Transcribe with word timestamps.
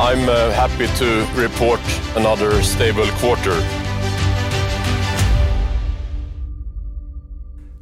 I'm 0.00 0.28
uh, 0.28 0.52
happy 0.52 0.86
to 0.86 1.04
report 1.42 1.80
another 2.16 2.62
stable 2.62 3.06
quarter. 3.06 3.52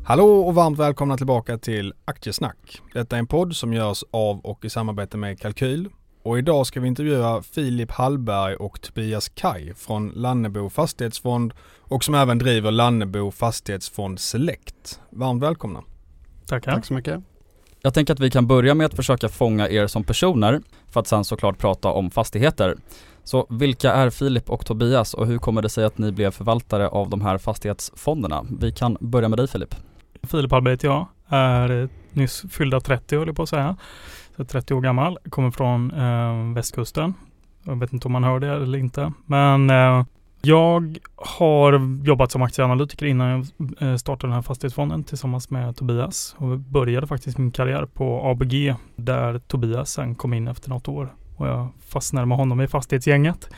Hallå 0.04 0.46
och 0.46 0.54
varmt 0.54 0.78
välkomna 0.78 1.16
tillbaka 1.16 1.58
till 1.58 1.94
Aktiesnack. 2.04 2.82
Detta 2.92 3.16
är 3.16 3.18
en 3.18 3.26
podd 3.26 3.56
som 3.56 3.72
görs 3.72 4.04
av 4.10 4.40
och 4.40 4.64
i 4.64 4.70
samarbete 4.70 5.16
med 5.16 5.40
Kalkyl. 5.40 5.88
Och 6.22 6.38
idag 6.38 6.66
ska 6.66 6.80
vi 6.80 6.88
intervjua 6.88 7.42
Filip 7.42 7.90
Hallberg 7.90 8.56
och 8.56 8.80
Tobias 8.80 9.28
Kaj 9.28 9.74
från 9.74 10.08
Lannebo 10.08 10.70
Fastighetsfond 10.70 11.52
och 11.80 12.04
som 12.04 12.14
även 12.14 12.38
driver 12.38 12.70
Lannebo 12.70 13.30
Fastighetsfond 13.30 14.20
Select. 14.20 15.00
Varmt 15.10 15.42
välkomna. 15.42 15.82
Tackar. 16.46 16.74
Tack 16.74 16.86
så 16.86 16.94
mycket. 16.94 17.22
Jag 17.86 17.94
tänker 17.94 18.12
att 18.12 18.20
vi 18.20 18.30
kan 18.30 18.46
börja 18.46 18.74
med 18.74 18.86
att 18.86 18.94
försöka 18.94 19.28
fånga 19.28 19.68
er 19.68 19.86
som 19.86 20.04
personer 20.04 20.60
för 20.90 21.00
att 21.00 21.06
sen 21.06 21.24
såklart 21.24 21.58
prata 21.58 21.88
om 21.88 22.10
fastigheter. 22.10 22.76
Så 23.24 23.46
vilka 23.50 23.92
är 23.92 24.10
Filip 24.10 24.50
och 24.50 24.66
Tobias 24.66 25.14
och 25.14 25.26
hur 25.26 25.38
kommer 25.38 25.62
det 25.62 25.68
sig 25.68 25.84
att 25.84 25.98
ni 25.98 26.12
blev 26.12 26.30
förvaltare 26.30 26.88
av 26.88 27.10
de 27.10 27.20
här 27.20 27.38
fastighetsfonderna? 27.38 28.44
Vi 28.60 28.72
kan 28.72 28.96
börja 29.00 29.28
med 29.28 29.38
dig 29.38 29.48
Filip. 29.48 29.74
Filip 30.22 30.50
Hallberg 30.50 30.74
heter 30.74 30.88
jag, 30.88 31.06
är 31.28 31.88
nyss 32.12 32.44
fyllda 32.50 32.80
30 32.80 33.16
höll 33.16 33.26
jag 33.26 33.36
på 33.36 33.42
att 33.42 33.48
säga. 33.48 33.76
Så 34.36 34.44
30 34.44 34.74
år 34.74 34.80
gammal, 34.80 35.18
kommer 35.30 35.50
från 35.50 35.90
eh, 35.90 36.54
västkusten. 36.54 37.14
Jag 37.62 37.80
vet 37.80 37.92
inte 37.92 38.08
om 38.08 38.12
man 38.12 38.24
hör 38.24 38.40
det 38.40 38.48
eller 38.48 38.78
inte. 38.78 39.12
Men 39.26 39.70
eh, 39.70 40.04
jag 40.46 40.98
har 41.16 41.80
jobbat 42.06 42.30
som 42.30 42.42
aktieanalytiker 42.42 43.06
innan 43.06 43.28
jag 43.28 43.46
eh, 43.90 43.96
startade 43.96 44.30
den 44.30 44.34
här 44.34 44.42
fastighetsfonden 44.42 45.04
tillsammans 45.04 45.50
med 45.50 45.76
Tobias. 45.76 46.36
Och 46.38 46.58
började 46.58 47.06
faktiskt 47.06 47.38
min 47.38 47.50
karriär 47.50 47.86
på 47.86 48.20
ABG 48.24 48.74
där 48.96 49.38
Tobias 49.38 49.92
sen 49.92 50.14
kom 50.14 50.34
in 50.34 50.48
efter 50.48 50.70
något 50.70 50.88
år. 50.88 51.14
Och 51.36 51.46
jag 51.46 51.68
fastnade 51.88 52.26
med 52.26 52.38
honom 52.38 52.60
i 52.60 52.68
fastighetsgänget. 52.68 53.50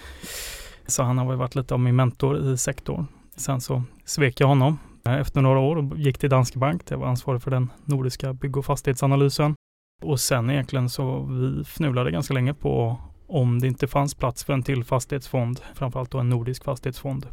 Så 0.86 1.02
han 1.02 1.18
har 1.18 1.36
varit 1.36 1.54
lite 1.54 1.74
av 1.74 1.80
min 1.80 1.96
mentor 1.96 2.52
i 2.52 2.58
sektorn. 2.58 3.06
Sen 3.36 3.60
så 3.60 3.82
svek 4.04 4.40
jag 4.40 4.46
honom 4.46 4.78
eh, 5.06 5.14
efter 5.14 5.40
några 5.40 5.58
år 5.58 5.76
och 5.76 5.98
gick 5.98 6.18
till 6.18 6.30
Danske 6.30 6.58
Bank. 6.58 6.82
där 6.86 6.96
Jag 6.96 6.98
var 6.98 7.06
ansvarig 7.06 7.42
för 7.42 7.50
den 7.50 7.70
nordiska 7.84 8.32
bygg 8.32 8.56
och 8.56 8.64
fastighetsanalysen. 8.64 9.54
Och 10.02 10.20
sen 10.20 10.50
egentligen 10.50 10.88
så 10.88 11.20
vi 11.22 11.64
fnulade 11.64 12.10
ganska 12.10 12.34
länge 12.34 12.54
på 12.54 12.98
om 13.28 13.58
det 13.58 13.66
inte 13.66 13.86
fanns 13.86 14.14
plats 14.14 14.44
för 14.44 14.52
en 14.52 14.62
till 14.62 14.84
fastighetsfond, 14.84 15.60
framförallt 15.74 16.10
då 16.10 16.18
en 16.18 16.28
nordisk 16.28 16.64
fastighetsfond. 16.64 17.26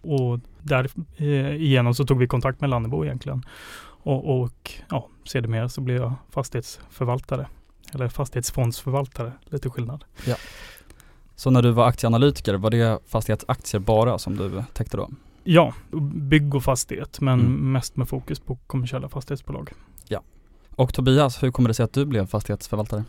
Och 0.00 0.40
där 0.62 0.88
eh, 1.16 1.92
så 1.92 2.04
tog 2.04 2.18
vi 2.18 2.26
kontakt 2.26 2.60
med 2.60 2.70
Lannebo 2.70 3.04
egentligen. 3.04 3.44
Och, 4.04 4.40
och 4.40 4.72
ja, 4.90 5.08
sedermera 5.24 5.68
så 5.68 5.80
blev 5.80 5.96
jag 5.96 6.14
fastighetsförvaltare. 6.30 7.46
Eller 7.94 8.08
fastighetsfondsförvaltare, 8.08 9.32
lite 9.44 9.70
skillnad. 9.70 10.04
Ja. 10.26 10.36
Så 11.36 11.50
när 11.50 11.62
du 11.62 11.70
var 11.70 11.86
aktieanalytiker, 11.88 12.54
var 12.54 12.70
det 12.70 12.98
fastighetsaktier 13.06 13.80
bara 13.80 14.18
som 14.18 14.36
du 14.36 14.64
täckte 14.72 14.96
då? 14.96 15.10
Ja, 15.44 15.74
bygg 16.12 16.54
och 16.54 16.64
fastighet, 16.64 17.20
men 17.20 17.40
Mm. 17.40 17.72
mest 17.72 17.96
med 17.96 18.08
fokus 18.08 18.40
på 18.40 18.58
kommersiella 18.66 19.08
fastighetsbolag. 19.08 19.70
Och 20.76 20.94
Tobias, 20.94 21.42
hur 21.42 21.50
kommer 21.50 21.68
det 21.68 21.74
sig 21.74 21.84
att 21.84 21.92
du 21.92 22.04
blev 22.04 22.26
fastighetsförvaltare? 22.26 23.04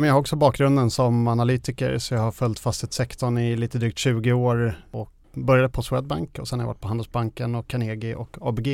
Men 0.00 0.06
jag 0.06 0.14
har 0.14 0.20
också 0.20 0.36
bakgrunden 0.36 0.90
som 0.90 1.28
analytiker 1.28 1.98
så 1.98 2.14
jag 2.14 2.20
har 2.20 2.32
följt 2.32 2.58
fastighetssektorn 2.58 3.38
i 3.38 3.56
lite 3.56 3.78
drygt 3.78 3.98
20 3.98 4.32
år 4.32 4.74
och 4.90 5.12
började 5.32 5.68
på 5.68 5.82
Swedbank 5.82 6.38
och 6.38 6.48
sen 6.48 6.58
har 6.58 6.64
jag 6.64 6.68
varit 6.68 6.80
på 6.80 6.88
Handelsbanken 6.88 7.54
och 7.54 7.68
Carnegie 7.68 8.14
och 8.14 8.36
ABG. 8.40 8.68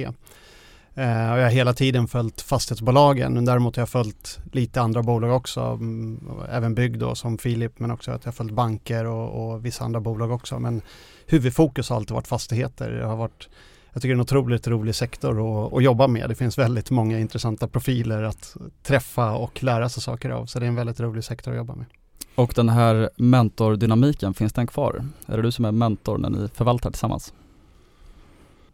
Eh, 0.95 1.33
och 1.33 1.39
jag 1.39 1.43
har 1.43 1.51
hela 1.51 1.73
tiden 1.73 2.09
följt 2.09 2.41
fastighetsbolagen 2.41 3.35
men 3.35 3.45
däremot 3.45 3.77
har 3.77 3.81
jag 3.81 3.89
följt 3.89 4.39
lite 4.53 4.81
andra 4.81 5.03
bolag 5.03 5.37
också, 5.37 5.61
mm, 5.61 6.31
även 6.51 6.75
bygg 6.75 6.99
då 6.99 7.15
som 7.15 7.39
Filip 7.39 7.79
men 7.79 7.91
också 7.91 8.11
att 8.11 8.25
jag 8.25 8.33
har 8.33 8.35
följt 8.35 8.53
banker 8.53 9.05
och, 9.05 9.53
och 9.53 9.67
vissa 9.67 9.85
andra 9.85 10.01
bolag 10.01 10.31
också. 10.31 10.59
Men 10.59 10.83
huvudfokus 11.27 11.89
har 11.89 11.97
alltid 11.97 12.15
varit 12.15 12.29
fastigheter. 12.29 12.91
Jag 12.91 13.09
har 13.09 13.17
varit 13.17 13.49
jag 13.95 14.03
tycker 14.03 14.15
det 14.15 14.17
är 14.17 14.17
en 14.17 14.21
otroligt 14.21 14.67
rolig 14.67 14.95
sektor 14.95 15.67
att, 15.67 15.73
att 15.73 15.83
jobba 15.83 16.07
med. 16.07 16.29
Det 16.29 16.35
finns 16.35 16.59
väldigt 16.59 16.91
många 16.91 17.19
intressanta 17.19 17.69
profiler 17.69 18.23
att 18.23 18.57
träffa 18.83 19.33
och 19.33 19.63
lära 19.63 19.89
sig 19.89 20.03
saker 20.03 20.31
av. 20.31 20.47
Så 20.47 20.59
det 20.59 20.67
är 20.67 20.69
en 20.69 20.75
väldigt 20.75 21.01
rolig 21.01 21.25
sektor 21.25 21.51
att 21.51 21.57
jobba 21.57 21.75
med. 21.75 21.87
Och 22.35 22.53
den 22.57 22.69
här 22.69 23.11
mentordynamiken, 23.17 24.35
finns 24.35 24.53
den 24.53 24.67
kvar? 24.67 25.05
Är 25.27 25.37
det 25.37 25.43
du 25.43 25.53
som 25.53 25.65
är 25.65 25.73
mentor 25.73 26.19
när 26.19 26.31
ni 26.31 26.49
förvaltar 26.49 26.91
tillsammans? 26.91 27.33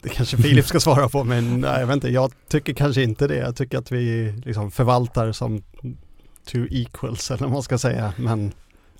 Det 0.01 0.09
kanske 0.09 0.37
Filip 0.37 0.65
ska 0.65 0.79
svara 0.79 1.09
på 1.09 1.23
men 1.23 1.61
nej, 1.61 1.79
jag 1.79 1.87
vet 1.87 1.93
inte, 1.93 2.09
jag 2.09 2.31
tycker 2.47 2.73
kanske 2.73 3.03
inte 3.03 3.27
det. 3.27 3.37
Jag 3.37 3.55
tycker 3.55 3.77
att 3.77 3.91
vi 3.91 4.33
liksom 4.45 4.71
förvaltar 4.71 5.31
som 5.31 5.61
two 6.45 6.67
equals 6.71 7.31
eller 7.31 7.41
vad 7.41 7.51
man 7.51 7.63
ska 7.63 7.77
säga. 7.77 8.13
Men 8.17 8.51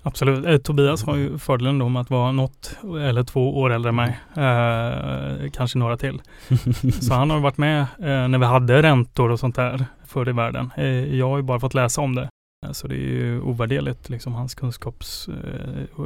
Absolut. 0.04 0.46
Eh, 0.46 0.58
Tobias 0.58 1.04
har 1.04 1.16
ju 1.16 1.38
fördelen 1.38 1.80
då 1.80 1.90
med 1.90 2.02
att 2.02 2.10
vara 2.10 2.32
något 2.32 2.78
eller 2.84 3.24
två 3.24 3.60
år 3.60 3.70
äldre 3.70 3.90
än 3.90 3.96
mig. 3.96 4.20
Eh, 4.36 5.50
kanske 5.52 5.80
några 5.80 5.98
till. 5.98 6.22
Så 7.02 7.14
han 7.14 7.30
har 7.30 7.40
varit 7.40 7.58
med 7.58 7.82
eh, 7.82 8.28
när 8.28 8.38
vi 8.38 8.46
hade 8.46 8.82
räntor 8.82 9.30
och 9.32 9.40
sånt 9.40 9.56
där 9.56 9.86
förr 10.06 10.30
i 10.30 10.32
världen. 10.32 10.72
Eh, 10.78 11.16
jag 11.16 11.30
har 11.30 11.38
ju 11.38 11.44
bara 11.44 11.60
fått 11.60 11.74
läsa 11.74 12.02
om 12.02 12.16
det. 12.16 12.30
Eh, 12.66 12.72
Så 12.72 12.88
det 12.88 12.96
är 12.96 12.98
ju 13.10 13.42
ovärderligt, 13.42 14.10
liksom 14.10 14.34
hans 14.34 14.56
kunskaps, 14.56 15.28
eh, 15.28 16.04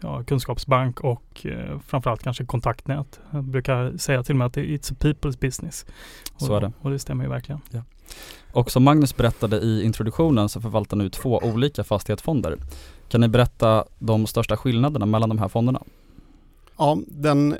ja, 0.00 0.22
kunskapsbank 0.24 1.00
och 1.00 1.46
framförallt 1.86 2.22
kanske 2.22 2.44
kontaktnät. 2.44 3.20
Jag 3.30 3.44
brukar 3.44 3.96
säga 3.98 4.22
till 4.22 4.34
mig 4.34 4.46
att 4.46 4.54
det 4.54 4.60
är 4.60 4.64
it's 4.64 4.92
a 4.92 4.96
people's 5.00 5.40
business. 5.40 5.86
Och, 6.34 6.42
Så 6.42 6.56
är 6.56 6.60
det. 6.60 6.72
Och 6.80 6.90
det 6.90 6.98
stämmer 6.98 7.24
ju 7.24 7.30
verkligen. 7.30 7.60
Och 8.52 8.70
som 8.70 8.84
Magnus 8.84 9.16
berättade 9.16 9.56
i 9.56 9.84
introduktionen 9.84 10.48
så 10.48 10.60
förvaltar 10.60 10.96
nu 10.96 11.08
två 11.10 11.40
olika 11.42 11.84
fastighetsfonder. 11.84 12.58
Kan 13.08 13.20
ni 13.20 13.28
berätta 13.28 13.84
de 13.98 14.26
största 14.26 14.56
skillnaderna 14.56 15.06
mellan 15.06 15.28
de 15.28 15.38
här 15.38 15.48
fonderna? 15.48 15.82
ja, 16.82 16.98
den, 17.06 17.56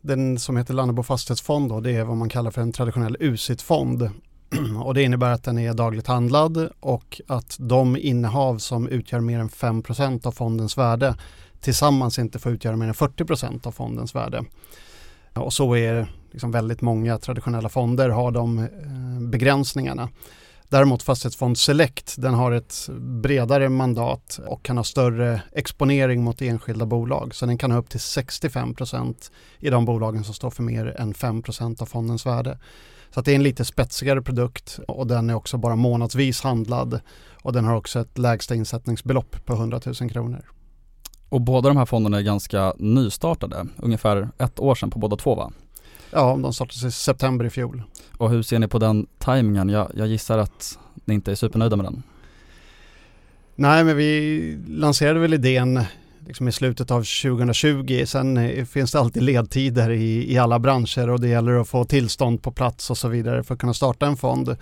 den 0.00 0.38
som 0.38 0.56
heter 0.56 0.74
Lannebo 0.74 1.02
fastighetsfond 1.02 1.68
då, 1.68 1.80
det 1.80 1.92
är 1.92 2.04
vad 2.04 2.16
man 2.16 2.28
kallar 2.28 2.50
för 2.50 2.62
en 2.62 2.72
traditionell 2.72 3.16
UCIT-fond. 3.20 4.10
Och 4.84 4.94
det 4.94 5.02
innebär 5.02 5.32
att 5.32 5.44
den 5.44 5.58
är 5.58 5.74
dagligt 5.74 6.06
handlad 6.06 6.68
och 6.80 7.20
att 7.26 7.56
de 7.60 7.96
innehav 7.96 8.58
som 8.58 8.88
utgör 8.88 9.20
mer 9.20 9.38
än 9.38 9.48
5% 9.48 10.26
av 10.26 10.32
fondens 10.32 10.78
värde 10.78 11.16
tillsammans 11.60 12.18
inte 12.18 12.38
får 12.38 12.52
utgöra 12.52 12.76
mer 12.76 12.86
än 12.86 12.94
40% 12.94 13.66
av 13.66 13.72
fondens 13.72 14.14
värde. 14.14 14.44
Och 15.32 15.52
så 15.52 15.76
är 15.76 16.06
liksom 16.34 16.50
väldigt 16.50 16.80
många 16.80 17.18
traditionella 17.18 17.68
fonder 17.68 18.08
har 18.08 18.30
de 18.30 18.58
eh, 18.58 18.68
begränsningarna. 19.20 20.08
Däremot 20.68 21.02
Fastighetsfond 21.02 21.58
Select, 21.58 22.14
den 22.18 22.34
har 22.34 22.52
ett 22.52 22.88
bredare 23.22 23.68
mandat 23.68 24.40
och 24.46 24.62
kan 24.62 24.76
ha 24.76 24.84
större 24.84 25.42
exponering 25.52 26.24
mot 26.24 26.42
enskilda 26.42 26.86
bolag. 26.86 27.34
Så 27.34 27.46
den 27.46 27.58
kan 27.58 27.70
ha 27.70 27.78
upp 27.78 27.90
till 27.90 28.00
65% 28.00 29.14
i 29.58 29.70
de 29.70 29.84
bolagen 29.84 30.24
som 30.24 30.34
står 30.34 30.50
för 30.50 30.62
mer 30.62 31.00
än 31.00 31.14
5% 31.14 31.82
av 31.82 31.86
fondens 31.86 32.26
värde. 32.26 32.58
Så 33.10 33.20
att 33.20 33.26
det 33.26 33.32
är 33.32 33.36
en 33.36 33.42
lite 33.42 33.64
spetsigare 33.64 34.22
produkt 34.22 34.78
och 34.88 35.06
den 35.06 35.30
är 35.30 35.34
också 35.34 35.58
bara 35.58 35.76
månadsvis 35.76 36.40
handlad 36.40 37.00
och 37.42 37.52
den 37.52 37.64
har 37.64 37.76
också 37.76 38.00
ett 38.00 38.18
lägsta 38.18 38.54
insättningsbelopp 38.54 39.44
på 39.44 39.52
100 39.52 39.80
000 40.00 40.10
kronor. 40.10 40.44
Och 41.28 41.40
båda 41.40 41.68
de 41.68 41.76
här 41.76 41.86
fonderna 41.86 42.18
är 42.18 42.22
ganska 42.22 42.74
nystartade, 42.78 43.66
ungefär 43.76 44.28
ett 44.38 44.60
år 44.60 44.74
sedan 44.74 44.90
på 44.90 44.98
båda 44.98 45.16
två 45.16 45.34
va? 45.34 45.52
Ja, 46.14 46.38
de 46.42 46.52
startades 46.52 46.84
i 46.84 46.90
september 46.90 47.44
i 47.44 47.50
fjol. 47.50 47.82
Och 48.16 48.30
hur 48.30 48.42
ser 48.42 48.58
ni 48.58 48.68
på 48.68 48.78
den 48.78 49.06
tajmingen? 49.18 49.68
Jag, 49.68 49.90
jag 49.94 50.08
gissar 50.08 50.38
att 50.38 50.78
ni 51.04 51.14
inte 51.14 51.30
är 51.30 51.34
supernöjda 51.34 51.76
med 51.76 51.86
den. 51.86 52.02
Nej, 53.54 53.84
men 53.84 53.96
vi 53.96 54.58
lanserade 54.68 55.20
väl 55.20 55.34
idén 55.34 55.80
liksom 56.26 56.48
i 56.48 56.52
slutet 56.52 56.90
av 56.90 57.00
2020. 57.00 58.04
Sen 58.06 58.36
eh, 58.36 58.64
finns 58.64 58.92
det 58.92 59.00
alltid 59.00 59.22
ledtider 59.22 59.90
i, 59.90 60.32
i 60.32 60.38
alla 60.38 60.58
branscher 60.58 61.10
och 61.10 61.20
det 61.20 61.28
gäller 61.28 61.60
att 61.60 61.68
få 61.68 61.84
tillstånd 61.84 62.42
på 62.42 62.52
plats 62.52 62.90
och 62.90 62.98
så 62.98 63.08
vidare 63.08 63.44
för 63.44 63.54
att 63.54 63.60
kunna 63.60 63.74
starta 63.74 64.06
en 64.06 64.16
fond. 64.16 64.56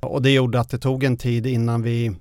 Och 0.00 0.22
det 0.22 0.30
gjorde 0.30 0.60
att 0.60 0.70
det 0.70 0.78
tog 0.78 1.04
en 1.04 1.16
tid 1.16 1.46
innan 1.46 1.82
vi, 1.82 2.06
eh, 2.06 2.12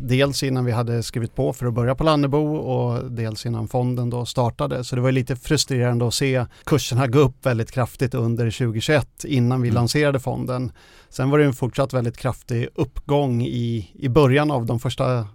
dels 0.00 0.42
innan 0.42 0.64
vi 0.64 0.72
hade 0.72 1.02
skrivit 1.02 1.34
på 1.34 1.52
för 1.52 1.66
att 1.66 1.74
börja 1.74 1.94
på 1.94 2.04
Lannebo 2.04 2.56
och 2.56 3.10
dels 3.10 3.46
innan 3.46 3.68
fonden 3.68 4.10
då 4.10 4.26
startade. 4.26 4.84
Så 4.84 4.96
det 4.96 5.02
var 5.02 5.12
lite 5.12 5.36
frustrerande 5.36 6.08
att 6.08 6.14
se 6.14 6.46
kurserna 6.64 7.06
gå 7.06 7.18
upp 7.18 7.46
väldigt 7.46 7.70
kraftigt 7.70 8.14
under 8.14 8.50
2021 8.50 9.24
innan 9.24 9.62
vi 9.62 9.68
mm. 9.68 9.74
lanserade 9.74 10.20
fonden. 10.20 10.72
Sen 11.08 11.30
var 11.30 11.38
det 11.38 11.44
en 11.44 11.52
fortsatt 11.52 11.94
väldigt 11.94 12.16
kraftig 12.16 12.68
uppgång 12.74 13.42
i, 13.42 13.90
i 13.94 14.08
början 14.08 14.50
av 14.50 14.66
de 14.66 14.80
första 14.80 15.26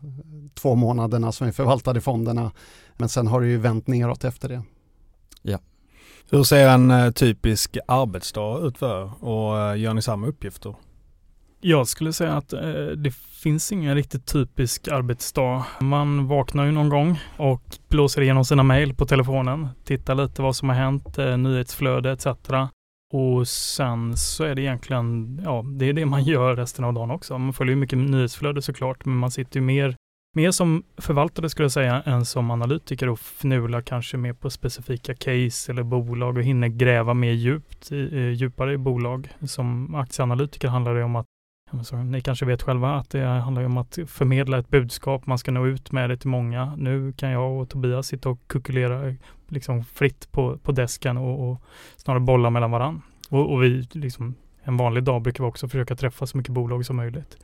två 0.53 0.75
månaderna 0.75 1.31
som 1.31 1.47
vi 1.47 1.53
förvaltade 1.53 2.01
fonderna. 2.01 2.51
Men 2.97 3.09
sen 3.09 3.27
har 3.27 3.41
det 3.41 3.47
ju 3.47 3.57
vänt 3.57 3.87
neråt 3.87 4.23
efter 4.23 4.49
det. 4.49 4.63
Ja. 5.41 5.59
Hur 6.29 6.43
ser 6.43 6.67
en 6.67 6.91
eh, 6.91 7.11
typisk 7.11 7.77
arbetsdag 7.87 8.59
ut 8.67 8.77
för 8.77 9.23
och 9.23 9.59
eh, 9.59 9.79
gör 9.79 9.93
ni 9.93 10.01
samma 10.01 10.27
uppgifter? 10.27 10.75
Jag 11.65 11.87
skulle 11.87 12.13
säga 12.13 12.33
att 12.33 12.53
eh, 12.53 12.85
det 12.97 13.11
finns 13.43 13.71
ingen 13.71 13.95
riktigt 13.95 14.25
typisk 14.25 14.87
arbetsdag. 14.87 15.65
Man 15.79 16.27
vaknar 16.27 16.65
ju 16.65 16.71
någon 16.71 16.89
gång 16.89 17.19
och 17.37 17.61
blåser 17.87 18.21
igenom 18.21 18.45
sina 18.45 18.63
mejl 18.63 18.93
på 18.93 19.05
telefonen, 19.05 19.67
tittar 19.83 20.15
lite 20.15 20.41
vad 20.41 20.55
som 20.55 20.69
har 20.69 20.75
hänt, 20.75 21.17
eh, 21.17 21.37
nyhetsflöde 21.37 22.11
etc. 22.11 22.27
Och 23.13 23.47
sen 23.47 24.17
så 24.17 24.43
är 24.43 24.55
det 24.55 24.61
egentligen, 24.61 25.39
ja, 25.43 25.63
det 25.77 25.89
är 25.89 25.93
det 25.93 26.05
man 26.05 26.23
gör 26.33 26.55
resten 26.55 26.85
av 26.85 26.93
dagen 26.93 27.11
också. 27.11 27.37
Man 27.37 27.53
följer 27.53 27.75
ju 27.75 27.79
mycket 27.79 27.99
nyhetsflöde 27.99 28.61
såklart, 28.61 29.05
men 29.05 29.17
man 29.17 29.31
sitter 29.31 29.59
ju 29.59 29.65
mer, 29.65 29.95
mer 30.35 30.51
som 30.51 30.83
förvaltare 30.97 31.49
skulle 31.49 31.65
jag 31.65 31.71
säga, 31.71 32.01
än 32.01 32.25
som 32.25 32.51
analytiker 32.51 33.09
och 33.09 33.19
fnular 33.19 33.81
kanske 33.81 34.17
mer 34.17 34.33
på 34.33 34.49
specifika 34.49 35.15
case 35.15 35.71
eller 35.71 35.83
bolag 35.83 36.37
och 36.37 36.43
hinner 36.43 36.67
gräva 36.67 37.13
mer 37.13 37.31
djupt, 37.31 37.91
i, 37.91 38.15
eh, 38.15 38.29
djupare 38.29 38.73
i 38.73 38.77
bolag. 38.77 39.29
Som 39.47 39.95
aktieanalytiker 39.95 40.67
handlar 40.67 40.95
det 40.95 41.03
om 41.03 41.15
att 41.15 41.25
så, 41.81 41.95
ni 41.95 42.21
kanske 42.21 42.45
vet 42.45 42.61
själva 42.61 42.95
att 42.95 43.09
det 43.09 43.25
handlar 43.25 43.63
om 43.63 43.77
att 43.77 43.99
förmedla 44.07 44.57
ett 44.57 44.69
budskap, 44.69 45.25
man 45.25 45.37
ska 45.37 45.51
nå 45.51 45.67
ut 45.67 45.91
med 45.91 46.09
det 46.09 46.17
till 46.17 46.29
många. 46.29 46.75
Nu 46.75 47.13
kan 47.13 47.29
jag 47.29 47.61
och 47.61 47.69
Tobias 47.69 48.07
sitta 48.07 48.29
och 48.29 48.39
kukulera 48.47 49.15
liksom 49.47 49.83
fritt 49.83 50.31
på, 50.31 50.57
på 50.57 50.71
desken 50.71 51.17
och, 51.17 51.49
och 51.49 51.61
snarare 51.95 52.19
bolla 52.19 52.49
mellan 52.49 52.71
varann. 52.71 53.01
Och, 53.29 53.53
och, 53.53 53.63
vi, 53.63 53.87
liksom, 53.91 54.35
en 54.63 54.77
vanlig 54.77 55.03
dag 55.03 55.21
brukar 55.21 55.43
vi 55.43 55.49
också 55.49 55.67
försöka 55.67 55.95
träffa 55.95 56.27
så 56.27 56.37
mycket 56.37 56.53
bolag 56.53 56.85
som 56.85 56.95
möjligt. 56.95 57.37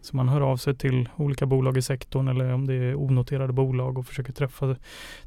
Så 0.00 0.16
man 0.16 0.28
hör 0.28 0.40
av 0.40 0.56
sig 0.56 0.74
till 0.74 1.08
olika 1.16 1.46
bolag 1.46 1.76
i 1.76 1.82
sektorn 1.82 2.28
eller 2.28 2.52
om 2.52 2.66
det 2.66 2.74
är 2.74 2.94
onoterade 2.94 3.52
bolag 3.52 3.98
och 3.98 4.06
försöker 4.06 4.32
träffa, 4.32 4.76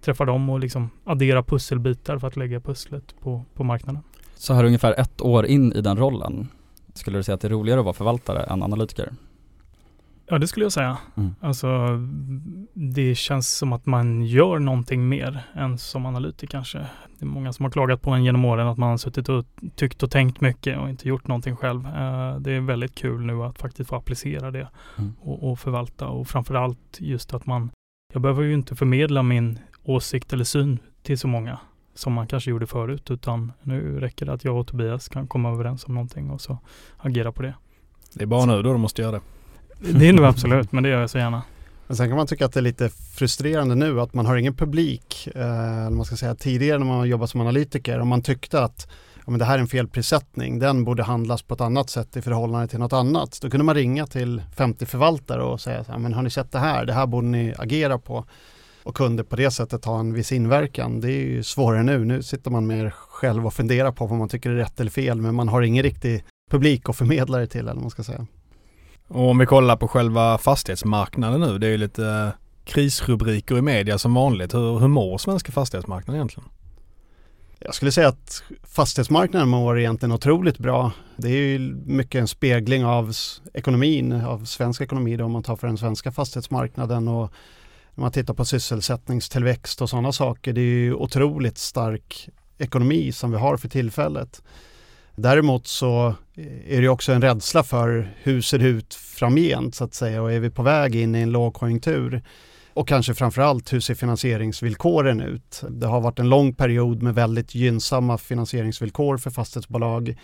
träffa 0.01 0.25
dem 0.25 0.49
och 0.49 0.59
liksom 0.59 0.89
addera 1.03 1.43
pusselbitar 1.43 2.17
för 2.17 2.27
att 2.27 2.35
lägga 2.35 2.59
pusslet 2.59 3.15
på, 3.19 3.45
på 3.53 3.63
marknaden. 3.63 4.03
Så 4.35 4.53
här 4.53 4.63
ungefär 4.63 4.99
ett 4.99 5.21
år 5.21 5.45
in 5.45 5.73
i 5.73 5.81
den 5.81 5.97
rollen, 5.97 6.47
skulle 6.97 7.17
du 7.17 7.23
säga 7.23 7.35
att 7.35 7.41
det 7.41 7.47
är 7.47 7.49
roligare 7.49 7.79
att 7.79 7.85
vara 7.85 7.93
förvaltare 7.93 8.43
än 8.43 8.63
analytiker? 8.63 9.11
Ja, 10.29 10.37
det 10.37 10.47
skulle 10.47 10.65
jag 10.65 10.71
säga. 10.71 10.97
Mm. 11.17 11.35
Alltså, 11.41 11.67
det 12.73 13.15
känns 13.15 13.57
som 13.57 13.73
att 13.73 13.85
man 13.85 14.25
gör 14.25 14.59
någonting 14.59 15.09
mer 15.09 15.43
än 15.53 15.77
som 15.77 16.05
analytiker 16.05 16.47
kanske. 16.47 16.77
Det 17.19 17.25
är 17.25 17.25
många 17.25 17.53
som 17.53 17.65
har 17.65 17.71
klagat 17.71 18.01
på 18.01 18.11
en 18.11 18.23
genom 18.23 18.45
åren 18.45 18.67
att 18.67 18.77
man 18.77 18.89
har 18.89 18.97
suttit 18.97 19.29
och 19.29 19.45
tyckt 19.75 20.03
och 20.03 20.11
tänkt 20.11 20.41
mycket 20.41 20.79
och 20.79 20.89
inte 20.89 21.07
gjort 21.07 21.27
någonting 21.27 21.55
själv. 21.55 21.85
Uh, 21.85 22.39
det 22.39 22.51
är 22.51 22.61
väldigt 22.61 22.95
kul 22.95 23.25
nu 23.25 23.43
att 23.43 23.59
faktiskt 23.59 23.89
få 23.89 23.95
applicera 23.95 24.51
det 24.51 24.67
mm. 24.97 25.13
och, 25.21 25.51
och, 25.51 25.59
förvalta 25.59 26.07
och 26.07 26.27
framförallt 26.27 26.97
just 26.99 27.33
att 27.33 27.45
man, 27.45 27.69
jag 28.13 28.21
behöver 28.21 28.43
ju 28.43 28.53
inte 28.53 28.75
förmedla 28.75 29.23
min 29.23 29.59
åsikt 29.83 30.33
eller 30.33 30.43
syn 30.43 30.79
till 31.03 31.17
så 31.17 31.27
många 31.27 31.59
som 31.97 32.13
man 32.13 32.27
kanske 32.27 32.49
gjorde 32.49 32.67
förut, 32.67 33.11
utan 33.11 33.51
nu 33.63 33.99
räcker 33.99 34.25
det 34.25 34.33
att 34.33 34.43
jag 34.43 34.57
och 34.57 34.67
Tobias 34.67 35.09
kan 35.09 35.27
komma 35.27 35.51
överens 35.51 35.85
om 35.85 35.93
någonting 35.93 36.29
och 36.29 36.41
så 36.41 36.57
agera 36.97 37.31
på 37.31 37.41
det. 37.41 37.53
Det 38.13 38.23
är 38.23 38.27
bara 38.27 38.45
nu 38.45 38.61
då 38.61 38.71
du 38.71 38.77
måste 38.77 39.01
göra 39.01 39.11
det. 39.11 39.21
Det 39.99 40.07
är 40.07 40.13
nog 40.13 40.25
absolut, 40.25 40.71
men 40.71 40.83
det 40.83 40.89
gör 40.89 40.99
jag 40.99 41.09
så 41.09 41.17
gärna. 41.17 41.43
Men 41.87 41.97
sen 41.97 42.07
kan 42.07 42.17
man 42.17 42.27
tycka 42.27 42.45
att 42.45 42.53
det 42.53 42.59
är 42.59 42.61
lite 42.61 42.89
frustrerande 42.89 43.75
nu 43.75 44.01
att 44.01 44.13
man 44.13 44.25
har 44.25 44.37
ingen 44.37 44.55
publik. 44.55 45.27
Eh, 45.35 45.89
man 45.89 46.05
ska 46.05 46.15
säga 46.15 46.35
tidigare 46.35 46.79
när 46.79 46.85
man 46.85 47.09
jobbat 47.09 47.29
som 47.29 47.41
analytiker 47.41 47.99
och 47.99 48.07
man 48.07 48.21
tyckte 48.21 48.63
att 48.63 48.87
ja, 49.15 49.31
men 49.31 49.39
det 49.39 49.45
här 49.45 49.55
är 49.55 49.59
en 49.59 49.67
felprissättning, 49.67 50.59
den 50.59 50.83
borde 50.83 51.03
handlas 51.03 51.41
på 51.41 51.53
ett 51.53 51.61
annat 51.61 51.89
sätt 51.89 52.17
i 52.17 52.21
förhållande 52.21 52.67
till 52.67 52.79
något 52.79 52.93
annat. 52.93 53.39
Då 53.41 53.49
kunde 53.49 53.63
man 53.63 53.75
ringa 53.75 54.07
till 54.07 54.41
50 54.55 54.85
förvaltare 54.85 55.43
och 55.43 55.61
säga 55.61 55.83
så 55.83 55.91
här, 55.91 55.99
men 55.99 56.13
har 56.13 56.21
ni 56.21 56.29
sett 56.29 56.51
det 56.51 56.59
här, 56.59 56.85
det 56.85 56.93
här 56.93 57.05
borde 57.05 57.27
ni 57.27 57.53
agera 57.57 57.97
på 57.97 58.25
och 58.87 58.95
kunde 58.95 59.23
på 59.23 59.35
det 59.35 59.51
sättet 59.51 59.85
ha 59.85 59.99
en 59.99 60.13
viss 60.13 60.31
inverkan. 60.31 60.99
Det 60.99 61.11
är 61.11 61.21
ju 61.21 61.43
svårare 61.43 61.83
nu. 61.83 62.05
Nu 62.05 62.23
sitter 62.23 62.51
man 62.51 62.67
mer 62.67 62.89
själv 62.89 63.45
och 63.45 63.53
funderar 63.53 63.91
på 63.91 64.05
vad 64.05 64.19
man 64.19 64.29
tycker 64.29 64.49
är 64.49 64.55
rätt 64.55 64.79
eller 64.79 64.91
fel, 64.91 65.21
men 65.21 65.35
man 65.35 65.47
har 65.47 65.61
ingen 65.61 65.83
riktig 65.83 66.23
publik 66.51 66.89
och 66.89 66.95
förmedlare 66.95 67.47
till, 67.47 67.59
eller 67.59 67.73
vad 67.73 67.81
man 67.81 67.89
ska 67.89 68.03
säga. 68.03 68.27
Och 69.07 69.29
om 69.29 69.37
vi 69.37 69.45
kollar 69.45 69.75
på 69.75 69.87
själva 69.87 70.37
fastighetsmarknaden 70.37 71.41
nu, 71.41 71.57
det 71.57 71.67
är 71.67 71.71
ju 71.71 71.77
lite 71.77 72.05
eh, 72.05 72.29
krisrubriker 72.65 73.57
i 73.57 73.61
media 73.61 73.97
som 73.97 74.13
vanligt. 74.13 74.53
Hur, 74.53 74.79
hur 74.79 74.87
mår 74.87 75.17
svenska 75.17 75.51
fastighetsmarknaden 75.51 76.15
egentligen? 76.15 76.49
Jag 77.59 77.75
skulle 77.75 77.91
säga 77.91 78.07
att 78.07 78.43
fastighetsmarknaden 78.63 79.49
mår 79.49 79.79
egentligen 79.79 80.11
otroligt 80.11 80.57
bra. 80.57 80.91
Det 81.17 81.29
är 81.29 81.41
ju 81.41 81.59
mycket 81.85 82.19
en 82.19 82.27
spegling 82.27 82.85
av 82.85 83.13
ekonomin, 83.53 84.13
av 84.13 84.45
svensk 84.45 84.81
ekonomi 84.81 85.17
då, 85.17 85.25
om 85.25 85.31
man 85.31 85.43
tar 85.43 85.55
för 85.55 85.67
den 85.67 85.77
svenska 85.77 86.11
fastighetsmarknaden 86.11 87.07
och 87.07 87.31
när 87.97 88.01
man 88.01 88.11
tittar 88.11 88.33
på 88.33 88.45
sysselsättningstillväxt 88.45 89.81
och 89.81 89.89
sådana 89.89 90.11
saker. 90.11 90.53
Det 90.53 90.61
är 90.61 90.63
ju 90.63 90.93
otroligt 90.93 91.57
stark 91.57 92.29
ekonomi 92.57 93.11
som 93.11 93.31
vi 93.31 93.37
har 93.37 93.57
för 93.57 93.69
tillfället. 93.69 94.41
Däremot 95.15 95.67
så 95.67 96.15
är 96.67 96.81
det 96.81 96.89
också 96.89 97.11
en 97.11 97.21
rädsla 97.21 97.63
för 97.63 98.15
hur 98.23 98.41
ser 98.41 98.59
det 98.59 98.67
ut 98.67 98.93
framgent 98.93 99.75
så 99.75 99.83
att 99.83 99.93
säga 99.93 100.21
och 100.21 100.33
är 100.33 100.39
vi 100.39 100.49
på 100.49 100.63
väg 100.63 100.95
in 100.95 101.15
i 101.15 101.21
en 101.21 101.31
lågkonjunktur? 101.31 102.23
Och 102.73 102.87
kanske 102.87 103.13
framförallt 103.13 103.73
hur 103.73 103.79
ser 103.79 103.95
finansieringsvillkoren 103.95 105.21
ut? 105.21 105.63
Det 105.69 105.87
har 105.87 106.01
varit 106.01 106.19
en 106.19 106.29
lång 106.29 106.53
period 106.53 107.03
med 107.03 107.15
väldigt 107.15 107.55
gynnsamma 107.55 108.17
finansieringsvillkor 108.17 109.17
för 109.17 109.29
fastighetsbolag. 109.29 110.17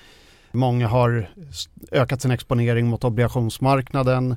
Många 0.51 0.87
har 0.87 1.29
ökat 1.91 2.21
sin 2.21 2.31
exponering 2.31 2.87
mot 2.87 3.03
obligationsmarknaden 3.03 4.35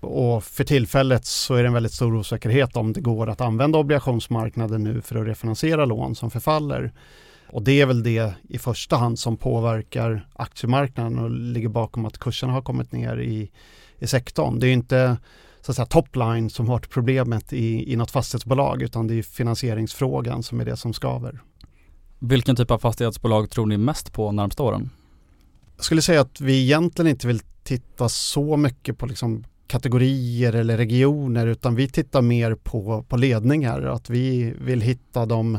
och 0.00 0.44
för 0.44 0.64
tillfället 0.64 1.24
så 1.24 1.54
är 1.54 1.62
det 1.62 1.66
en 1.66 1.72
väldigt 1.72 1.92
stor 1.92 2.14
osäkerhet 2.14 2.76
om 2.76 2.92
det 2.92 3.00
går 3.00 3.30
att 3.30 3.40
använda 3.40 3.78
obligationsmarknaden 3.78 4.84
nu 4.84 5.00
för 5.00 5.16
att 5.16 5.26
refinansiera 5.26 5.84
lån 5.84 6.14
som 6.14 6.30
förfaller. 6.30 6.92
Och 7.48 7.62
det 7.62 7.80
är 7.80 7.86
väl 7.86 8.02
det 8.02 8.34
i 8.48 8.58
första 8.58 8.96
hand 8.96 9.18
som 9.18 9.36
påverkar 9.36 10.28
aktiemarknaden 10.34 11.18
och 11.18 11.30
ligger 11.30 11.68
bakom 11.68 12.06
att 12.06 12.18
kurserna 12.18 12.52
har 12.52 12.62
kommit 12.62 12.92
ner 12.92 13.16
i, 13.16 13.50
i 13.98 14.06
sektorn. 14.06 14.60
Det 14.60 14.68
är 14.68 14.72
inte 14.72 15.16
så 15.60 15.72
att 15.72 15.76
säga 15.76 15.86
topline 15.86 16.50
som 16.50 16.66
har 16.66 16.74
varit 16.74 16.90
problemet 16.90 17.52
i, 17.52 17.92
i 17.92 17.96
något 17.96 18.10
fastighetsbolag 18.10 18.82
utan 18.82 19.06
det 19.06 19.14
är 19.14 19.22
finansieringsfrågan 19.22 20.42
som 20.42 20.60
är 20.60 20.64
det 20.64 20.76
som 20.76 20.92
skaver. 20.92 21.40
Vilken 22.18 22.56
typ 22.56 22.70
av 22.70 22.78
fastighetsbolag 22.78 23.50
tror 23.50 23.66
ni 23.66 23.76
mest 23.76 24.12
på 24.12 24.32
närmsta 24.32 24.62
åren? 24.62 24.90
Jag 25.76 25.84
skulle 25.84 26.02
säga 26.02 26.20
att 26.20 26.40
vi 26.40 26.62
egentligen 26.62 27.10
inte 27.10 27.26
vill 27.26 27.40
titta 27.62 28.08
så 28.08 28.56
mycket 28.56 28.98
på 28.98 29.06
liksom 29.06 29.44
kategorier 29.66 30.52
eller 30.52 30.76
regioner 30.76 31.46
utan 31.46 31.74
vi 31.74 31.88
tittar 31.88 32.22
mer 32.22 32.54
på, 32.54 33.04
på 33.08 33.16
ledningar. 33.16 33.82
Att 33.82 34.10
vi 34.10 34.54
vill 34.60 34.80
hitta 34.80 35.26
de, 35.26 35.58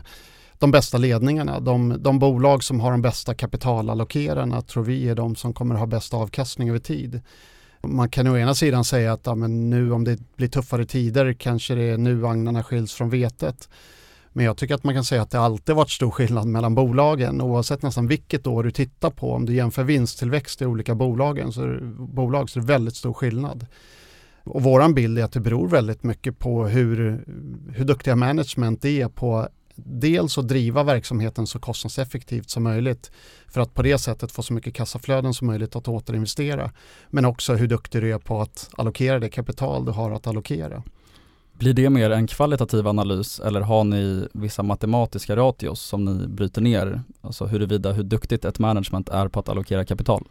de 0.60 0.72
bästa 0.72 0.98
ledningarna. 0.98 1.60
De, 1.60 1.96
de 2.00 2.20
bolag 2.20 2.64
som 2.64 2.80
har 2.80 2.92
de 2.92 3.02
bästa 3.02 3.34
kapitalallokerarna 3.34 4.62
tror 4.62 4.84
vi 4.84 5.10
är 5.10 5.16
de 5.16 5.36
som 5.36 5.54
kommer 5.54 5.76
ha 5.76 5.86
bäst 5.86 6.14
avkastning 6.14 6.70
över 6.70 6.80
tid. 6.80 7.22
Man 7.82 8.10
kan 8.10 8.28
å 8.28 8.38
ena 8.38 8.56
sidan 8.56 8.84
säga 8.84 9.14
att 9.14 9.26
ja, 9.26 9.36
men 9.36 9.70
nu 9.70 9.92
om 9.92 10.04
det 10.04 10.20
blir 10.36 10.48
tuffare 10.48 10.86
tider 10.86 11.34
kanske 11.34 11.76
det 11.76 11.84
är 11.84 11.98
nu 11.98 12.28
agnarna 12.28 12.64
skiljs 12.64 12.94
från 12.94 13.10
vetet. 13.10 13.70
Men 14.38 14.46
jag 14.46 14.58
tycker 14.58 14.76
att 14.76 14.84
man 14.84 14.94
kan 14.94 15.04
säga 15.04 15.22
att 15.22 15.32
det 15.32 15.40
alltid 15.40 15.76
varit 15.76 15.90
stor 15.90 16.12
skillnad 16.12 16.48
mellan 16.48 16.76
bolagen 16.76 17.42
oavsett 17.42 17.82
nästan 17.82 18.08
vilket 18.08 18.48
år 18.48 18.64
du 18.64 18.72
tittar 18.72 19.10
på. 19.10 19.32
Om 19.32 19.46
du 19.46 19.56
jämför 19.56 19.84
vinsttillväxt 19.84 20.62
i 20.62 20.66
olika 20.66 20.96
bolagen 20.96 21.52
så, 21.52 21.78
bolag 21.98 22.50
så 22.50 22.60
är 22.60 22.62
det 22.62 22.68
väldigt 22.68 22.96
stor 22.96 23.14
skillnad. 23.14 23.66
Och 24.50 24.64
våran 24.64 24.94
bild 24.94 25.20
är 25.20 25.24
att 25.24 25.32
det 25.32 25.40
beror 25.40 25.68
väldigt 25.68 26.04
mycket 26.04 26.40
på 26.40 26.68
hur, 26.68 27.24
hur 27.74 27.86
duktiga 27.86 28.16
management 28.16 28.86
är 28.86 29.08
på 29.08 29.48
dels 29.86 30.38
att 30.38 30.48
driva 30.48 30.84
verksamheten 30.84 31.48
så 31.48 31.60
kostnadseffektivt 31.60 32.50
som 32.50 32.64
möjligt 32.64 33.12
för 33.48 33.62
att 33.62 33.74
på 33.74 33.82
det 33.82 33.98
sättet 33.98 34.32
få 34.32 34.42
så 34.42 34.54
mycket 34.54 34.74
kassaflöden 34.74 35.34
som 35.34 35.48
möjligt 35.48 35.76
att 35.76 35.88
återinvestera. 35.88 36.72
Men 37.10 37.26
också 37.26 37.56
hur 37.56 37.68
duktig 37.68 38.02
du 38.02 38.14
är 38.14 38.20
på 38.20 38.42
att 38.42 38.70
allokera 38.78 39.20
det 39.20 39.30
kapital 39.30 39.86
du 39.86 39.92
har 39.92 40.12
att 40.12 40.28
allokera. 40.28 40.84
Blir 41.54 41.74
det 41.74 41.90
mer 41.90 42.10
en 42.10 42.28
kvalitativ 42.28 42.88
analys 42.88 43.40
eller 43.40 43.62
har 43.62 43.84
ni 43.84 44.28
vissa 44.34 44.64
matematiska 44.64 45.36
ratios 45.36 45.82
som 45.82 46.06
ni 46.06 46.28
bryter 46.28 46.62
ner? 46.62 47.02
Alltså 47.22 47.46
huruvida 47.46 47.92
hur 47.92 48.04
duktigt 48.04 48.46
ett 48.46 48.60
management 48.60 49.10
är 49.10 49.28
på 49.28 49.40
att 49.40 49.50
allokera 49.50 49.86
kapital? 49.86 50.28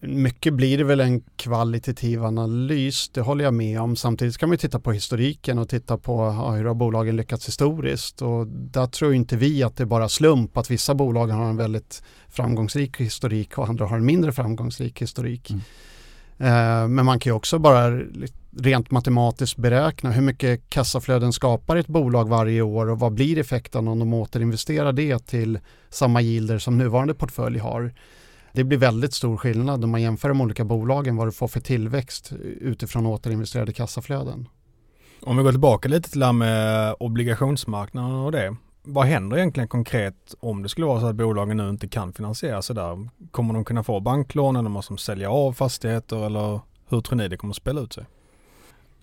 Mycket 0.00 0.54
blir 0.54 0.78
det 0.78 0.84
väl 0.84 1.00
en 1.00 1.20
kvalitativ 1.36 2.24
analys, 2.24 3.08
det 3.08 3.20
håller 3.20 3.44
jag 3.44 3.54
med 3.54 3.80
om. 3.80 3.96
Samtidigt 3.96 4.38
kan 4.38 4.48
man 4.48 4.58
titta 4.58 4.80
på 4.80 4.92
historiken 4.92 5.58
och 5.58 5.68
titta 5.68 5.98
på 5.98 6.30
hur 6.30 6.64
har 6.64 6.74
bolagen 6.74 7.16
lyckats 7.16 7.48
historiskt. 7.48 8.22
Och 8.22 8.46
där 8.46 8.86
tror 8.86 9.14
inte 9.14 9.36
vi 9.36 9.62
att 9.62 9.76
det 9.76 9.84
är 9.84 9.86
bara 9.86 10.08
slump 10.08 10.56
att 10.56 10.70
vissa 10.70 10.94
bolag 10.94 11.26
har 11.26 11.48
en 11.48 11.56
väldigt 11.56 12.02
framgångsrik 12.28 13.00
historik 13.00 13.58
och 13.58 13.68
andra 13.68 13.86
har 13.86 13.96
en 13.96 14.04
mindre 14.04 14.32
framgångsrik 14.32 15.02
historik. 15.02 15.50
Mm. 15.50 15.62
Eh, 16.38 16.88
men 16.88 17.04
man 17.04 17.20
kan 17.20 17.30
ju 17.30 17.36
också 17.36 17.58
bara 17.58 18.00
rent 18.56 18.90
matematiskt 18.90 19.56
beräkna 19.56 20.10
hur 20.10 20.22
mycket 20.22 20.70
kassaflöden 20.70 21.32
skapar 21.32 21.76
ett 21.76 21.86
bolag 21.86 22.28
varje 22.28 22.62
år 22.62 22.90
och 22.90 22.98
vad 22.98 23.12
blir 23.12 23.38
effekten 23.38 23.88
om 23.88 23.98
de 23.98 24.14
återinvesterar 24.14 24.92
det 24.92 25.26
till 25.26 25.58
samma 25.90 26.22
yielder 26.22 26.58
som 26.58 26.78
nuvarande 26.78 27.14
portfölj 27.14 27.58
har. 27.58 27.92
Det 28.52 28.64
blir 28.64 28.78
väldigt 28.78 29.14
stor 29.14 29.36
skillnad 29.36 29.84
om 29.84 29.90
man 29.90 30.02
jämför 30.02 30.28
de 30.28 30.40
olika 30.40 30.64
bolagen 30.64 31.16
vad 31.16 31.26
du 31.26 31.32
får 31.32 31.48
för 31.48 31.60
tillväxt 31.60 32.32
utifrån 32.60 33.06
återinvesterade 33.06 33.72
kassaflöden. 33.72 34.48
Om 35.22 35.36
vi 35.36 35.42
går 35.42 35.50
tillbaka 35.50 35.88
lite 35.88 36.10
till 36.10 36.20
det 36.20 36.26
här 36.26 36.32
med 36.32 36.94
obligationsmarknaden 37.00 38.14
och 38.14 38.32
det. 38.32 38.56
Vad 38.82 39.06
händer 39.06 39.36
egentligen 39.36 39.68
konkret 39.68 40.34
om 40.40 40.62
det 40.62 40.68
skulle 40.68 40.86
vara 40.86 41.00
så 41.00 41.06
att 41.06 41.16
bolagen 41.16 41.56
nu 41.56 41.68
inte 41.68 41.88
kan 41.88 42.12
finansiera 42.12 42.62
sig 42.62 42.76
där? 42.76 43.08
Kommer 43.30 43.54
de 43.54 43.64
kunna 43.64 43.82
få 43.82 44.00
banklån 44.00 44.56
eller 44.56 44.68
måste 44.68 44.92
de 44.92 44.98
sälja 44.98 45.30
av 45.30 45.52
fastigheter 45.52 46.26
eller 46.26 46.60
hur 46.88 47.00
tror 47.00 47.16
ni 47.16 47.28
det 47.28 47.36
kommer 47.36 47.52
att 47.52 47.56
spela 47.56 47.80
ut 47.80 47.92
sig? 47.92 48.04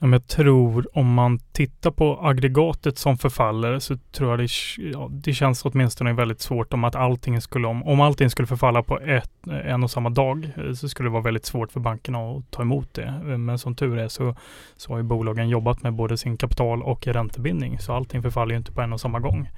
Jag 0.01 0.27
tror 0.27 0.97
om 0.97 1.13
man 1.13 1.39
tittar 1.39 1.91
på 1.91 2.19
aggregatet 2.21 2.97
som 2.97 3.17
förfaller 3.17 3.79
så 3.79 3.97
tror 4.11 4.29
jag 4.29 4.39
det, 4.39 4.49
ja, 4.77 5.07
det 5.11 5.33
känns 5.33 5.65
åtminstone 5.65 6.13
väldigt 6.13 6.41
svårt 6.41 6.73
om 6.73 6.83
att 6.83 6.95
allting 6.95 7.41
skulle, 7.41 7.67
om, 7.67 7.83
om 7.83 8.01
allting 8.01 8.29
skulle 8.29 8.47
förfalla 8.47 8.83
på 8.83 8.99
ett, 8.99 9.31
en 9.63 9.83
och 9.83 9.91
samma 9.91 10.09
dag 10.09 10.51
eh, 10.57 10.73
så 10.73 10.89
skulle 10.89 11.09
det 11.09 11.13
vara 11.13 11.23
väldigt 11.23 11.45
svårt 11.45 11.71
för 11.71 11.79
bankerna 11.79 12.19
att 12.19 12.51
ta 12.51 12.61
emot 12.61 12.93
det. 12.93 13.21
Eh, 13.27 13.37
men 13.37 13.59
som 13.59 13.75
tur 13.75 13.97
är 13.97 14.07
så, 14.07 14.35
så 14.77 14.91
har 14.91 14.97
ju 14.97 15.03
bolagen 15.03 15.49
jobbat 15.49 15.83
med 15.83 15.93
både 15.93 16.17
sin 16.17 16.37
kapital 16.37 16.83
och 16.83 17.07
räntebindning 17.07 17.79
så 17.79 17.93
allting 17.93 18.21
förfaller 18.21 18.51
ju 18.51 18.57
inte 18.57 18.71
på 18.71 18.81
en 18.81 18.93
och 18.93 19.01
samma 19.01 19.19
gång. 19.19 19.49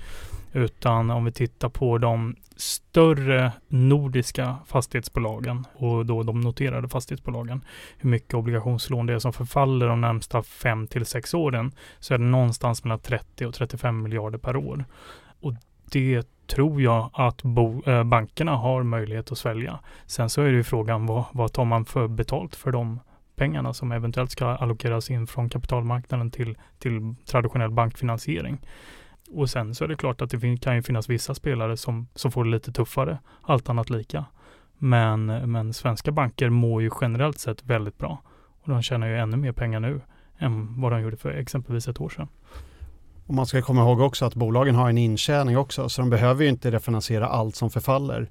Utan 0.54 1.10
om 1.10 1.26
vi 1.26 1.32
tittar 1.32 1.70
på 1.70 1.98
de 1.98 2.36
större 2.56 3.52
nordiska 3.68 4.58
fastighetsbolagen 4.66 5.66
och 5.74 6.06
då 6.06 6.24
de 6.24 6.42
noterade 6.42 6.90
fastighetsbolagen, 6.90 7.62
hur 7.98 8.10
mycket 8.10 8.34
obligationslån 8.34 9.06
det 9.06 9.14
är 9.14 9.20
som 9.20 9.34
förfaller 9.34 9.88
de 9.88 10.02
närmsta 10.02 10.44
fem 10.44 10.88
till 10.88 11.06
sex 11.06 11.34
åren, 11.34 11.72
så 12.00 12.14
är 12.14 12.18
det 12.18 12.24
någonstans 12.24 12.84
mellan 12.84 13.00
30 13.00 13.46
och 13.46 13.54
35 13.54 14.04
miljarder 14.04 14.38
per 14.38 14.56
år. 14.56 14.86
Och 15.40 15.54
det 15.92 16.24
tror 16.48 16.82
jag 16.82 17.10
att 17.14 17.44
bo, 17.44 17.84
äh, 17.90 18.04
bankerna 18.04 18.56
har 18.56 18.84
möjlighet 18.84 19.32
att 19.32 19.38
svälja. 19.38 19.80
Sen 20.06 20.30
så 20.30 20.42
är 20.42 20.46
det 20.46 20.58
ju 20.58 20.64
frågan 20.64 21.06
vad, 21.06 21.26
vad 21.32 21.54
tar 21.54 21.66
man 21.66 21.86
för 21.86 22.08
betalt 22.08 22.56
för 22.56 22.72
de 22.72 23.00
pengarna 23.36 23.74
som 23.74 23.92
eventuellt 23.92 24.32
ska 24.32 24.46
allokeras 24.46 25.10
in 25.10 25.28
från 25.28 25.50
kapitalmarknaden 25.50 26.32
till, 26.32 26.58
till 26.80 27.16
traditionell 27.26 27.72
bankfinansiering. 27.72 28.60
Och 29.34 29.50
sen 29.50 29.76
så 29.76 29.84
är 29.84 29.88
det 29.88 29.96
klart 29.96 30.22
att 30.22 30.30
det 30.30 30.58
kan 30.58 30.76
ju 30.76 30.82
finnas 30.82 31.10
vissa 31.10 31.36
spelare 31.36 31.78
som, 31.78 32.08
som 32.16 32.32
får 32.32 32.44
det 32.44 32.50
lite 32.50 32.72
tuffare, 32.72 33.20
allt 33.42 33.70
annat 33.70 33.90
lika. 33.90 34.26
Men, 34.78 35.26
men 35.26 35.74
svenska 35.74 36.12
banker 36.12 36.50
mår 36.50 36.82
ju 36.82 36.90
generellt 37.02 37.40
sett 37.40 37.66
väldigt 37.66 37.98
bra. 37.98 38.22
Och 38.62 38.70
de 38.70 38.82
tjänar 38.82 39.08
ju 39.08 39.18
ännu 39.18 39.38
mer 39.38 39.52
pengar 39.52 39.80
nu 39.80 40.02
än 40.40 40.82
vad 40.82 40.92
de 40.92 41.02
gjorde 41.02 41.18
för 41.18 41.30
exempelvis 41.30 41.88
ett 41.88 42.02
år 42.02 42.10
sedan. 42.10 42.28
Och 43.26 43.34
man 43.34 43.46
ska 43.46 43.62
komma 43.62 43.82
ihåg 43.82 44.02
också 44.02 44.26
att 44.26 44.36
bolagen 44.36 44.76
har 44.76 44.90
en 44.90 44.98
intjäning 44.98 45.58
också, 45.58 45.90
så 45.90 46.02
de 46.02 46.10
behöver 46.10 46.44
ju 46.44 46.50
inte 46.50 46.72
refinansiera 46.72 47.28
allt 47.28 47.56
som 47.56 47.70
förfaller. 47.70 48.30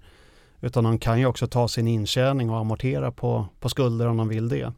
Utan 0.60 0.84
de 0.84 0.98
kan 0.98 1.18
ju 1.18 1.26
också 1.26 1.46
ta 1.46 1.68
sin 1.68 1.88
intjäning 1.88 2.50
och 2.50 2.58
amortera 2.58 3.12
på, 3.12 3.46
på 3.60 3.68
skulder 3.68 4.08
om 4.08 4.16
de 4.16 4.28
vill 4.28 4.48
det. 4.48 4.72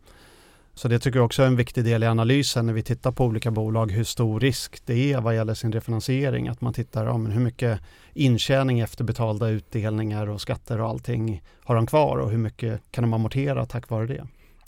Så 0.75 0.89
det 0.89 0.99
tycker 0.99 1.19
jag 1.19 1.27
också 1.27 1.43
är 1.43 1.47
en 1.47 1.57
viktig 1.57 1.85
del 1.85 2.03
i 2.03 2.07
analysen 2.07 2.67
när 2.67 2.73
vi 2.73 2.83
tittar 2.83 3.13
på 3.13 3.25
olika 3.25 3.51
bolag, 3.51 3.93
hur 3.93 4.05
stor 4.05 4.41
risk 4.41 4.87
det 4.87 5.13
är 5.13 5.21
vad 5.21 5.35
gäller 5.35 5.55
sin 5.55 5.73
refinansiering. 5.73 6.49
Att 6.49 6.61
man 6.61 6.73
tittar 6.73 7.07
om 7.07 7.27
hur 7.27 7.41
mycket 7.41 7.81
intjäning 8.15 8.81
efter 8.81 9.05
betalda 9.05 9.49
utdelningar 9.49 10.29
och 10.29 10.41
skatter 10.41 10.81
och 10.81 10.89
allting 10.89 11.43
har 11.65 11.75
de 11.75 11.87
kvar 11.87 12.17
och 12.17 12.31
hur 12.31 12.39
mycket 12.39 12.81
kan 12.91 13.03
de 13.03 13.13
amortera 13.13 13.67
tack 13.67 13.89
vare 13.89 14.07
det. 14.07 14.27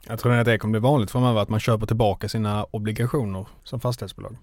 Jag 0.09 0.19
tror 0.19 0.33
att 0.33 0.47
det 0.47 0.59
kommer 0.59 0.73
bli 0.73 0.81
vanligt 0.81 1.11
framöver 1.11 1.41
att 1.41 1.49
man 1.49 1.61
köper 1.61 1.87
tillbaka 1.87 2.29
sina 2.29 2.65
obligationer 2.65 3.47
som 3.63 3.81
fastighetsbolag. 3.81 4.37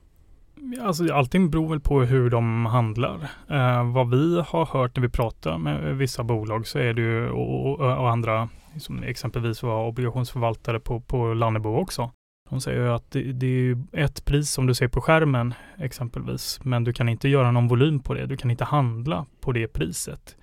Alltså, 0.81 1.13
allting 1.13 1.49
beror 1.49 1.69
väl 1.69 1.79
på 1.79 2.01
hur 2.01 2.29
de 2.29 2.65
handlar. 2.65 3.15
Eh, 3.49 3.91
vad 3.91 4.09
vi 4.09 4.43
har 4.47 4.65
hört 4.65 4.95
när 4.95 5.01
vi 5.01 5.09
pratar 5.09 5.57
med 5.57 5.97
vissa 5.97 6.23
bolag 6.23 6.67
så 6.67 6.79
är 6.79 6.93
det 6.93 7.01
ju, 7.01 7.29
och, 7.29 7.65
och, 7.65 7.79
och 7.79 8.09
andra 8.09 8.49
som 8.77 9.03
exempelvis 9.03 9.63
var 9.63 9.87
obligationsförvaltare 9.87 10.79
på, 10.79 10.99
på 10.99 11.33
Lannebo 11.33 11.75
också. 11.75 12.11
De 12.49 12.61
säger 12.61 12.81
att 12.81 13.11
det, 13.11 13.21
det, 13.33 13.47
är 13.47 13.77
ett 13.91 14.25
pris 14.25 14.51
som 14.51 14.67
du 14.67 14.73
ser 14.73 14.87
på 14.87 15.01
skärmen 15.01 15.53
exempelvis, 15.77 16.59
men 16.63 16.83
du 16.83 16.93
kan 16.93 17.09
inte 17.09 17.29
göra 17.29 17.51
någon 17.51 17.67
volym 17.67 17.99
på 17.99 18.13
det. 18.13 18.25
Du 18.25 18.37
kan 18.37 18.51
inte 18.51 18.63
handla 18.63 19.25
på 19.41 19.51
det 19.51 19.67
priset. 19.67 20.35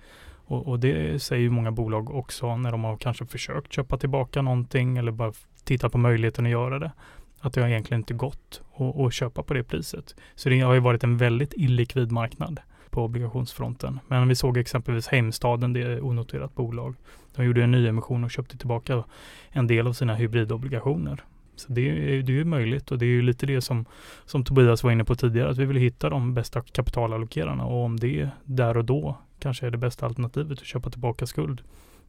Och, 0.49 0.67
och 0.67 0.79
det 0.79 1.21
säger 1.21 1.49
många 1.49 1.71
bolag 1.71 2.15
också 2.15 2.57
när 2.57 2.71
de 2.71 2.83
har 2.83 2.97
kanske 2.97 3.25
försökt 3.25 3.73
köpa 3.73 3.97
tillbaka 3.97 4.41
någonting 4.41 4.97
eller 4.97 5.11
bara 5.11 5.33
tittat 5.63 5.91
på 5.91 5.97
möjligheten 5.97 6.45
att 6.45 6.51
göra 6.51 6.79
det. 6.79 6.91
Att 7.39 7.53
det 7.53 7.61
har 7.61 7.67
egentligen 7.67 8.01
inte 8.01 8.13
gått 8.13 8.61
att 9.05 9.13
köpa 9.13 9.43
på 9.43 9.53
det 9.53 9.63
priset. 9.63 10.15
Så 10.35 10.49
det 10.49 10.59
har 10.59 10.73
ju 10.73 10.79
varit 10.79 11.03
en 11.03 11.17
väldigt 11.17 11.53
illikvid 11.53 12.11
marknad 12.11 12.59
på 12.89 13.03
obligationsfronten. 13.03 13.99
Men 14.07 14.27
vi 14.27 14.35
såg 14.35 14.57
exempelvis 14.57 15.07
Heimstaden, 15.07 15.73
det 15.73 15.81
är 15.81 16.05
onoterat 16.05 16.55
bolag. 16.55 16.95
De 17.39 17.45
gjorde 17.45 17.63
en 17.63 17.71
nyemission 17.71 18.23
och 18.23 18.31
köpte 18.31 18.57
tillbaka 18.57 19.03
en 19.49 19.67
del 19.67 19.87
av 19.87 19.93
sina 19.93 20.15
hybridobligationer. 20.15 21.23
Så 21.55 21.73
det 21.73 21.89
är, 21.89 22.23
det 22.23 22.31
är 22.31 22.35
ju 22.35 22.45
möjligt 22.45 22.91
och 22.91 22.97
det 22.97 23.05
är 23.05 23.07
ju 23.07 23.21
lite 23.21 23.45
det 23.45 23.61
som, 23.61 23.85
som 24.25 24.43
Tobias 24.43 24.83
var 24.83 24.91
inne 24.91 25.03
på 25.03 25.15
tidigare, 25.15 25.49
att 25.49 25.57
vi 25.57 25.65
vill 25.65 25.77
hitta 25.77 26.09
de 26.09 26.33
bästa 26.33 26.61
kapitalallokerarna 26.61 27.65
och 27.65 27.83
om 27.85 27.97
det 27.97 28.29
där 28.43 28.77
och 28.77 28.85
då 28.85 29.17
kanske 29.39 29.67
är 29.67 29.71
det 29.71 29.77
bästa 29.77 30.05
alternativet 30.05 30.59
att 30.59 30.65
köpa 30.65 30.89
tillbaka 30.89 31.25
skuld. 31.25 31.61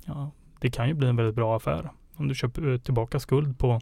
Ja, 0.05 0.31
det 0.61 0.71
kan 0.71 0.89
ju 0.89 0.95
bli 0.95 1.09
en 1.09 1.17
väldigt 1.17 1.35
bra 1.35 1.57
affär. 1.57 1.91
Om 2.17 2.29
du 2.29 2.35
köper 2.35 2.73
eh, 2.73 2.79
tillbaka 2.79 3.21
skuld 3.21 3.59
på, 3.59 3.81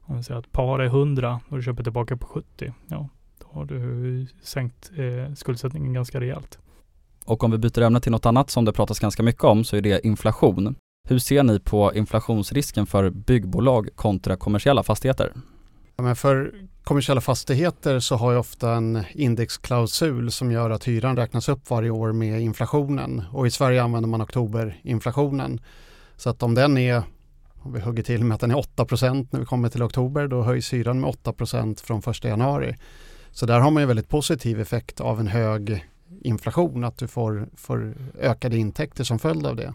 om 0.00 0.16
vi 0.16 0.22
säger 0.22 0.40
att 0.40 0.52
par 0.52 0.78
är 0.78 0.86
100 0.86 1.40
och 1.48 1.56
du 1.56 1.62
köper 1.62 1.82
tillbaka 1.82 2.16
på 2.16 2.26
70, 2.26 2.72
ja, 2.86 3.08
då 3.38 3.46
har 3.50 3.64
du 3.64 4.26
sänkt 4.42 4.90
eh, 4.96 5.34
skuldsättningen 5.34 5.92
ganska 5.92 6.20
rejält. 6.20 6.58
Och 7.26 7.44
om 7.44 7.50
vi 7.50 7.58
byter 7.58 7.80
ämne 7.80 8.00
till 8.00 8.12
något 8.12 8.26
annat 8.26 8.50
som 8.50 8.64
det 8.64 8.72
pratas 8.72 8.98
ganska 8.98 9.22
mycket 9.22 9.44
om 9.44 9.64
så 9.64 9.76
är 9.76 9.80
det 9.80 10.06
inflation. 10.06 10.74
Hur 11.08 11.18
ser 11.18 11.42
ni 11.42 11.60
på 11.60 11.94
inflationsrisken 11.94 12.86
för 12.86 13.10
byggbolag 13.10 13.88
kontra 13.94 14.36
kommersiella 14.36 14.82
fastigheter? 14.82 15.32
Ja, 15.96 16.04
men 16.04 16.16
för 16.16 16.54
kommersiella 16.84 17.20
fastigheter 17.20 18.00
så 18.00 18.16
har 18.16 18.32
jag 18.32 18.40
ofta 18.40 18.72
en 18.72 19.04
indexklausul 19.12 20.30
som 20.30 20.52
gör 20.52 20.70
att 20.70 20.88
hyran 20.88 21.16
räknas 21.16 21.48
upp 21.48 21.70
varje 21.70 21.90
år 21.90 22.12
med 22.12 22.40
inflationen 22.40 23.22
och 23.32 23.46
i 23.46 23.50
Sverige 23.50 23.82
använder 23.82 24.08
man 24.08 24.20
oktoberinflationen. 24.20 25.60
Så 26.16 26.30
att 26.30 26.42
om 26.42 26.54
den 26.54 26.78
är, 26.78 27.02
om 27.62 27.72
vi 27.72 27.80
hugger 27.80 28.02
till 28.02 28.24
med 28.24 28.34
att 28.34 28.40
den 28.40 28.50
är 28.50 28.54
8% 28.54 29.28
när 29.30 29.40
vi 29.40 29.46
kommer 29.46 29.68
till 29.68 29.82
oktober, 29.82 30.28
då 30.28 30.42
höjs 30.42 30.72
hyran 30.72 31.00
med 31.00 31.10
8% 31.10 31.84
från 31.84 32.02
1 32.10 32.24
januari. 32.24 32.76
Så 33.30 33.46
där 33.46 33.60
har 33.60 33.70
man 33.70 33.82
ju 33.82 33.86
väldigt 33.86 34.08
positiv 34.08 34.60
effekt 34.60 35.00
av 35.00 35.20
en 35.20 35.28
hög 35.28 35.84
inflation, 36.20 36.84
att 36.84 36.98
du 36.98 37.08
får, 37.08 37.48
får 37.56 37.94
ökade 38.20 38.56
intäkter 38.56 39.04
som 39.04 39.18
följd 39.18 39.46
av 39.46 39.56
det. 39.56 39.74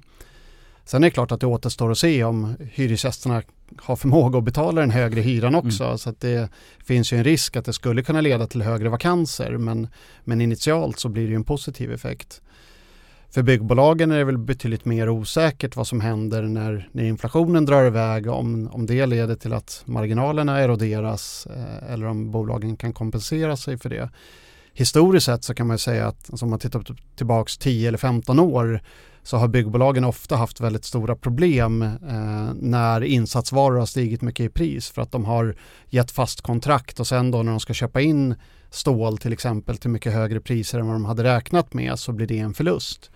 Sen 0.86 1.04
är 1.04 1.08
det 1.08 1.12
klart 1.12 1.32
att 1.32 1.40
det 1.40 1.48
återstår 1.48 1.92
att 1.92 1.98
se 1.98 2.24
om 2.24 2.56
hyresgästerna 2.74 3.42
har 3.78 3.96
förmåga 3.96 4.38
att 4.38 4.44
betala 4.44 4.82
den 4.82 4.92
högre 4.92 5.22
hyran 5.22 5.56
också. 5.56 5.84
Mm. 5.84 5.98
Så 5.98 6.10
att 6.10 6.20
det 6.20 6.50
finns 6.86 7.14
ju 7.14 7.18
en 7.18 7.24
risk 7.24 7.56
att 7.56 7.66
det 7.66 7.74
skulle 7.74 8.04
kunna 8.04 8.22
leda 8.22 8.48
till 8.48 8.62
högre 8.62 8.90
vakanser 8.90 9.58
men, 9.58 9.88
men 10.24 10.42
initialt 10.42 11.00
så 11.00 11.10
blir 11.10 11.24
det 11.24 11.30
ju 11.30 11.36
en 11.36 11.44
positiv 11.44 11.92
effekt. 11.92 12.42
För 13.34 13.44
byggbolagen 13.44 14.12
är 14.12 14.18
det 14.18 14.24
väl 14.24 14.38
betydligt 14.38 14.86
mer 14.86 15.10
osäkert 15.10 15.76
vad 15.76 15.88
som 15.88 16.02
händer 16.02 16.42
när, 16.42 16.90
när 16.92 17.04
inflationen 17.04 17.66
drar 17.66 17.86
iväg, 17.86 18.28
om, 18.28 18.70
om 18.72 18.86
det 18.86 19.06
leder 19.06 19.36
till 19.36 19.54
att 19.54 19.84
marginalerna 19.86 20.60
eroderas 20.60 21.48
eh, 21.56 21.94
eller 21.94 22.06
om 22.06 22.32
bolagen 22.32 22.78
kan 22.78 22.94
kompensera 22.94 23.58
sig 23.58 23.78
för 23.78 23.90
det. 23.90 24.10
Historiskt 24.74 25.26
sett 25.26 25.44
så 25.44 25.54
kan 25.54 25.68
man 25.68 25.78
säga 25.78 26.08
att 26.08 26.30
alltså 26.32 26.46
om 26.46 26.50
man 26.50 26.60
tittar 26.60 26.84
tillbaks 27.16 27.58
10 27.58 27.88
eller 27.88 27.98
15 27.98 28.40
år 28.40 28.82
så 29.24 29.38
har 29.38 29.48
byggbolagen 29.48 30.04
ofta 30.04 30.36
haft 30.36 30.62
väldigt 30.62 30.86
stora 30.86 31.16
problem 31.16 31.82
eh, 31.82 32.54
när 32.54 33.04
insatsvaror 33.04 33.80
har 33.80 33.86
stigit 33.86 34.22
mycket 34.22 34.44
i 34.44 34.50
pris 34.50 34.90
för 34.90 35.02
att 35.02 35.12
de 35.12 35.26
har 35.26 35.56
gett 35.90 36.12
fast 36.12 36.42
kontrakt 36.42 37.00
och 37.00 37.08
sen 37.08 37.32
då 37.32 37.44
när 37.44 37.52
de 37.52 37.60
ska 37.60 37.74
köpa 37.74 38.02
in 38.02 38.36
stål 38.70 39.18
till 39.18 39.34
exempel 39.34 39.78
till 39.78 39.90
mycket 39.90 40.14
högre 40.14 40.42
priser 40.42 40.80
än 40.80 40.88
vad 40.88 40.96
de 40.96 41.06
hade 41.06 41.24
räknat 41.24 41.74
med 41.74 42.00
så 42.00 42.12
blir 42.12 42.28
det 42.28 42.40
en 42.40 42.54
förlust. 42.54 43.12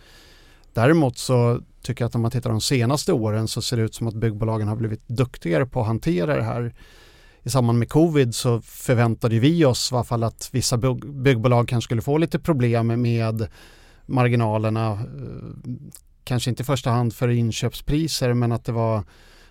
Däremot 0.73 1.17
så 1.17 1.61
tycker 1.81 2.03
jag 2.03 2.07
att 2.09 2.15
om 2.15 2.21
man 2.21 2.31
tittar 2.31 2.49
de 2.49 2.61
senaste 2.61 3.13
åren 3.13 3.47
så 3.47 3.61
ser 3.61 3.77
det 3.77 3.83
ut 3.83 3.95
som 3.95 4.07
att 4.07 4.15
byggbolagen 4.15 4.67
har 4.67 4.75
blivit 4.75 5.07
duktigare 5.07 5.65
på 5.65 5.81
att 5.81 5.87
hantera 5.87 6.35
det 6.35 6.43
här. 6.43 6.73
I 7.43 7.49
samband 7.49 7.79
med 7.79 7.89
covid 7.89 8.35
så 8.35 8.61
förväntade 8.61 9.39
vi 9.39 9.65
oss 9.65 9.91
i 9.91 9.95
alla 9.95 10.03
fall 10.03 10.23
att 10.23 10.49
vissa 10.51 10.77
byggbolag 11.05 11.67
kanske 11.67 11.87
skulle 11.87 12.01
få 12.01 12.17
lite 12.17 12.39
problem 12.39 13.01
med 13.01 13.47
marginalerna. 14.05 14.91
Eh, 14.91 15.71
kanske 16.23 16.49
inte 16.49 16.63
i 16.63 16.65
första 16.65 16.89
hand 16.89 17.13
för 17.13 17.27
inköpspriser 17.27 18.33
men 18.33 18.51
att 18.51 18.65
det 18.65 18.71
var 18.71 19.03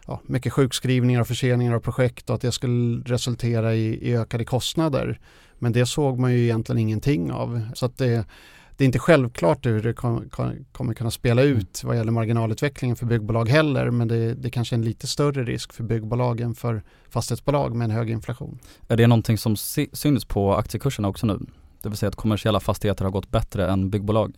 ja, 0.06 0.20
mycket 0.26 0.52
sjukskrivningar 0.52 1.20
och 1.20 1.26
förseningar 1.28 1.74
av 1.74 1.80
projekt 1.80 2.30
och 2.30 2.36
att 2.36 2.42
det 2.42 2.52
skulle 2.52 3.02
resultera 3.04 3.74
i, 3.74 4.10
i 4.10 4.16
ökade 4.16 4.44
kostnader. 4.44 5.20
Men 5.58 5.72
det 5.72 5.86
såg 5.86 6.18
man 6.18 6.32
ju 6.32 6.42
egentligen 6.42 6.78
ingenting 6.78 7.32
av. 7.32 7.60
Så 7.74 7.86
att 7.86 7.98
det, 7.98 8.26
det 8.76 8.84
är 8.84 8.86
inte 8.86 8.98
självklart 8.98 9.66
hur 9.66 9.82
det 9.82 9.92
kom, 9.92 10.28
kom, 10.30 10.52
kommer 10.72 10.94
kunna 10.94 11.10
spela 11.10 11.42
mm. 11.42 11.56
ut 11.56 11.84
vad 11.84 11.96
gäller 11.96 12.12
marginalutvecklingen 12.12 12.96
för 12.96 13.06
byggbolag 13.06 13.48
heller. 13.48 13.90
Men 13.90 14.08
det, 14.08 14.34
det 14.34 14.50
kanske 14.50 14.74
är 14.74 14.78
en 14.78 14.84
lite 14.84 15.06
större 15.06 15.44
risk 15.44 15.72
för 15.72 15.84
byggbolag 15.84 16.40
än 16.40 16.54
för 16.54 16.82
fastighetsbolag 17.10 17.76
med 17.76 17.84
en 17.84 17.90
hög 17.90 18.10
inflation. 18.10 18.58
Är 18.88 18.96
det 18.96 19.06
någonting 19.06 19.38
som 19.38 19.56
syns 19.56 20.24
på 20.24 20.54
aktiekurserna 20.54 21.08
också 21.08 21.26
nu? 21.26 21.38
Det 21.84 21.90
vill 21.90 21.98
säga 21.98 22.08
att 22.08 22.16
kommersiella 22.16 22.60
fastigheter 22.60 23.04
har 23.04 23.12
gått 23.12 23.30
bättre 23.30 23.70
än 23.70 23.90
byggbolag? 23.90 24.34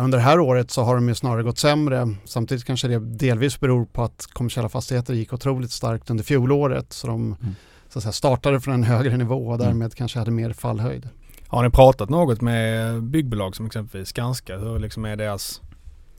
Under 0.00 0.18
det 0.18 0.24
här 0.24 0.40
året 0.40 0.70
så 0.70 0.82
har 0.82 0.94
de 0.94 1.08
ju 1.08 1.14
snarare 1.14 1.42
gått 1.42 1.58
sämre. 1.58 2.14
Samtidigt 2.24 2.64
kanske 2.64 2.88
det 2.88 2.98
delvis 2.98 3.60
beror 3.60 3.84
på 3.84 4.02
att 4.02 4.26
kommersiella 4.32 4.68
fastigheter 4.68 5.14
gick 5.14 5.32
otroligt 5.32 5.70
starkt 5.70 6.10
under 6.10 6.24
fjolåret. 6.24 6.92
Så 6.92 7.06
de 7.06 7.36
mm. 7.42 7.54
så 7.88 7.98
att 7.98 8.02
säga, 8.02 8.12
startade 8.12 8.60
från 8.60 8.74
en 8.74 8.82
högre 8.82 9.16
nivå 9.16 9.48
och 9.48 9.58
därmed 9.58 9.76
mm. 9.76 9.90
kanske 9.90 10.18
hade 10.18 10.30
mer 10.30 10.52
fallhöjd. 10.52 11.08
Har 11.46 11.62
ni 11.62 11.70
pratat 11.70 12.08
något 12.08 12.40
med 12.40 13.02
byggbolag 13.02 13.56
som 13.56 13.66
exempelvis 13.66 14.08
Skanska? 14.08 14.58
Hur 14.58 14.78
liksom 14.78 15.04
är 15.04 15.16
deras 15.16 15.60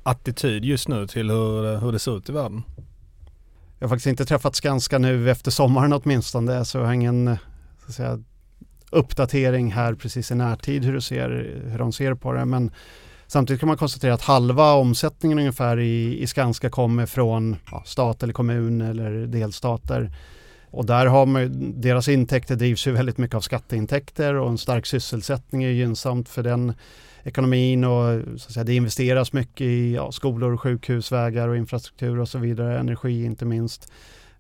attityd 0.04 0.66
just 0.66 0.88
nu 0.88 1.08
till 1.08 1.30
hur, 1.30 1.78
hur 1.78 1.92
det 1.92 2.00
ser 2.00 2.18
ut 2.18 2.30
i 2.30 2.32
världen? 2.32 2.64
Jag 3.80 3.88
har 3.88 3.90
faktiskt 3.90 4.08
inte 4.08 4.26
träffat 4.26 4.56
Skanska 4.56 4.98
nu 4.98 5.32
efter 5.32 5.52
sommaren 5.52 5.94
åtminstone 5.94 6.66
så 6.66 6.78
jag 6.78 6.86
har 6.86 6.94
ingen 6.94 7.38
så 7.80 7.88
att 7.88 7.96
säga, 7.96 8.20
uppdatering 8.92 9.72
här 9.72 9.94
precis 9.94 10.32
i 10.32 10.36
närtid 10.36 10.86
hur, 10.86 10.94
du 10.94 11.02
ser, 11.02 11.62
hur 11.66 11.80
de 11.80 11.92
ser 11.92 12.14
på 12.14 12.34
det. 12.34 12.46
Men 12.46 12.72
samtidigt 13.28 13.60
kan 13.60 13.68
man 13.68 13.78
konstatera 13.78 14.14
att 14.14 14.22
halva 14.22 14.74
omsättningen 14.74 15.40
ungefär 15.40 15.80
i, 15.80 16.22
i 16.22 16.28
Skanska 16.28 16.70
kommer 16.70 17.06
från 17.06 17.56
ja, 17.72 17.84
stat 17.86 18.24
eller 18.24 18.34
kommun 18.34 18.82
eller 18.82 19.12
delstater. 19.28 20.12
Och 20.72 20.86
där 20.86 21.06
har 21.06 21.26
man, 21.26 21.74
deras 21.82 22.08
intäkter 22.08 22.56
drivs 22.56 22.88
ju 22.88 22.92
väldigt 22.92 23.18
mycket 23.18 23.36
av 23.36 23.42
skatteintäkter 23.42 24.34
och 24.34 24.50
en 24.50 24.58
stark 24.58 24.86
sysselsättning 24.86 25.64
är 25.64 25.70
gynnsamt 25.70 26.30
för 26.30 26.44
den 26.44 26.74
ekonomin 27.24 27.84
och 27.84 28.22
så 28.38 28.48
att 28.48 28.54
säga, 28.54 28.64
det 28.64 28.76
investeras 28.76 29.34
mycket 29.34 29.62
i 29.62 29.96
ja, 29.96 30.12
skolor, 30.12 30.58
sjukhus, 30.58 31.12
vägar 31.12 31.48
och 31.48 31.58
infrastruktur 31.58 32.20
och 32.20 32.30
så 32.30 32.38
vidare, 32.38 32.80
energi 32.80 33.26
inte 33.26 33.46
minst. 33.46 33.92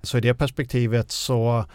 Så 0.02 0.18
i 0.18 0.22
det 0.22 0.34
perspektivet 0.34 1.12
så 1.12 1.66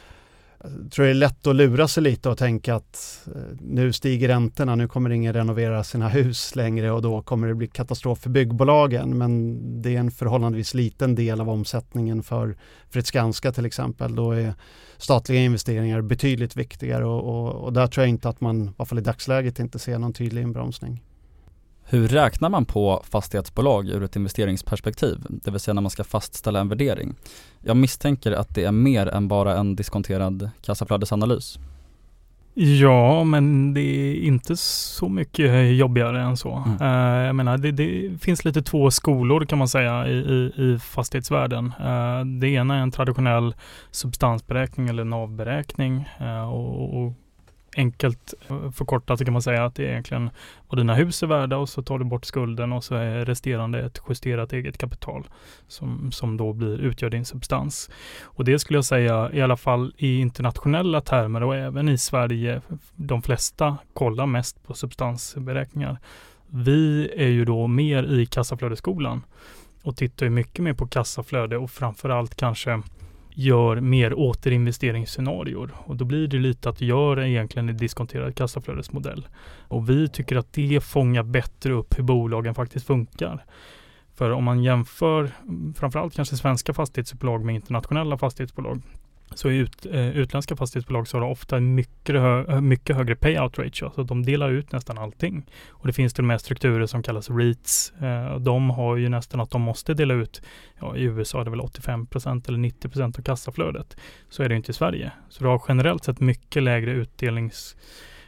jag 0.60 0.90
tror 0.92 1.04
det 1.04 1.10
är 1.10 1.14
lätt 1.14 1.46
att 1.46 1.56
lura 1.56 1.88
sig 1.88 2.02
lite 2.02 2.28
och 2.28 2.38
tänka 2.38 2.74
att 2.74 3.20
eh, 3.34 3.40
nu 3.60 3.92
stiger 3.92 4.28
räntorna, 4.28 4.74
nu 4.74 4.88
kommer 4.88 5.10
ingen 5.10 5.32
renovera 5.32 5.84
sina 5.84 6.08
hus 6.08 6.56
längre 6.56 6.90
och 6.90 7.02
då 7.02 7.22
kommer 7.22 7.48
det 7.48 7.54
bli 7.54 7.66
katastrof 7.66 8.18
för 8.18 8.30
byggbolagen. 8.30 9.18
Men 9.18 9.58
det 9.82 9.96
är 9.96 10.00
en 10.00 10.10
förhållandevis 10.10 10.74
liten 10.74 11.14
del 11.14 11.40
av 11.40 11.50
omsättningen 11.50 12.22
för, 12.22 12.56
för 12.90 12.98
ett 12.98 13.06
Skanska 13.06 13.52
till 13.52 13.66
exempel. 13.66 14.14
Då 14.14 14.32
är 14.32 14.54
statliga 14.98 15.40
investeringar 15.40 16.00
betydligt 16.00 16.56
viktigare 16.56 17.04
och, 17.04 17.24
och, 17.24 17.64
och 17.64 17.72
där 17.72 17.86
tror 17.86 18.02
jag 18.02 18.10
inte 18.10 18.28
att 18.28 18.40
man, 18.40 18.64
i 18.64 18.70
alla 18.76 18.86
fall 18.86 18.98
i 18.98 19.02
dagsläget, 19.02 19.58
inte 19.58 19.78
ser 19.78 19.98
någon 19.98 20.12
tydlig 20.12 20.42
inbromsning. 20.42 21.02
Hur 21.88 22.08
räknar 22.08 22.48
man 22.48 22.64
på 22.64 23.02
fastighetsbolag 23.10 23.88
ur 23.88 24.02
ett 24.02 24.16
investeringsperspektiv, 24.16 25.16
det 25.28 25.50
vill 25.50 25.60
säga 25.60 25.74
när 25.74 25.82
man 25.82 25.90
ska 25.90 26.04
fastställa 26.04 26.60
en 26.60 26.68
värdering? 26.68 27.14
Jag 27.60 27.76
misstänker 27.76 28.32
att 28.32 28.54
det 28.54 28.64
är 28.64 28.72
mer 28.72 29.06
än 29.06 29.28
bara 29.28 29.56
en 29.56 29.76
diskonterad 29.76 30.50
kassaflödesanalys. 30.62 31.58
Ja, 32.58 33.24
men 33.24 33.74
det 33.74 33.80
är 33.80 34.14
inte 34.14 34.56
så 34.56 35.08
mycket 35.08 35.76
jobbigare 35.76 36.22
än 36.22 36.36
så. 36.36 36.62
Mm. 36.66 36.82
Uh, 36.82 37.26
jag 37.26 37.36
menar, 37.36 37.58
det, 37.58 37.72
det, 37.72 38.18
finns 38.20 38.44
lite 38.44 38.62
två 38.62 38.90
skolor 38.90 39.44
kan 39.44 39.58
man 39.58 39.68
säga 39.68 40.08
i, 40.08 40.12
i, 40.12 40.52
i 40.56 40.78
fastighetsvärlden. 40.78 41.72
Uh, 41.80 42.24
det 42.40 42.48
ena 42.48 42.76
är 42.76 42.80
en 42.80 42.90
traditionell 42.90 43.54
substansberäkning 43.90 44.88
eller 44.88 45.04
navberäkning 45.04 46.08
uh, 46.20 46.52
och, 46.52 47.04
och 47.04 47.12
enkelt 47.76 48.34
eh, 48.48 48.70
förkortat 48.70 49.18
så 49.18 49.24
kan 49.24 49.32
man 49.32 49.42
säga 49.42 49.64
att 49.64 49.74
det 49.74 49.84
är 49.84 49.88
egentligen 49.88 50.30
vad 50.68 50.78
dina 50.78 50.94
hus 50.94 51.22
är 51.22 51.26
värda 51.26 51.56
och 51.56 51.68
så 51.68 51.82
tar 51.82 51.98
du 51.98 52.04
bort 52.04 52.24
skulden 52.24 52.72
och 52.72 52.84
så 52.84 52.94
är 52.94 53.24
resterande 53.24 53.80
ett 53.80 54.00
justerat 54.08 54.52
eget 54.52 54.78
kapital 54.78 55.28
som, 55.68 56.12
som 56.12 56.36
då 56.36 56.52
blir, 56.52 56.78
utgör 56.78 57.10
din 57.10 57.24
substans. 57.24 57.90
Och 58.22 58.44
det 58.44 58.58
skulle 58.58 58.76
jag 58.76 58.84
säga 58.84 59.30
i 59.32 59.42
alla 59.42 59.56
fall 59.56 59.92
i 59.96 60.18
internationella 60.20 61.00
termer 61.00 61.42
och 61.42 61.56
även 61.56 61.88
i 61.88 61.98
Sverige, 61.98 62.60
de 62.94 63.22
flesta 63.22 63.76
kollar 63.92 64.26
mest 64.26 64.66
på 64.66 64.74
substansberäkningar. 64.74 65.98
Vi 66.46 67.12
är 67.16 67.28
ju 67.28 67.44
då 67.44 67.66
mer 67.66 68.02
i 68.02 68.26
kassaflödesskolan 68.26 69.22
och 69.82 69.96
tittar 69.96 70.26
ju 70.26 70.30
mycket 70.30 70.64
mer 70.64 70.72
på 70.72 70.86
kassaflöde 70.86 71.56
och 71.56 71.70
framförallt 71.70 72.34
kanske 72.34 72.82
gör 73.38 73.80
mer 73.80 74.14
återinvesteringsscenarier 74.14 75.70
och 75.84 75.96
då 75.96 76.04
blir 76.04 76.26
det 76.28 76.38
lite 76.38 76.68
att 76.68 76.80
göra 76.80 77.28
egentligen 77.28 77.68
en 77.68 77.76
diskonterad 77.76 78.34
kassaflödesmodell. 78.34 79.28
Och 79.68 79.90
vi 79.90 80.08
tycker 80.08 80.36
att 80.36 80.52
det 80.52 80.84
fångar 80.84 81.22
bättre 81.22 81.72
upp 81.72 81.98
hur 81.98 82.02
bolagen 82.02 82.54
faktiskt 82.54 82.86
funkar. 82.86 83.44
För 84.14 84.30
om 84.30 84.44
man 84.44 84.62
jämför 84.62 85.30
mm, 85.42 85.74
framförallt 85.74 86.14
kanske 86.14 86.36
svenska 86.36 86.74
fastighetsbolag 86.74 87.44
med 87.44 87.54
internationella 87.54 88.18
fastighetsbolag 88.18 88.82
så 89.34 89.50
i 89.50 89.56
ut, 89.56 89.86
eh, 89.86 90.08
utländska 90.08 90.56
fastighetsbolag 90.56 91.08
så 91.08 91.16
har 91.16 91.20
de 91.20 91.30
ofta 91.30 91.60
mycket, 91.60 92.14
hö, 92.14 92.60
mycket 92.60 92.96
högre 92.96 93.16
payout 93.16 93.58
ratio. 93.58 93.90
Så 93.94 94.02
de 94.02 94.22
delar 94.22 94.50
ut 94.50 94.72
nästan 94.72 94.98
allting. 94.98 95.46
Och 95.68 95.86
det 95.86 95.92
finns 95.92 96.14
till 96.14 96.24
och 96.24 96.28
med 96.28 96.40
strukturer 96.40 96.86
som 96.86 97.02
kallas 97.02 97.30
REITs. 97.30 97.92
Eh, 98.00 98.38
de 98.38 98.70
har 98.70 98.96
ju 98.96 99.08
nästan 99.08 99.40
att 99.40 99.50
de 99.50 99.62
måste 99.62 99.94
dela 99.94 100.14
ut, 100.14 100.42
ja, 100.80 100.96
i 100.96 101.02
USA 101.02 101.40
är 101.40 101.44
det 101.44 101.50
väl 101.50 101.60
85% 101.60 102.48
eller 102.48 102.58
90% 102.58 103.18
av 103.18 103.22
kassaflödet. 103.22 103.96
Så 104.28 104.42
är 104.42 104.48
det 104.48 104.56
inte 104.56 104.70
i 104.70 104.74
Sverige. 104.74 105.12
Så 105.28 105.44
du 105.44 105.50
har 105.50 105.62
generellt 105.68 106.04
sett 106.04 106.20
mycket 106.20 106.62
lägre 106.62 106.90
utdelnings, 106.90 107.76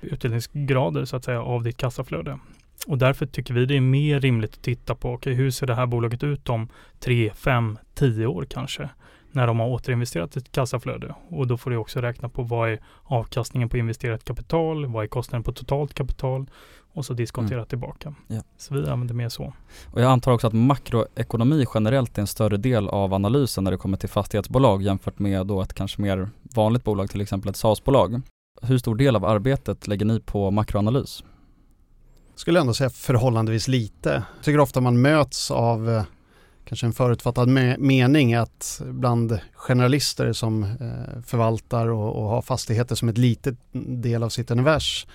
utdelningsgrader 0.00 1.04
så 1.04 1.16
att 1.16 1.24
säga 1.24 1.42
av 1.42 1.62
ditt 1.62 1.76
kassaflöde. 1.76 2.38
Och 2.86 2.98
därför 2.98 3.26
tycker 3.26 3.54
vi 3.54 3.66
det 3.66 3.76
är 3.76 3.80
mer 3.80 4.20
rimligt 4.20 4.54
att 4.54 4.62
titta 4.62 4.94
på, 4.94 5.12
okay, 5.12 5.32
hur 5.32 5.50
ser 5.50 5.66
det 5.66 5.74
här 5.74 5.86
bolaget 5.86 6.22
ut 6.22 6.48
om 6.48 6.68
3, 7.00 7.30
5, 7.34 7.78
10 7.94 8.26
år 8.26 8.46
kanske? 8.50 8.88
När 9.38 9.46
de 9.46 9.60
har 9.60 9.66
återinvesterat 9.66 10.36
ett 10.36 10.52
kassaflöde. 10.52 11.14
Och 11.28 11.46
då 11.46 11.56
får 11.56 11.70
du 11.70 11.76
också 11.76 12.00
räkna 12.00 12.28
på 12.28 12.42
vad 12.42 12.70
är 12.70 12.80
avkastningen 13.04 13.68
på 13.68 13.76
investerat 13.76 14.24
kapital, 14.24 14.86
vad 14.86 15.04
är 15.04 15.08
kostnaden 15.08 15.44
på 15.44 15.52
totalt 15.52 15.94
kapital 15.94 16.46
och 16.92 17.04
så 17.04 17.12
diskontera 17.12 17.58
mm. 17.58 17.66
tillbaka. 17.66 18.14
Ja. 18.26 18.42
Så 18.56 18.74
vi 18.74 18.88
använder 18.88 19.14
mer 19.14 19.28
så. 19.28 19.52
Och 19.92 20.00
jag 20.00 20.10
antar 20.10 20.32
också 20.32 20.46
att 20.46 20.52
makroekonomi 20.52 21.66
generellt 21.74 22.18
är 22.18 22.22
en 22.22 22.26
större 22.26 22.56
del 22.56 22.88
av 22.88 23.14
analysen 23.14 23.64
när 23.64 23.70
det 23.70 23.76
kommer 23.76 23.96
till 23.96 24.08
fastighetsbolag 24.08 24.82
jämfört 24.82 25.18
med 25.18 25.46
då 25.46 25.62
ett 25.62 25.74
kanske 25.74 26.02
mer 26.02 26.30
vanligt 26.54 26.84
bolag, 26.84 27.10
till 27.10 27.20
exempel 27.20 27.50
ett 27.50 27.56
SAS-bolag. 27.56 28.20
Hur 28.62 28.78
stor 28.78 28.96
del 28.96 29.16
av 29.16 29.24
arbetet 29.24 29.86
lägger 29.86 30.06
ni 30.06 30.20
på 30.20 30.50
makroanalys? 30.50 31.24
Skulle 32.34 32.60
ändå 32.60 32.74
säga 32.74 32.90
förhållandevis 32.90 33.68
lite. 33.68 34.10
Jag 34.36 34.44
tycker 34.44 34.60
ofta 34.60 34.80
man 34.80 35.02
möts 35.02 35.50
av 35.50 35.90
eh, 35.90 36.02
kanske 36.68 36.86
en 36.86 36.92
förutfattad 36.92 37.48
mening 37.78 38.34
att 38.34 38.82
bland 38.84 39.38
generalister 39.54 40.32
som 40.32 40.62
eh, 40.62 41.22
förvaltar 41.26 41.88
och, 41.88 42.22
och 42.22 42.28
har 42.28 42.42
fastigheter 42.42 42.94
som 42.94 43.08
ett 43.08 43.18
litet 43.18 43.56
del 43.72 44.22
av 44.22 44.28
sitt 44.28 44.50
univers 44.50 45.06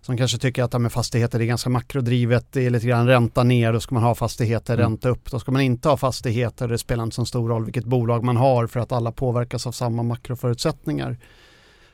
som 0.00 0.16
kanske 0.16 0.38
tycker 0.38 0.62
att 0.62 0.80
med 0.80 0.92
fastigheter 0.92 1.40
är 1.40 1.44
ganska 1.44 1.70
makrodrivet, 1.70 2.46
det 2.50 2.66
är 2.66 2.70
lite 2.70 2.86
grann 2.86 3.06
ränta 3.06 3.42
ner, 3.42 3.72
då 3.72 3.80
ska 3.80 3.94
man 3.94 4.04
ha 4.04 4.14
fastigheter, 4.14 4.74
mm. 4.74 4.82
ränta 4.84 5.08
upp, 5.08 5.30
då 5.30 5.38
ska 5.38 5.52
man 5.52 5.62
inte 5.62 5.88
ha 5.88 5.96
fastigheter, 5.96 6.68
det 6.68 6.78
spelar 6.78 7.04
inte 7.04 7.16
så 7.16 7.24
stor 7.24 7.48
roll 7.48 7.64
vilket 7.64 7.84
bolag 7.84 8.24
man 8.24 8.36
har 8.36 8.66
för 8.66 8.80
att 8.80 8.92
alla 8.92 9.12
påverkas 9.12 9.66
av 9.66 9.72
samma 9.72 10.02
makroförutsättningar. 10.02 11.18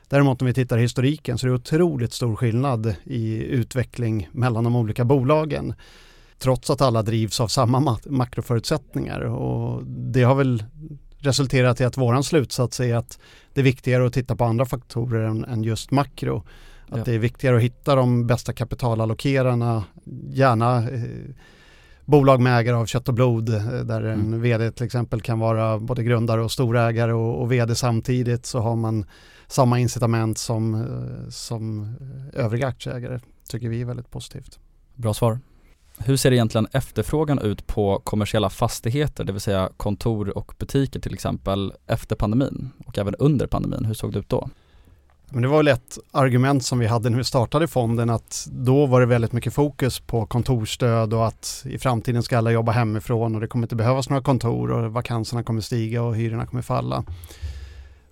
Däremot 0.07 0.41
om 0.41 0.47
vi 0.47 0.53
tittar 0.53 0.77
i 0.77 0.81
historiken 0.81 1.37
så 1.37 1.45
är 1.45 1.49
det 1.49 1.55
otroligt 1.55 2.13
stor 2.13 2.35
skillnad 2.35 2.95
i 3.03 3.43
utveckling 3.43 4.29
mellan 4.31 4.63
de 4.63 4.75
olika 4.75 5.05
bolagen 5.05 5.73
trots 6.39 6.69
att 6.69 6.81
alla 6.81 7.01
drivs 7.01 7.39
av 7.39 7.47
samma 7.47 7.97
makroförutsättningar. 8.05 9.21
Och 9.21 9.83
det 9.85 10.23
har 10.23 10.35
väl 10.35 10.63
resulterat 11.17 11.81
i 11.81 11.83
att 11.83 11.97
våran 11.97 12.23
slutsats 12.23 12.79
är 12.79 12.95
att 12.95 13.19
det 13.53 13.61
är 13.61 13.63
viktigare 13.63 14.07
att 14.07 14.13
titta 14.13 14.35
på 14.35 14.45
andra 14.45 14.65
faktorer 14.65 15.21
än, 15.21 15.45
än 15.45 15.63
just 15.63 15.91
makro. 15.91 16.43
Att 16.89 16.97
ja. 16.97 17.03
det 17.03 17.13
är 17.13 17.19
viktigare 17.19 17.57
att 17.57 17.63
hitta 17.63 17.95
de 17.95 18.27
bästa 18.27 18.53
kapitalallokerarna, 18.53 19.83
gärna 20.29 20.89
eh, 20.89 21.01
bolag 22.05 22.41
med 22.41 22.59
ägare 22.59 22.75
av 22.75 22.85
kött 22.85 23.07
och 23.07 23.13
blod 23.13 23.49
eh, 23.49 23.63
där 23.65 24.01
en 24.01 24.19
mm. 24.19 24.41
vd 24.41 24.71
till 24.71 24.85
exempel 24.85 25.21
kan 25.21 25.39
vara 25.39 25.79
både 25.79 26.03
grundare 26.03 26.43
och 26.43 26.51
storägare 26.51 27.13
och, 27.13 27.41
och 27.41 27.51
vd 27.51 27.75
samtidigt 27.75 28.45
så 28.45 28.59
har 28.59 28.75
man 28.75 29.05
samma 29.47 29.79
incitament 29.79 30.37
som, 30.37 30.75
eh, 30.75 31.29
som 31.29 31.95
övriga 32.33 32.67
aktieägare 32.67 33.19
tycker 33.49 33.69
vi 33.69 33.81
är 33.81 33.85
väldigt 33.85 34.11
positivt. 34.11 34.59
Bra 34.95 35.13
svar. 35.13 35.39
Hur 36.05 36.17
ser 36.17 36.31
egentligen 36.31 36.67
efterfrågan 36.71 37.39
ut 37.39 37.67
på 37.67 38.01
kommersiella 38.03 38.49
fastigheter, 38.49 39.23
det 39.23 39.31
vill 39.31 39.41
säga 39.41 39.69
kontor 39.77 40.37
och 40.37 40.53
butiker 40.57 40.99
till 40.99 41.13
exempel, 41.13 41.73
efter 41.87 42.15
pandemin 42.15 42.69
och 42.85 42.97
även 42.97 43.15
under 43.15 43.47
pandemin? 43.47 43.85
Hur 43.85 43.93
såg 43.93 44.13
det 44.13 44.19
ut 44.19 44.29
då? 44.29 44.49
Men 45.31 45.41
det 45.41 45.47
var 45.47 45.57
väl 45.57 45.67
ett 45.67 45.97
argument 46.11 46.65
som 46.65 46.79
vi 46.79 46.87
hade 46.87 47.09
när 47.09 47.17
vi 47.17 47.23
startade 47.23 47.67
fonden 47.67 48.09
att 48.09 48.47
då 48.51 48.85
var 48.85 48.99
det 48.99 49.05
väldigt 49.05 49.31
mycket 49.31 49.53
fokus 49.53 49.99
på 49.99 50.25
kontorsstöd 50.25 51.13
och 51.13 51.27
att 51.27 51.65
i 51.65 51.77
framtiden 51.77 52.23
ska 52.23 52.37
alla 52.37 52.51
jobba 52.51 52.71
hemifrån 52.71 53.35
och 53.35 53.41
det 53.41 53.47
kommer 53.47 53.65
inte 53.65 53.75
behövas 53.75 54.09
några 54.09 54.23
kontor 54.23 54.71
och 54.71 54.93
vakanserna 54.93 55.43
kommer 55.43 55.61
stiga 55.61 56.03
och 56.03 56.15
hyrorna 56.15 56.45
kommer 56.45 56.61
falla. 56.61 57.03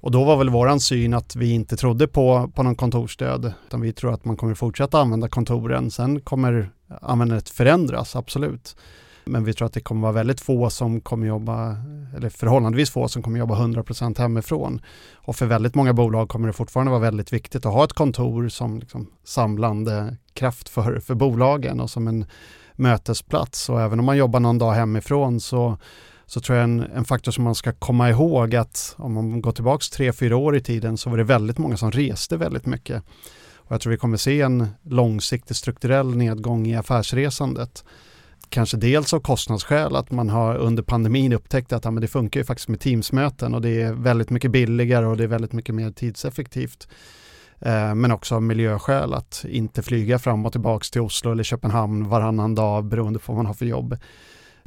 Och 0.01 0.11
då 0.11 0.23
var 0.23 0.37
väl 0.37 0.49
våran 0.49 0.79
syn 0.79 1.13
att 1.13 1.35
vi 1.35 1.51
inte 1.51 1.77
trodde 1.77 2.07
på, 2.07 2.51
på 2.55 2.63
någon 2.63 2.75
kontorsstöd 2.75 3.53
utan 3.67 3.81
vi 3.81 3.93
tror 3.93 4.13
att 4.13 4.25
man 4.25 4.37
kommer 4.37 4.53
fortsätta 4.53 4.99
använda 4.99 5.29
kontoren. 5.29 5.91
Sen 5.91 6.21
kommer 6.21 6.71
användandet 7.01 7.49
förändras, 7.49 8.15
absolut. 8.15 8.75
Men 9.25 9.43
vi 9.43 9.53
tror 9.53 9.65
att 9.65 9.73
det 9.73 9.81
kommer 9.81 10.01
vara 10.01 10.11
väldigt 10.11 10.41
få 10.41 10.69
som 10.69 11.01
kommer 11.01 11.27
jobba, 11.27 11.75
eller 12.15 12.29
förhållandevis 12.29 12.89
få 12.89 13.07
som 13.07 13.23
kommer 13.23 13.39
jobba 13.39 13.55
100% 13.55 14.19
hemifrån. 14.19 14.81
Och 15.13 15.35
för 15.35 15.45
väldigt 15.45 15.75
många 15.75 15.93
bolag 15.93 16.29
kommer 16.29 16.47
det 16.47 16.53
fortfarande 16.53 16.89
vara 16.89 17.01
väldigt 17.01 17.33
viktigt 17.33 17.65
att 17.65 17.73
ha 17.73 17.83
ett 17.83 17.93
kontor 17.93 18.49
som 18.49 18.79
liksom 18.79 19.07
samlande 19.23 20.17
kraft 20.33 20.69
för, 20.69 20.99
för 20.99 21.15
bolagen 21.15 21.79
och 21.79 21.89
som 21.89 22.07
en 22.07 22.25
mötesplats. 22.73 23.69
Och 23.69 23.81
även 23.81 23.99
om 23.99 24.05
man 24.05 24.17
jobbar 24.17 24.39
någon 24.39 24.57
dag 24.57 24.71
hemifrån 24.71 25.39
så, 25.39 25.77
så 26.25 26.41
tror 26.41 26.57
jag 26.57 26.63
en, 26.63 26.79
en 26.79 27.05
faktor 27.05 27.31
som 27.31 27.43
man 27.43 27.55
ska 27.55 27.73
komma 27.73 28.09
ihåg 28.09 28.55
att 28.55 28.95
om 28.97 29.13
man 29.13 29.41
går 29.41 29.51
tillbaka 29.51 29.83
tre, 29.93 30.13
fyra 30.13 30.37
år 30.37 30.55
i 30.55 30.61
tiden 30.61 30.97
så 30.97 31.09
var 31.09 31.17
det 31.17 31.23
väldigt 31.23 31.57
många 31.57 31.77
som 31.77 31.91
reste 31.91 32.37
väldigt 32.37 32.65
mycket. 32.65 33.03
Och 33.67 33.71
jag 33.71 33.81
tror 33.81 33.91
vi 33.91 33.97
kommer 33.97 34.17
se 34.17 34.41
en 34.41 34.67
långsiktig 34.83 35.55
strukturell 35.55 36.15
nedgång 36.17 36.67
i 36.67 36.75
affärsresandet 36.75 37.83
kanske 38.49 38.77
dels 38.77 39.13
av 39.13 39.19
kostnadsskäl, 39.19 39.95
att 39.95 40.11
man 40.11 40.29
har 40.29 40.55
under 40.55 40.83
pandemin 40.83 41.33
upptäckt 41.33 41.73
att 41.73 41.85
ja, 41.85 41.91
men 41.91 42.01
det 42.01 42.07
funkar 42.07 42.39
ju 42.39 42.43
faktiskt 42.43 42.69
med 42.69 42.79
Teamsmöten 42.79 43.53
och 43.53 43.61
det 43.61 43.81
är 43.81 43.93
väldigt 43.93 44.29
mycket 44.29 44.51
billigare 44.51 45.05
och 45.05 45.17
det 45.17 45.23
är 45.23 45.27
väldigt 45.27 45.53
mycket 45.53 45.75
mer 45.75 45.91
tidseffektivt. 45.91 46.87
Eh, 47.59 47.95
men 47.95 48.11
också 48.11 48.35
av 48.35 48.43
miljöskäl, 48.43 49.13
att 49.13 49.45
inte 49.49 49.83
flyga 49.83 50.19
fram 50.19 50.45
och 50.45 50.51
tillbaka 50.51 50.83
till 50.91 51.01
Oslo 51.01 51.31
eller 51.31 51.43
Köpenhamn 51.43 52.09
varannan 52.09 52.55
dag 52.55 52.85
beroende 52.85 53.19
på 53.19 53.31
vad 53.31 53.37
man 53.37 53.45
har 53.45 53.53
för 53.53 53.65
jobb. 53.65 53.97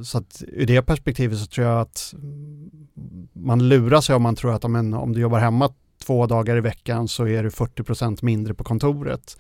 Så 0.02 0.18
att 0.18 0.42
ur 0.48 0.66
det 0.66 0.82
perspektivet 0.82 1.38
så 1.38 1.46
tror 1.46 1.66
jag 1.66 1.80
att 1.80 2.14
man 3.32 3.68
lurar 3.68 4.00
sig 4.00 4.16
om 4.16 4.22
man 4.22 4.36
tror 4.36 4.54
att 4.54 4.64
om, 4.64 4.94
om 4.94 5.12
du 5.12 5.20
jobbar 5.20 5.38
hemma 5.38 5.72
två 6.04 6.26
dagar 6.26 6.56
i 6.56 6.60
veckan 6.60 7.08
så 7.08 7.26
är 7.26 7.42
du 7.42 7.48
40% 7.48 8.24
mindre 8.24 8.54
på 8.54 8.64
kontoret. 8.64 9.38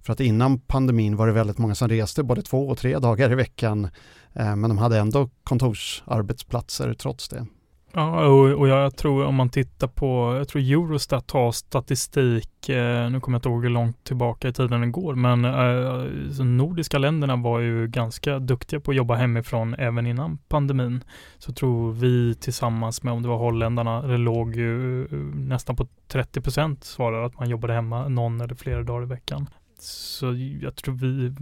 För 0.00 0.12
att 0.12 0.20
innan 0.20 0.60
pandemin 0.60 1.16
var 1.16 1.26
det 1.26 1.32
väldigt 1.32 1.58
många 1.58 1.74
som 1.74 1.88
reste 1.88 2.22
både 2.22 2.42
två 2.42 2.68
och 2.68 2.78
tre 2.78 2.98
dagar 2.98 3.32
i 3.32 3.34
veckan. 3.34 3.84
Eh, 4.32 4.56
men 4.56 4.70
de 4.70 4.78
hade 4.78 4.98
ändå 4.98 5.30
kontorsarbetsplatser 5.44 6.94
trots 6.94 7.28
det. 7.28 7.46
Ja, 7.92 8.26
och, 8.26 8.68
jag 8.68 8.96
tror 8.96 9.24
om 9.24 9.34
man 9.34 9.48
tittar 9.48 9.88
på, 9.88 10.34
jag 10.38 10.48
tror 10.48 10.62
Eurostat 10.62 11.30
har 11.30 11.52
statistik, 11.52 12.68
eh, 12.68 13.10
nu 13.10 13.20
kommer 13.20 13.36
jag 13.36 13.38
inte 13.38 13.48
ihåg 13.48 13.62
hur 13.62 13.70
långt 13.70 14.04
tillbaka 14.04 14.48
i 14.48 14.52
tiden 14.52 14.80
det 14.80 14.86
går, 14.86 15.14
men 15.14 15.44
eh, 15.44 16.04
de 16.38 16.56
nordiska 16.56 16.98
länderna 16.98 17.36
var 17.36 17.60
ju 17.60 17.86
ganska 17.86 18.38
duktiga 18.38 18.80
på 18.80 18.90
att 18.90 18.96
jobba 18.96 19.14
hemifrån 19.14 19.74
även 19.74 20.06
innan 20.06 20.38
pandemin. 20.48 21.04
Så 21.38 21.52
tror 21.52 21.92
vi 21.92 22.34
tillsammans 22.34 23.02
med, 23.02 23.12
om 23.12 23.22
det 23.22 23.28
var 23.28 23.38
holländarna, 23.38 24.02
det 24.02 24.18
låg 24.18 24.56
ju 24.56 25.02
eh, 25.04 25.18
nästan 25.34 25.76
på 25.76 25.86
30 26.08 26.40
procent 26.40 26.84
svarade 26.84 27.26
att 27.26 27.38
man 27.38 27.48
jobbade 27.48 27.74
hemma 27.74 28.08
någon 28.08 28.40
eller 28.40 28.54
flera 28.54 28.82
dagar 28.82 29.02
i 29.02 29.06
veckan. 29.06 29.46
Så 29.80 30.34
jag 30.60 30.76
tror 30.76 30.94
vi, 30.94 31.34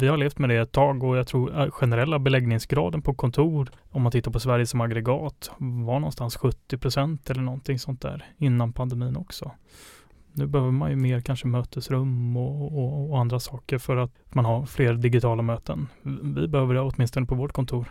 vi 0.00 0.08
har 0.08 0.16
levt 0.16 0.38
med 0.38 0.50
det 0.50 0.56
ett 0.56 0.72
tag 0.72 1.02
och 1.02 1.16
jag 1.16 1.26
tror 1.26 1.60
äh, 1.60 1.70
generella 1.70 2.18
beläggningsgraden 2.18 3.02
på 3.02 3.14
kontor, 3.14 3.70
om 3.90 4.02
man 4.02 4.12
tittar 4.12 4.30
på 4.30 4.40
Sverige 4.40 4.66
som 4.66 4.80
aggregat, 4.80 5.50
var 5.58 6.00
någonstans 6.00 6.36
70 6.36 6.78
procent 6.78 7.30
eller 7.30 7.42
någonting 7.42 7.78
sånt 7.78 8.00
där 8.00 8.24
innan 8.38 8.72
pandemin 8.72 9.16
också. 9.16 9.52
Nu 10.32 10.46
behöver 10.46 10.72
man 10.72 10.90
ju 10.90 10.96
mer 10.96 11.20
kanske 11.20 11.46
mötesrum 11.46 12.36
och, 12.36 12.78
och, 12.78 13.10
och 13.10 13.18
andra 13.18 13.40
saker 13.40 13.78
för 13.78 13.96
att 13.96 14.12
man 14.32 14.44
har 14.44 14.66
fler 14.66 14.94
digitala 14.94 15.42
möten. 15.42 15.88
Vi 16.22 16.48
behöver 16.48 16.74
det 16.74 16.80
åtminstone 16.80 17.26
på 17.26 17.34
vårt 17.34 17.52
kontor. 17.52 17.86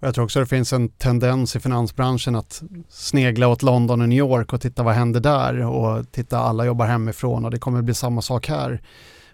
Och 0.00 0.06
jag 0.06 0.14
tror 0.14 0.24
också 0.24 0.40
det 0.40 0.46
finns 0.46 0.72
en 0.72 0.88
tendens 0.88 1.56
i 1.56 1.60
finansbranschen 1.60 2.36
att 2.36 2.62
snegla 2.88 3.48
åt 3.48 3.62
London 3.62 4.02
och 4.02 4.08
New 4.08 4.18
York 4.18 4.52
och 4.52 4.60
titta 4.60 4.82
vad 4.82 4.94
händer 4.94 5.20
där 5.20 5.64
och 5.64 6.12
titta 6.12 6.38
alla 6.38 6.64
jobbar 6.64 6.86
hemifrån 6.86 7.44
och 7.44 7.50
det 7.50 7.58
kommer 7.58 7.82
bli 7.82 7.94
samma 7.94 8.22
sak 8.22 8.48
här. 8.48 8.82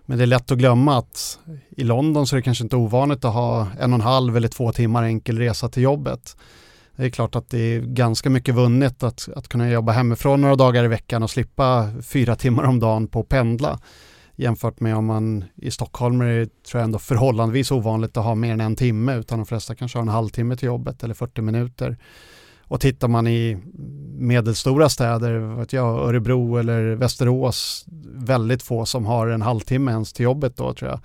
Men 0.07 0.19
det 0.19 0.25
är 0.25 0.27
lätt 0.27 0.51
att 0.51 0.59
glömma 0.59 0.99
att 0.99 1.39
i 1.77 1.85
London 1.85 2.27
så 2.27 2.37
är 2.37 2.39
det 2.39 2.43
kanske 2.43 2.65
inte 2.65 2.77
ovanligt 2.77 3.25
att 3.25 3.35
ha 3.35 3.67
en 3.81 3.93
och 3.93 3.99
en 3.99 4.01
halv 4.01 4.37
eller 4.37 4.49
två 4.49 4.73
timmar 4.73 5.03
enkel 5.03 5.39
resa 5.39 5.69
till 5.69 5.83
jobbet. 5.83 6.37
Det 6.97 7.05
är 7.05 7.11
klart 7.11 7.37
att 7.37 7.51
det 7.51 7.59
är 7.59 7.81
ganska 7.81 8.31
mycket 8.31 8.55
vunnet 8.55 9.03
att, 9.03 9.29
att 9.37 9.49
kunna 9.49 9.71
jobba 9.71 9.93
hemifrån 9.93 10.41
några 10.41 10.57
dagar 10.57 10.85
i 10.85 10.89
veckan 10.89 11.23
och 11.23 11.31
slippa 11.31 11.89
fyra 12.03 12.37
timmar 12.37 12.65
om 12.65 12.81
dagen 12.81 13.09
på 13.09 13.21
att 13.21 13.29
pendla 13.29 13.79
jämfört 14.37 14.81
med 14.81 14.97
om 14.97 15.07
man 15.07 15.45
i 15.57 15.71
Stockholm 15.71 16.21
är 16.21 16.27
det 16.27 16.63
tror 16.63 16.81
jag 16.81 16.85
ändå 16.85 16.99
förhållandevis 16.99 17.71
ovanligt 17.71 18.17
att 18.17 18.25
ha 18.25 18.35
mer 18.35 18.53
än 18.53 18.61
en 18.61 18.77
timme 18.77 19.17
utan 19.17 19.39
de 19.39 19.47
flesta 19.47 19.75
kanske 19.75 19.99
har 19.99 20.03
en 20.03 20.09
halvtimme 20.09 20.57
till 20.57 20.67
jobbet 20.67 21.05
eller 21.05 21.15
40 21.15 21.43
minuter. 21.43 21.97
Och 22.69 22.81
tittar 22.81 23.09
man 23.09 23.27
i 23.27 23.59
medelstora 24.19 24.89
städer, 24.89 25.39
vet 25.39 25.73
jag, 25.73 26.09
Örebro 26.09 26.57
eller 26.57 26.95
Västerås, 26.95 27.85
väldigt 28.15 28.63
få 28.63 28.87
som 28.87 29.07
har 29.07 29.27
en 29.27 29.43
halvtimme 29.43 29.91
ens 29.91 30.13
till 30.13 30.25
jobbet 30.25 30.57
då 30.57 30.75
tror 30.75 30.91
jag. 30.91 31.01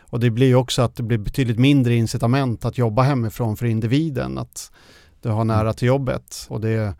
Och 0.00 0.20
det 0.20 0.30
blir 0.30 0.46
ju 0.46 0.54
också 0.54 0.82
att 0.82 0.96
det 0.96 1.02
blir 1.02 1.18
betydligt 1.18 1.58
mindre 1.58 1.94
incitament 1.94 2.64
att 2.64 2.78
jobba 2.78 3.02
hemifrån 3.02 3.56
för 3.56 3.66
individen, 3.66 4.38
att 4.38 4.72
du 5.22 5.28
har 5.28 5.44
nära 5.44 5.72
till 5.72 5.88
jobbet. 5.88 6.46
Och 6.48 6.60
det 6.60 6.94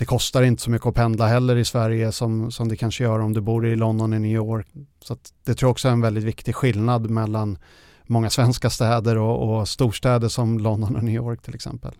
det 0.00 0.06
kostar 0.06 0.42
inte 0.42 0.62
så 0.62 0.70
mycket 0.70 0.86
att 0.86 0.94
pendla 0.94 1.26
heller 1.26 1.56
i 1.56 1.64
Sverige 1.64 2.12
som, 2.12 2.50
som 2.50 2.68
det 2.68 2.76
kanske 2.76 3.04
gör 3.04 3.18
om 3.18 3.32
du 3.32 3.40
bor 3.40 3.66
i 3.66 3.76
London 3.76 4.12
eller 4.12 4.20
New 4.20 4.34
York. 4.34 4.66
Så 5.00 5.16
det 5.44 5.54
tror 5.54 5.68
jag 5.68 5.70
också 5.70 5.88
är 5.88 5.92
en 5.92 6.00
väldigt 6.00 6.24
viktig 6.24 6.54
skillnad 6.54 7.10
mellan 7.10 7.58
många 8.06 8.30
svenska 8.30 8.70
städer 8.70 9.18
och, 9.18 9.58
och 9.58 9.68
storstäder 9.68 10.28
som 10.28 10.58
London 10.58 10.96
och 10.96 11.04
New 11.04 11.14
York 11.14 11.42
till 11.42 11.54
exempel. 11.54 11.92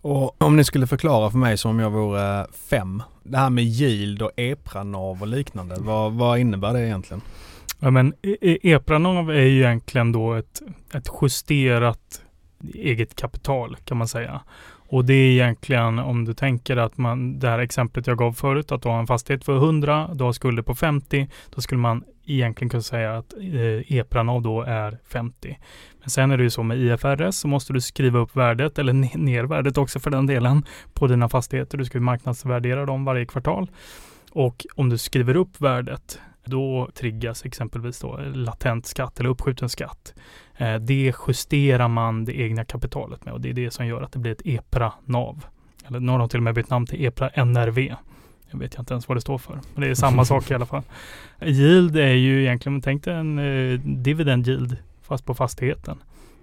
Och 0.00 0.42
om 0.42 0.56
ni 0.56 0.64
skulle 0.64 0.86
förklara 0.86 1.30
för 1.30 1.38
mig 1.38 1.58
som 1.58 1.70
om 1.70 1.78
jag 1.78 1.90
vore 1.90 2.46
fem, 2.70 3.02
det 3.22 3.38
här 3.38 3.50
med 3.50 3.64
yield 3.64 4.22
och 4.22 4.30
EPRA-nav 4.36 5.22
och 5.22 5.28
liknande, 5.28 5.76
vad, 5.78 6.12
vad 6.12 6.38
innebär 6.38 6.72
det 6.72 6.86
egentligen? 6.86 7.20
Ja 7.78 7.90
men 7.90 8.14
EPRA-nav 8.62 9.30
är 9.30 9.44
ju 9.44 9.58
egentligen 9.58 10.12
då 10.12 10.34
ett, 10.34 10.62
ett 10.94 11.08
justerat 11.22 12.22
eget 12.74 13.14
kapital 13.14 13.76
kan 13.84 13.96
man 13.96 14.08
säga. 14.08 14.40
Och 14.90 15.04
det 15.04 15.14
är 15.14 15.30
egentligen 15.30 15.98
om 15.98 16.24
du 16.24 16.34
tänker 16.34 16.76
att 16.76 16.98
man, 16.98 17.38
det 17.38 17.48
här 17.48 17.58
exemplet 17.58 18.06
jag 18.06 18.18
gav 18.18 18.32
förut, 18.32 18.72
att 18.72 18.82
du 18.82 18.88
har 18.88 18.98
en 18.98 19.06
fastighet 19.06 19.44
för 19.44 19.56
100, 19.56 20.10
du 20.14 20.24
har 20.24 20.32
skulder 20.32 20.62
på 20.62 20.74
50, 20.74 21.28
då 21.54 21.60
skulle 21.60 21.80
man 21.80 22.04
egentligen 22.26 22.70
kunna 22.70 22.82
säga 22.82 23.18
att 23.18 23.32
eh, 23.32 23.96
EPRANAV 23.96 24.42
då 24.42 24.62
är 24.62 24.98
50. 25.08 25.58
Men 26.00 26.10
sen 26.10 26.30
är 26.30 26.36
det 26.36 26.42
ju 26.42 26.50
så 26.50 26.62
med 26.62 26.78
IFRS 26.78 27.34
så 27.34 27.48
måste 27.48 27.72
du 27.72 27.80
skriva 27.80 28.18
upp 28.18 28.36
värdet, 28.36 28.78
eller 28.78 28.92
ner 29.18 29.44
värdet 29.44 29.78
också 29.78 30.00
för 30.00 30.10
den 30.10 30.26
delen, 30.26 30.64
på 30.94 31.06
dina 31.06 31.28
fastigheter. 31.28 31.78
Du 31.78 31.84
ska 31.84 32.00
marknadsvärdera 32.00 32.86
dem 32.86 33.04
varje 33.04 33.26
kvartal. 33.26 33.70
Och 34.30 34.66
om 34.74 34.88
du 34.88 34.98
skriver 34.98 35.36
upp 35.36 35.60
värdet, 35.60 36.20
då 36.50 36.88
triggas 36.94 37.44
exempelvis 37.44 38.00
då 38.00 38.16
latent 38.16 38.86
skatt 38.86 39.20
eller 39.20 39.30
uppskjuten 39.30 39.68
skatt. 39.68 40.14
Eh, 40.56 40.74
det 40.74 41.12
justerar 41.28 41.88
man 41.88 42.24
det 42.24 42.40
egna 42.40 42.64
kapitalet 42.64 43.24
med 43.24 43.34
och 43.34 43.40
det 43.40 43.50
är 43.50 43.54
det 43.54 43.70
som 43.70 43.86
gör 43.86 44.02
att 44.02 44.12
det 44.12 44.18
blir 44.18 44.32
ett 44.32 44.46
EPRA-NAV. 44.46 45.36
Eller 45.86 46.00
nu 46.00 46.12
har 46.12 46.18
de 46.18 46.28
till 46.28 46.38
och 46.38 46.42
med 46.42 46.54
bytt 46.54 46.70
namn 46.70 46.86
till 46.86 47.04
EPRA 47.04 47.44
NRV. 47.44 47.94
Jag 48.50 48.58
vet 48.58 48.78
inte 48.78 48.94
ens 48.94 49.08
vad 49.08 49.16
det 49.16 49.20
står 49.20 49.38
för. 49.38 49.60
Men 49.74 49.82
det 49.82 49.90
är 49.90 49.94
samma 49.94 50.24
sak 50.24 50.50
i 50.50 50.54
alla 50.54 50.66
fall. 50.66 50.82
Yield 51.40 51.96
är 51.96 52.14
ju 52.14 52.42
egentligen, 52.42 52.82
tänk 52.82 53.04
dig 53.04 53.14
en 53.14 53.38
eh, 53.38 53.80
dividend 53.80 54.48
yield 54.48 54.76
fast 55.02 55.24
på 55.24 55.34
fastigheten. 55.34 55.98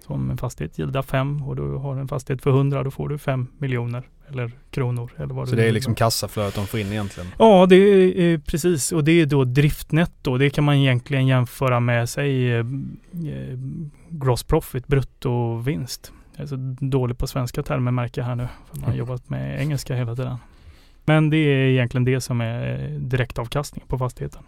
Så 0.08 0.14
om 0.14 0.30
en 0.30 0.38
fastighet 0.38 0.78
gildar 0.80 1.02
5 1.02 1.44
och 1.44 1.56
du 1.56 1.76
har 1.76 1.96
en 1.96 2.08
fastighet 2.08 2.42
för 2.42 2.50
100 2.50 2.84
då 2.84 2.92
får 2.92 3.10
du 3.10 3.18
5 3.18 3.48
miljoner 3.58 4.04
eller 4.30 4.52
kronor. 4.70 5.12
Eller 5.18 5.34
vad 5.34 5.50
så 5.50 5.56
det 5.56 5.68
är 5.68 5.72
liksom 5.72 5.96
kassaflödet 5.96 6.56
de 6.56 6.68
får 6.68 6.80
in 6.80 6.92
egentligen? 6.92 7.30
Ja, 7.40 7.66
det 7.66 7.76
är 7.76 8.38
precis 8.38 8.92
och 8.92 9.04
det 9.04 9.22
är 9.22 9.26
då 9.26 9.44
driftnetto. 9.44 10.38
Det 10.38 10.50
kan 10.50 10.64
man 10.64 10.76
egentligen 10.76 11.28
jämföra 11.28 11.80
med 11.80 12.10
sig 12.10 12.52
eh, 12.52 12.60
eh, 12.60 13.58
gross 14.10 14.44
profit, 14.44 14.88
bruttovinst. 14.88 16.12
Jag 16.36 16.44
är 16.44 16.48
så 16.48 16.76
dålig 16.86 17.18
på 17.18 17.28
svenska 17.28 17.64
termer 17.64 17.92
märker 17.92 18.22
jag 18.22 18.28
här 18.28 18.36
nu. 18.36 18.48
För 18.70 18.80
man 18.80 18.90
har 18.90 18.98
jobbat 18.98 19.30
med 19.30 19.62
engelska 19.62 19.96
hela 19.96 20.16
tiden. 20.16 20.38
Men 21.06 21.30
det 21.30 21.38
är 21.38 21.68
egentligen 21.68 22.06
det 22.06 22.22
som 22.22 22.42
är 22.42 22.90
direktavkastning 23.00 23.86
på 23.88 23.98
fastigheten. 23.98 24.44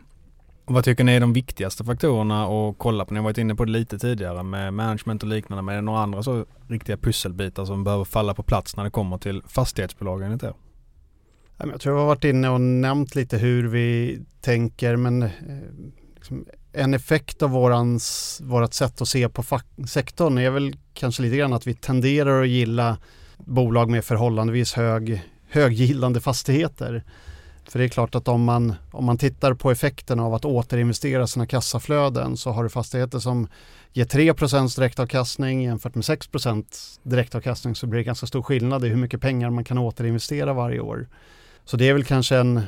Vad 0.69 0.83
tycker 0.83 1.03
ni 1.03 1.15
är 1.15 1.19
de 1.19 1.33
viktigaste 1.33 1.83
faktorerna 1.83 2.45
att 2.45 2.77
kolla 2.77 3.05
på? 3.05 3.13
Ni 3.13 3.19
har 3.19 3.23
varit 3.23 3.37
inne 3.37 3.55
på 3.55 3.65
det 3.65 3.71
lite 3.71 3.99
tidigare 3.99 4.43
med 4.43 4.73
management 4.73 5.23
och 5.23 5.29
liknande. 5.29 5.61
Men 5.61 5.73
är 5.73 5.75
det 5.75 5.81
några 5.81 5.99
andra 5.99 6.23
så 6.23 6.45
riktiga 6.67 6.97
pusselbitar 6.97 7.65
som 7.65 7.83
behöver 7.83 8.05
falla 8.05 8.33
på 8.33 8.43
plats 8.43 8.75
när 8.75 8.83
det 8.83 8.89
kommer 8.89 9.17
till 9.17 9.41
fastighetsbolagen 9.47 10.33
inte? 10.33 10.53
Jag 11.57 11.81
tror 11.81 11.95
jag 11.95 12.01
har 12.01 12.07
varit 12.07 12.23
inne 12.23 12.49
och 12.49 12.61
nämnt 12.61 13.15
lite 13.15 13.37
hur 13.37 13.67
vi 13.67 14.19
tänker 14.41 14.95
men 14.95 15.23
eh, 15.23 15.29
liksom, 16.15 16.45
en 16.73 16.93
effekt 16.93 17.43
av 17.43 17.49
vårans, 17.49 18.39
vårat 18.43 18.73
sätt 18.73 19.01
att 19.01 19.07
se 19.07 19.29
på 19.29 19.43
sektorn 19.87 20.37
är 20.37 20.49
väl 20.49 20.75
kanske 20.93 21.21
lite 21.21 21.37
grann 21.37 21.53
att 21.53 21.67
vi 21.67 21.73
tenderar 21.73 22.41
att 22.41 22.49
gilla 22.49 22.97
bolag 23.37 23.89
med 23.89 24.05
förhållandevis 24.05 24.73
hög, 24.73 25.21
höggillande 25.49 26.21
fastigheter. 26.21 27.03
För 27.69 27.79
det 27.79 27.85
är 27.85 27.89
klart 27.89 28.15
att 28.15 28.27
om 28.27 28.43
man, 28.43 28.75
om 28.91 29.05
man 29.05 29.17
tittar 29.17 29.53
på 29.53 29.71
effekten 29.71 30.19
av 30.19 30.33
att 30.33 30.45
återinvestera 30.45 31.27
sina 31.27 31.45
kassaflöden 31.45 32.37
så 32.37 32.51
har 32.51 32.63
du 32.63 32.69
fastigheter 32.69 33.19
som 33.19 33.47
ger 33.93 34.05
3% 34.05 34.75
direktavkastning 34.75 35.63
jämfört 35.63 35.95
med 35.95 36.01
6% 36.01 36.99
direktavkastning 37.03 37.75
så 37.75 37.87
blir 37.87 37.97
det 37.97 38.03
ganska 38.03 38.27
stor 38.27 38.41
skillnad 38.41 38.85
i 38.85 38.87
hur 38.87 38.95
mycket 38.95 39.21
pengar 39.21 39.49
man 39.49 39.63
kan 39.63 39.77
återinvestera 39.77 40.53
varje 40.53 40.79
år. 40.79 41.07
Så 41.65 41.77
det 41.77 41.89
är 41.89 41.93
väl 41.93 42.05
kanske 42.05 42.37
en, 42.37 42.57
eh, 42.57 42.63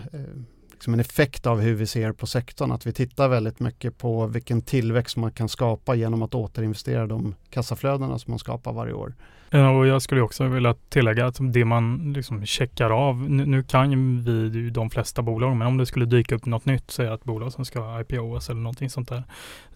liksom 0.71 0.93
en 0.93 0.99
effekt 0.99 1.45
av 1.47 1.59
hur 1.59 1.75
vi 1.75 1.87
ser 1.87 2.11
på 2.11 2.27
sektorn, 2.27 2.71
att 2.71 2.85
vi 2.85 2.93
tittar 2.93 3.27
väldigt 3.27 3.59
mycket 3.59 3.97
på 3.97 4.27
vilken 4.27 4.61
tillväxt 4.61 5.17
man 5.17 5.31
kan 5.31 5.49
skapa 5.49 5.95
genom 5.95 6.21
att 6.21 6.35
återinvestera 6.35 7.07
de 7.07 7.35
kassaflödena 7.49 8.19
som 8.19 8.31
man 8.31 8.39
skapar 8.39 8.73
varje 8.73 8.93
år. 8.93 9.13
Ja, 9.51 9.69
och 9.69 9.87
jag 9.87 10.01
skulle 10.01 10.21
också 10.21 10.47
vilja 10.47 10.75
tillägga 10.89 11.25
att 11.25 11.37
det 11.41 11.65
man 11.65 12.13
liksom 12.13 12.45
checkar 12.45 12.89
av, 12.89 13.29
nu, 13.29 13.45
nu 13.45 13.63
kan 13.63 13.91
ju 13.91 14.21
vi 14.21 14.69
de 14.69 14.89
flesta 14.89 15.21
bolag, 15.21 15.55
men 15.55 15.67
om 15.67 15.77
det 15.77 15.85
skulle 15.85 16.05
dyka 16.05 16.35
upp 16.35 16.45
något 16.45 16.65
nytt, 16.65 16.91
säga 16.91 17.13
att 17.13 17.23
bolag 17.23 17.53
som 17.53 17.65
ska 17.65 18.01
IPOs 18.01 18.49
eller 18.49 18.61
någonting 18.61 18.89
sånt 18.89 19.09
där, 19.09 19.23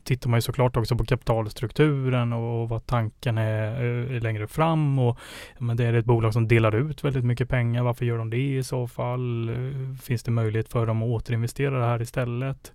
tittar 0.03 0.29
man 0.29 0.37
ju 0.37 0.41
såklart 0.41 0.77
också 0.77 0.95
på 0.95 1.05
kapitalstrukturen 1.05 2.33
och 2.33 2.69
vad 2.69 2.85
tanken 2.85 3.37
är, 3.37 3.81
är 4.11 4.19
längre 4.19 4.47
fram 4.47 4.99
och 4.99 5.19
men 5.57 5.77
det 5.77 5.85
är 5.85 5.93
ett 5.93 6.05
bolag 6.05 6.33
som 6.33 6.47
delar 6.47 6.75
ut 6.75 7.03
väldigt 7.03 7.25
mycket 7.25 7.49
pengar. 7.49 7.83
Varför 7.83 8.05
gör 8.05 8.17
de 8.17 8.29
det 8.29 8.55
i 8.57 8.63
så 8.63 8.87
fall? 8.87 9.49
Eh, 9.49 9.97
finns 10.01 10.23
det 10.23 10.31
möjlighet 10.31 10.69
för 10.69 10.85
dem 10.85 11.03
att 11.03 11.09
återinvestera 11.09 11.79
det 11.79 11.85
här 11.85 12.01
istället? 12.01 12.71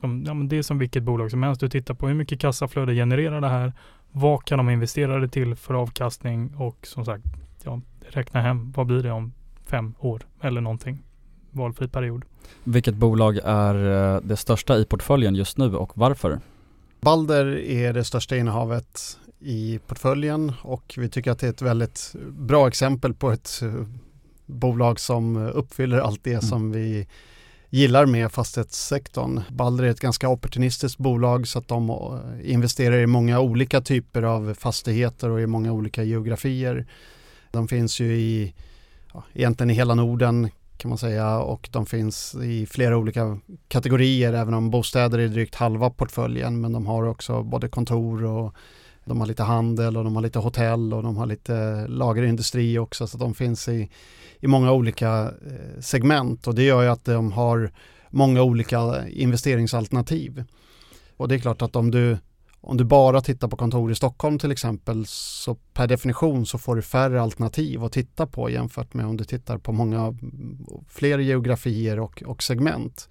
Ja, 0.00 0.08
men 0.08 0.48
det 0.48 0.58
är 0.58 0.62
som 0.62 0.78
vilket 0.78 1.02
bolag 1.02 1.30
som 1.30 1.42
helst. 1.42 1.60
Du 1.60 1.68
tittar 1.68 1.94
på 1.94 2.08
hur 2.08 2.14
mycket 2.14 2.40
kassaflöde 2.40 2.94
genererar 2.94 3.40
det 3.40 3.48
här 3.48 3.72
vad 4.12 4.44
kan 4.44 4.58
de 4.58 4.70
investera 4.70 5.18
det 5.18 5.28
till 5.28 5.54
för 5.54 5.74
avkastning 5.74 6.54
och 6.56 6.86
som 6.86 7.04
sagt, 7.04 7.24
ja, 7.64 7.80
räkna 8.00 8.40
hem 8.40 8.72
vad 8.76 8.86
blir 8.86 9.02
det 9.02 9.10
om 9.10 9.32
fem 9.64 9.94
år 9.98 10.26
eller 10.40 10.60
någonting. 10.60 10.98
Valfri 11.50 11.88
period. 11.88 12.24
Vilket 12.64 12.94
bolag 12.94 13.38
är 13.44 13.74
eh, 14.14 14.20
det 14.20 14.36
största 14.36 14.78
i 14.78 14.84
portföljen 14.84 15.34
just 15.34 15.58
nu 15.58 15.76
och 15.76 15.92
varför? 15.94 16.40
Balder 17.00 17.58
är 17.58 17.92
det 17.92 18.04
största 18.04 18.36
innehavet 18.36 19.18
i 19.38 19.80
portföljen 19.86 20.52
och 20.62 20.94
vi 20.98 21.08
tycker 21.08 21.30
att 21.30 21.38
det 21.38 21.46
är 21.46 21.50
ett 21.50 21.62
väldigt 21.62 22.14
bra 22.28 22.68
exempel 22.68 23.14
på 23.14 23.30
ett 23.30 23.62
eh, 23.62 23.72
bolag 24.46 25.00
som 25.00 25.36
uppfyller 25.36 25.98
allt 25.98 26.24
det 26.24 26.30
mm. 26.30 26.42
som 26.42 26.72
vi 26.72 27.06
gillar 27.72 28.06
med 28.06 28.32
fastighetssektorn. 28.32 29.40
Balder 29.50 29.84
är 29.84 29.88
ett 29.88 30.00
ganska 30.00 30.28
opportunistiskt 30.28 30.98
bolag 30.98 31.48
så 31.48 31.58
att 31.58 31.68
de 31.68 31.90
eh, 31.90 32.52
investerar 32.52 32.98
i 32.98 33.06
många 33.06 33.40
olika 33.40 33.80
typer 33.80 34.22
av 34.22 34.54
fastigheter 34.54 35.30
och 35.30 35.40
i 35.40 35.46
många 35.46 35.72
olika 35.72 36.02
geografier. 36.02 36.86
De 37.50 37.68
finns 37.68 38.00
ju 38.00 38.14
i, 38.14 38.54
ja, 39.14 39.24
egentligen 39.32 39.70
i 39.70 39.74
hela 39.74 39.94
Norden 39.94 40.48
kan 40.76 40.88
man 40.88 40.98
säga 40.98 41.38
och 41.38 41.68
de 41.72 41.86
finns 41.86 42.34
i 42.34 42.66
flera 42.66 42.96
olika 42.96 43.38
kategorier 43.68 44.32
även 44.32 44.54
om 44.54 44.70
bostäder 44.70 45.18
är 45.18 45.28
drygt 45.28 45.54
halva 45.54 45.90
portföljen 45.90 46.60
men 46.60 46.72
de 46.72 46.86
har 46.86 47.06
också 47.06 47.42
både 47.42 47.68
kontor 47.68 48.24
och 48.24 48.54
de 49.04 49.20
har 49.20 49.26
lite 49.26 49.42
handel 49.42 49.96
och 49.96 50.04
de 50.04 50.14
har 50.14 50.22
lite 50.22 50.38
hotell 50.38 50.94
och 50.94 51.02
de 51.02 51.16
har 51.16 51.26
lite 51.26 51.86
lagerindustri 51.86 52.78
också 52.78 53.06
så 53.06 53.18
de 53.18 53.34
finns 53.34 53.68
i, 53.68 53.90
i 54.40 54.46
många 54.46 54.72
olika 54.72 55.22
eh, 55.22 55.80
segment 55.80 56.46
och 56.46 56.54
det 56.54 56.62
gör 56.62 56.82
ju 56.82 56.88
att 56.88 57.04
de 57.04 57.32
har 57.32 57.72
många 58.10 58.42
olika 58.42 59.08
investeringsalternativ. 59.08 60.44
Och 61.16 61.28
det 61.28 61.34
är 61.34 61.38
klart 61.38 61.62
att 61.62 61.76
om 61.76 61.90
du, 61.90 62.18
om 62.60 62.76
du 62.76 62.84
bara 62.84 63.20
tittar 63.20 63.48
på 63.48 63.56
kontor 63.56 63.92
i 63.92 63.94
Stockholm 63.94 64.38
till 64.38 64.50
exempel 64.50 65.06
så 65.06 65.54
per 65.54 65.86
definition 65.86 66.46
så 66.46 66.58
får 66.58 66.76
du 66.76 66.82
färre 66.82 67.22
alternativ 67.22 67.84
att 67.84 67.92
titta 67.92 68.26
på 68.26 68.50
jämfört 68.50 68.94
med 68.94 69.06
om 69.06 69.16
du 69.16 69.24
tittar 69.24 69.58
på 69.58 69.72
många 69.72 70.14
fler 70.88 71.18
geografier 71.18 72.00
och, 72.00 72.22
och 72.26 72.42
segment. 72.42 73.08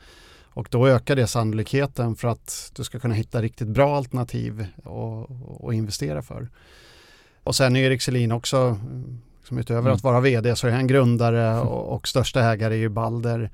Och 0.54 0.68
då 0.72 0.88
ökar 0.88 1.16
det 1.16 1.28
sannolikheten 1.28 2.16
för 2.16 2.28
att 2.28 2.72
du 2.76 2.84
ska 2.84 3.00
kunna 3.00 3.14
hitta 3.14 3.42
riktigt 3.42 3.68
bra 3.68 3.98
alternativ 3.98 4.66
att 5.64 5.74
investera 5.74 6.22
för. 6.22 6.50
Och 7.44 7.56
sen 7.56 7.76
är 7.76 7.80
Erik 7.80 8.02
Selin 8.02 8.32
också, 8.32 8.80
som 9.44 9.58
utöver 9.58 9.82
mm. 9.82 9.94
att 9.94 10.04
vara 10.04 10.20
vd 10.20 10.56
så 10.56 10.68
är 10.68 10.72
han 10.72 10.88
grundare 10.88 11.60
och, 11.60 11.96
och 11.96 12.08
största 12.08 12.42
ägare 12.42 12.76
i 12.76 12.90
Balder. 12.90 13.52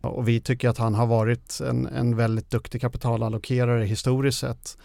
Och 0.00 0.28
vi 0.28 0.40
tycker 0.40 0.68
att 0.68 0.78
han 0.78 0.94
har 0.94 1.06
varit 1.06 1.60
en, 1.68 1.86
en 1.86 2.16
väldigt 2.16 2.50
duktig 2.50 2.80
kapitalallokerare 2.80 3.84
historiskt 3.84 4.38
sett. 4.38 4.78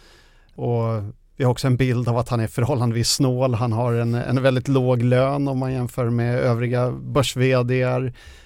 Och 0.56 1.04
vi 1.36 1.44
har 1.44 1.52
också 1.52 1.68
en 1.68 1.78
bild 1.78 2.08
av 2.08 2.18
att 2.18 2.30
han 2.30 2.40
är 2.40 2.48
förhållandevis 2.48 3.10
snål. 3.10 3.54
Han 3.54 3.72
har 3.72 3.94
en, 3.94 4.16
en 4.16 4.44
väldigt 4.44 4.68
låg 4.68 5.02
lön 5.02 5.48
om 5.48 5.58
man 5.58 5.74
jämför 5.74 6.10
med 6.10 6.40
övriga 6.40 6.92
börs 6.92 7.36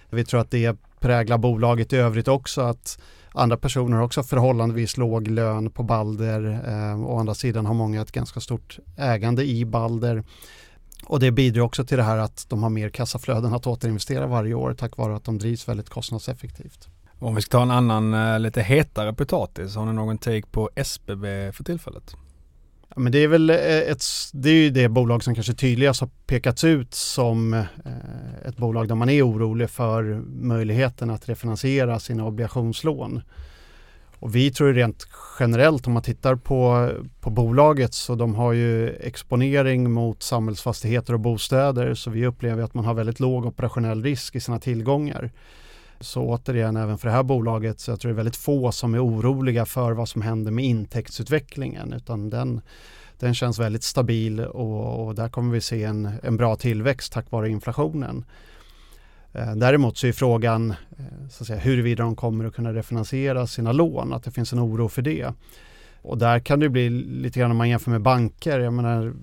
Vi 0.09 0.25
tror 0.25 0.41
att 0.41 0.51
det 0.51 0.77
prägla 0.99 1.37
bolaget 1.37 1.93
i 1.93 1.95
övrigt 1.95 2.27
också 2.27 2.61
att 2.61 2.99
andra 3.33 3.57
personer 3.57 3.97
har 3.97 4.03
också 4.03 4.23
förhållandevis 4.23 4.97
låg 4.97 5.27
lön 5.27 5.71
på 5.71 5.83
Balder. 5.83 6.61
Eh, 6.67 7.05
å 7.05 7.17
andra 7.19 7.33
sidan 7.33 7.65
har 7.65 7.73
många 7.73 8.01
ett 8.01 8.11
ganska 8.11 8.39
stort 8.39 8.79
ägande 8.97 9.45
i 9.45 9.65
Balder. 9.65 10.23
Och 11.05 11.19
det 11.19 11.31
bidrar 11.31 11.61
också 11.61 11.85
till 11.85 11.97
det 11.97 12.03
här 12.03 12.17
att 12.17 12.45
de 12.49 12.63
har 12.63 12.69
mer 12.69 12.89
kassaflöden 12.89 13.53
att 13.53 13.67
återinvestera 13.67 14.27
varje 14.27 14.53
år 14.53 14.73
tack 14.73 14.97
vare 14.97 15.15
att 15.15 15.23
de 15.23 15.37
drivs 15.37 15.67
väldigt 15.67 15.89
kostnadseffektivt. 15.89 16.87
Om 17.19 17.35
vi 17.35 17.41
ska 17.41 17.57
ta 17.57 17.61
en 17.61 17.71
annan 17.71 18.13
eh, 18.13 18.39
lite 18.39 18.61
hetare 18.61 19.13
potatis, 19.13 19.75
har 19.75 19.85
ni 19.85 19.93
någon 19.93 20.17
take 20.17 20.47
på 20.51 20.69
SBB 20.75 21.51
för 21.51 21.63
tillfället? 21.63 22.15
Ja, 22.97 23.01
men 23.01 23.11
det 23.11 23.23
är 23.23 23.27
väl 23.27 23.49
eh, 23.49 23.57
ett, 23.57 24.03
det 24.33 24.49
är 24.49 24.53
ju 24.53 24.69
det 24.69 24.89
bolag 24.89 25.23
som 25.23 25.35
kanske 25.35 25.53
tydligast 25.53 26.01
har 26.01 26.09
pekats 26.27 26.63
ut 26.63 26.93
som 26.93 27.53
eh, 27.53 27.63
ett 28.45 28.57
bolag 28.57 28.87
där 28.87 28.95
man 28.95 29.09
är 29.09 29.27
orolig 29.27 29.69
för 29.69 30.03
möjligheten 30.27 31.09
att 31.09 31.29
refinansiera 31.29 31.99
sina 31.99 32.25
obligationslån. 32.25 33.21
Och 34.19 34.35
vi 34.35 34.51
tror 34.51 34.73
rent 34.73 35.07
generellt 35.39 35.87
om 35.87 35.93
man 35.93 36.03
tittar 36.03 36.35
på, 36.35 36.91
på 37.19 37.29
bolaget 37.29 37.93
så 37.93 38.15
de 38.15 38.35
har 38.35 38.53
ju 38.53 38.89
exponering 38.89 39.91
mot 39.91 40.23
samhällsfastigheter 40.23 41.13
och 41.13 41.19
bostäder 41.19 41.93
så 41.93 42.09
vi 42.09 42.25
upplever 42.25 42.63
att 42.63 42.73
man 42.73 42.85
har 42.85 42.93
väldigt 42.93 43.19
låg 43.19 43.45
operationell 43.45 44.03
risk 44.03 44.35
i 44.35 44.39
sina 44.39 44.59
tillgångar. 44.59 45.31
Så 45.99 46.21
återigen, 46.21 46.77
även 46.77 46.97
för 46.97 47.07
det 47.07 47.13
här 47.13 47.23
bolaget, 47.23 47.79
så 47.79 47.91
jag 47.91 47.99
tror 47.99 48.09
det 48.09 48.13
är 48.13 48.15
väldigt 48.15 48.35
få 48.35 48.71
som 48.71 48.93
är 48.93 49.05
oroliga 49.05 49.65
för 49.65 49.91
vad 49.91 50.09
som 50.09 50.21
händer 50.21 50.51
med 50.51 50.65
intäktsutvecklingen, 50.65 51.93
utan 51.93 52.29
den, 52.29 52.61
den 53.19 53.33
känns 53.33 53.59
väldigt 53.59 53.83
stabil 53.83 54.39
och, 54.39 55.07
och 55.07 55.15
där 55.15 55.29
kommer 55.29 55.53
vi 55.53 55.61
se 55.61 55.83
en, 55.83 56.09
en 56.23 56.37
bra 56.37 56.55
tillväxt 56.55 57.13
tack 57.13 57.31
vare 57.31 57.49
inflationen. 57.49 58.25
Eh, 59.33 59.55
däremot 59.55 59.97
så 59.97 60.07
är 60.07 60.11
frågan 60.11 60.71
eh, 60.71 61.27
så 61.29 61.43
att 61.43 61.47
säga, 61.47 61.59
huruvida 61.59 62.03
de 62.03 62.15
kommer 62.15 62.45
att 62.45 62.55
kunna 62.55 62.73
refinansiera 62.73 63.47
sina 63.47 63.71
lån, 63.71 64.13
att 64.13 64.23
det 64.23 64.31
finns 64.31 64.53
en 64.53 64.59
oro 64.59 64.89
för 64.89 65.01
det. 65.01 65.33
Och 66.01 66.17
där 66.17 66.39
kan 66.39 66.59
det 66.59 66.69
bli 66.69 66.89
lite 66.89 67.39
grann 67.39 67.51
om 67.51 67.57
man 67.57 67.69
jämför 67.69 67.91
med 67.91 68.01
banker. 68.01 68.59
Jag 68.59 68.73
menar, 68.73 69.13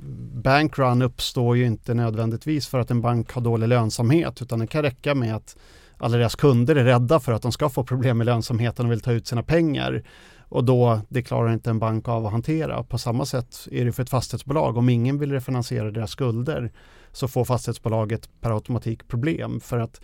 bankrun 0.42 1.02
uppstår 1.02 1.56
ju 1.56 1.66
inte 1.66 1.94
nödvändigtvis 1.94 2.66
för 2.66 2.78
att 2.78 2.90
en 2.90 3.00
bank 3.00 3.32
har 3.32 3.42
dålig 3.42 3.68
lönsamhet 3.68 4.42
utan 4.42 4.58
det 4.58 4.66
kan 4.66 4.82
räcka 4.82 5.14
med 5.14 5.36
att 5.36 5.56
alla 6.04 6.18
deras 6.18 6.36
kunder 6.36 6.76
är 6.76 6.84
rädda 6.84 7.20
för 7.20 7.32
att 7.32 7.42
de 7.42 7.52
ska 7.52 7.68
få 7.68 7.84
problem 7.84 8.18
med 8.18 8.24
lönsamheten 8.24 8.86
och 8.86 8.92
vill 8.92 9.00
ta 9.00 9.12
ut 9.12 9.26
sina 9.26 9.42
pengar. 9.42 10.02
Och 10.48 10.64
då, 10.64 11.00
det 11.08 11.22
klarar 11.22 11.52
inte 11.52 11.70
en 11.70 11.78
bank 11.78 12.08
av 12.08 12.26
att 12.26 12.32
hantera. 12.32 12.82
På 12.82 12.98
samma 12.98 13.26
sätt 13.26 13.68
är 13.70 13.84
det 13.84 13.92
för 13.92 14.02
ett 14.02 14.10
fastighetsbolag. 14.10 14.76
Om 14.76 14.88
ingen 14.88 15.18
vill 15.18 15.32
refinansiera 15.32 15.90
deras 15.90 16.10
skulder 16.10 16.72
så 17.12 17.28
får 17.28 17.44
fastighetsbolaget 17.44 18.28
per 18.40 18.50
automatik 18.50 19.08
problem. 19.08 19.60
För 19.60 19.78
att 19.78 20.00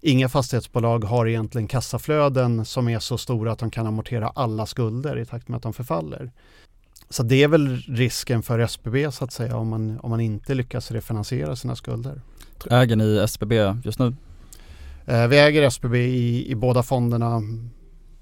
inga 0.00 0.28
fastighetsbolag 0.28 1.04
har 1.04 1.26
egentligen 1.26 1.68
kassaflöden 1.68 2.64
som 2.64 2.88
är 2.88 2.98
så 2.98 3.18
stora 3.18 3.52
att 3.52 3.58
de 3.58 3.70
kan 3.70 3.86
amortera 3.86 4.28
alla 4.28 4.66
skulder 4.66 5.18
i 5.18 5.26
takt 5.26 5.48
med 5.48 5.56
att 5.56 5.62
de 5.62 5.72
förfaller. 5.72 6.32
Så 7.10 7.22
det 7.22 7.42
är 7.42 7.48
väl 7.48 7.76
risken 7.76 8.42
för 8.42 8.58
SBB 8.58 9.12
så 9.12 9.24
att 9.24 9.32
säga 9.32 9.56
om 9.56 9.68
man, 9.68 10.00
om 10.00 10.10
man 10.10 10.20
inte 10.20 10.54
lyckas 10.54 10.90
refinansiera 10.90 11.56
sina 11.56 11.76
skulder. 11.76 12.20
Äger 12.70 12.96
ni 12.96 13.18
SBB 13.18 13.54
just 13.84 13.98
nu? 13.98 14.14
Eh, 15.06 15.26
vi 15.26 15.38
äger 15.38 15.62
SBB 15.62 15.98
i, 15.98 16.50
i 16.50 16.54
båda 16.54 16.82
fonderna 16.82 17.42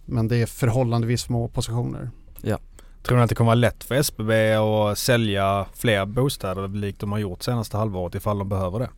men 0.05 0.29
det 0.29 0.37
är 0.37 0.47
förhållandevis 0.47 1.21
små 1.21 1.49
positioner. 1.49 2.11
Ja. 2.43 2.59
Tror 3.03 3.17
ni 3.17 3.23
att 3.23 3.29
det 3.29 3.35
kommer 3.35 3.49
vara 3.49 3.55
lätt 3.55 3.85
för 3.85 3.95
SBB 3.95 4.55
att 4.55 4.99
sälja 4.99 5.67
fler 5.75 6.07
bostäder 6.07 6.69
likt 6.69 7.01
de 7.01 7.13
har 7.13 7.19
gjort 7.19 7.43
senaste 7.43 7.77
halvåret 7.77 8.15
ifall 8.15 8.39
de 8.39 8.49
behöver 8.49 8.79
det? 8.79 8.89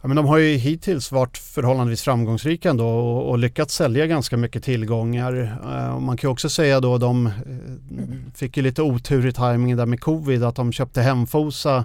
Ja, 0.00 0.08
men 0.08 0.16
de 0.16 0.26
har 0.26 0.38
ju 0.38 0.56
hittills 0.56 1.12
varit 1.12 1.38
förhållandevis 1.38 2.02
framgångsrika 2.02 2.70
ändå 2.70 2.88
och, 2.88 3.30
och 3.30 3.38
lyckats 3.38 3.74
sälja 3.74 4.06
ganska 4.06 4.36
mycket 4.36 4.64
tillgångar. 4.64 5.60
Uh, 5.64 6.00
man 6.00 6.16
kan 6.16 6.30
också 6.30 6.48
säga 6.48 6.80
då 6.80 6.98
de 6.98 7.26
uh, 7.26 7.32
fick 8.34 8.56
ju 8.56 8.62
lite 8.62 8.82
otur 8.82 9.26
i 9.26 9.32
tajmingen 9.32 9.78
där 9.78 9.86
med 9.86 10.00
covid 10.00 10.44
att 10.44 10.56
de 10.56 10.72
köpte 10.72 11.02
Hemfosa 11.02 11.84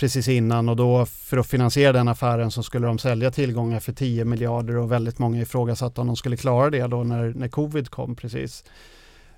precis 0.00 0.28
innan 0.28 0.68
och 0.68 0.76
då 0.76 1.06
för 1.06 1.36
att 1.36 1.46
finansiera 1.46 1.92
den 1.92 2.08
affären 2.08 2.50
så 2.50 2.62
skulle 2.62 2.86
de 2.86 2.98
sälja 2.98 3.30
tillgångar 3.30 3.80
för 3.80 3.92
10 3.92 4.24
miljarder 4.24 4.76
och 4.76 4.92
väldigt 4.92 5.18
många 5.18 5.40
ifrågasatte 5.40 6.00
om 6.00 6.06
de 6.06 6.16
skulle 6.16 6.36
klara 6.36 6.70
det 6.70 6.86
då 6.86 7.04
när, 7.04 7.32
när 7.36 7.48
covid 7.48 7.90
kom 7.90 8.16
precis. 8.16 8.64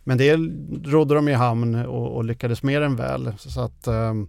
Men 0.04 0.18
det 0.18 0.36
rådde 0.84 1.14
de 1.14 1.28
i 1.28 1.32
hamn 1.32 1.74
och, 1.74 2.16
och 2.16 2.24
lyckades 2.24 2.62
mer 2.62 2.80
än 2.80 2.96
väl. 2.96 3.32
Så 3.38 3.60
att, 3.60 3.88
um, 3.88 4.28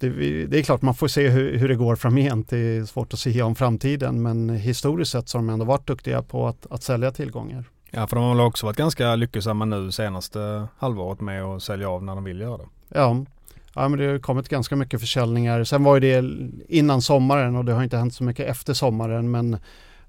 det, 0.00 0.08
det, 0.46 0.58
är 0.58 0.62
klart 0.62 0.82
man 0.82 0.94
får 0.94 1.08
se 1.08 1.28
hur, 1.28 1.58
hur, 1.58 1.68
det 1.68 1.74
går 1.74 1.96
framgent. 1.96 2.48
Det 2.48 2.58
är 2.58 2.84
svårt 2.84 3.12
att 3.12 3.18
säga 3.18 3.46
om 3.46 3.54
framtiden 3.54 4.22
men 4.22 4.50
historiskt 4.50 5.12
sett 5.12 5.28
så 5.28 5.38
har 5.38 5.42
de 5.42 5.50
ändå 5.50 5.64
varit 5.64 5.86
duktiga 5.86 6.22
på 6.22 6.46
att, 6.46 6.66
att 6.70 6.82
sälja 6.82 7.10
tillgångar. 7.10 7.64
Ja, 7.90 8.06
för 8.06 8.16
de 8.16 8.24
har 8.24 8.34
väl 8.34 8.46
också 8.46 8.66
varit 8.66 8.76
ganska 8.76 9.14
lyckosamma 9.14 9.64
nu 9.64 9.92
senaste 9.92 10.66
halvåret 10.78 11.20
med 11.20 11.44
att 11.44 11.62
sälja 11.62 11.90
av 11.90 12.04
när 12.04 12.14
de 12.14 12.24
vill 12.24 12.40
göra 12.40 12.56
det. 12.56 12.68
Ja, 12.88 13.24
ja 13.82 13.88
men 13.88 13.98
det 13.98 14.06
har 14.06 14.18
kommit 14.18 14.48
ganska 14.48 14.76
mycket 14.76 15.00
försäljningar. 15.00 15.64
Sen 15.64 15.84
var 15.84 15.94
ju 15.94 16.00
det 16.00 16.24
innan 16.68 17.02
sommaren 17.02 17.56
och 17.56 17.64
det 17.64 17.72
har 17.72 17.82
inte 17.82 17.96
hänt 17.96 18.14
så 18.14 18.24
mycket 18.24 18.48
efter 18.48 18.74
sommaren 18.74 19.30
men 19.30 19.58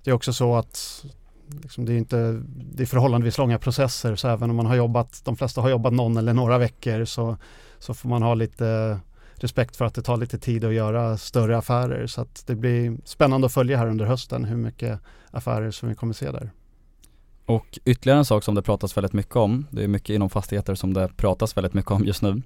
det 0.03 0.11
är 0.11 0.13
också 0.13 0.33
så 0.33 0.55
att 0.55 1.05
liksom 1.61 1.85
det, 1.85 1.93
är 1.93 1.97
inte, 1.97 2.41
det 2.73 2.83
är 2.83 2.87
förhållandevis 2.87 3.37
långa 3.37 3.59
processer 3.59 4.15
så 4.15 4.27
även 4.27 4.49
om 4.49 4.55
man 4.55 4.65
har 4.65 4.75
jobbat, 4.75 5.21
de 5.25 5.35
flesta 5.35 5.61
har 5.61 5.69
jobbat 5.69 5.93
någon 5.93 6.17
eller 6.17 6.33
några 6.33 6.57
veckor 6.57 7.05
så, 7.05 7.37
så 7.79 7.93
får 7.93 8.09
man 8.09 8.21
ha 8.21 8.33
lite 8.33 8.99
respekt 9.35 9.75
för 9.75 9.85
att 9.85 9.93
det 9.93 10.01
tar 10.01 10.17
lite 10.17 10.39
tid 10.39 10.65
att 10.65 10.73
göra 10.73 11.17
större 11.17 11.57
affärer 11.57 12.07
så 12.07 12.21
att 12.21 12.43
det 12.47 12.55
blir 12.55 12.97
spännande 13.05 13.45
att 13.45 13.53
följa 13.53 13.77
här 13.77 13.87
under 13.87 14.05
hösten 14.05 14.45
hur 14.45 14.57
mycket 14.57 14.99
affärer 15.31 15.71
som 15.71 15.89
vi 15.89 15.95
kommer 15.95 16.13
se 16.13 16.31
där. 16.31 16.51
Och 17.49 17.79
ytterligare 17.85 18.19
en 18.19 18.25
sak 18.25 18.43
som 18.43 18.55
det 18.55 18.61
pratas 18.61 18.97
väldigt 18.97 19.13
mycket 19.13 19.35
om, 19.35 19.65
det 19.71 19.83
är 19.83 19.87
mycket 19.87 20.09
inom 20.09 20.29
fastigheter 20.29 20.75
som 20.75 20.93
det 20.93 21.09
pratas 21.17 21.57
väldigt 21.57 21.73
mycket 21.73 21.91
om 21.91 22.05
just 22.05 22.21
nu. 22.21 22.41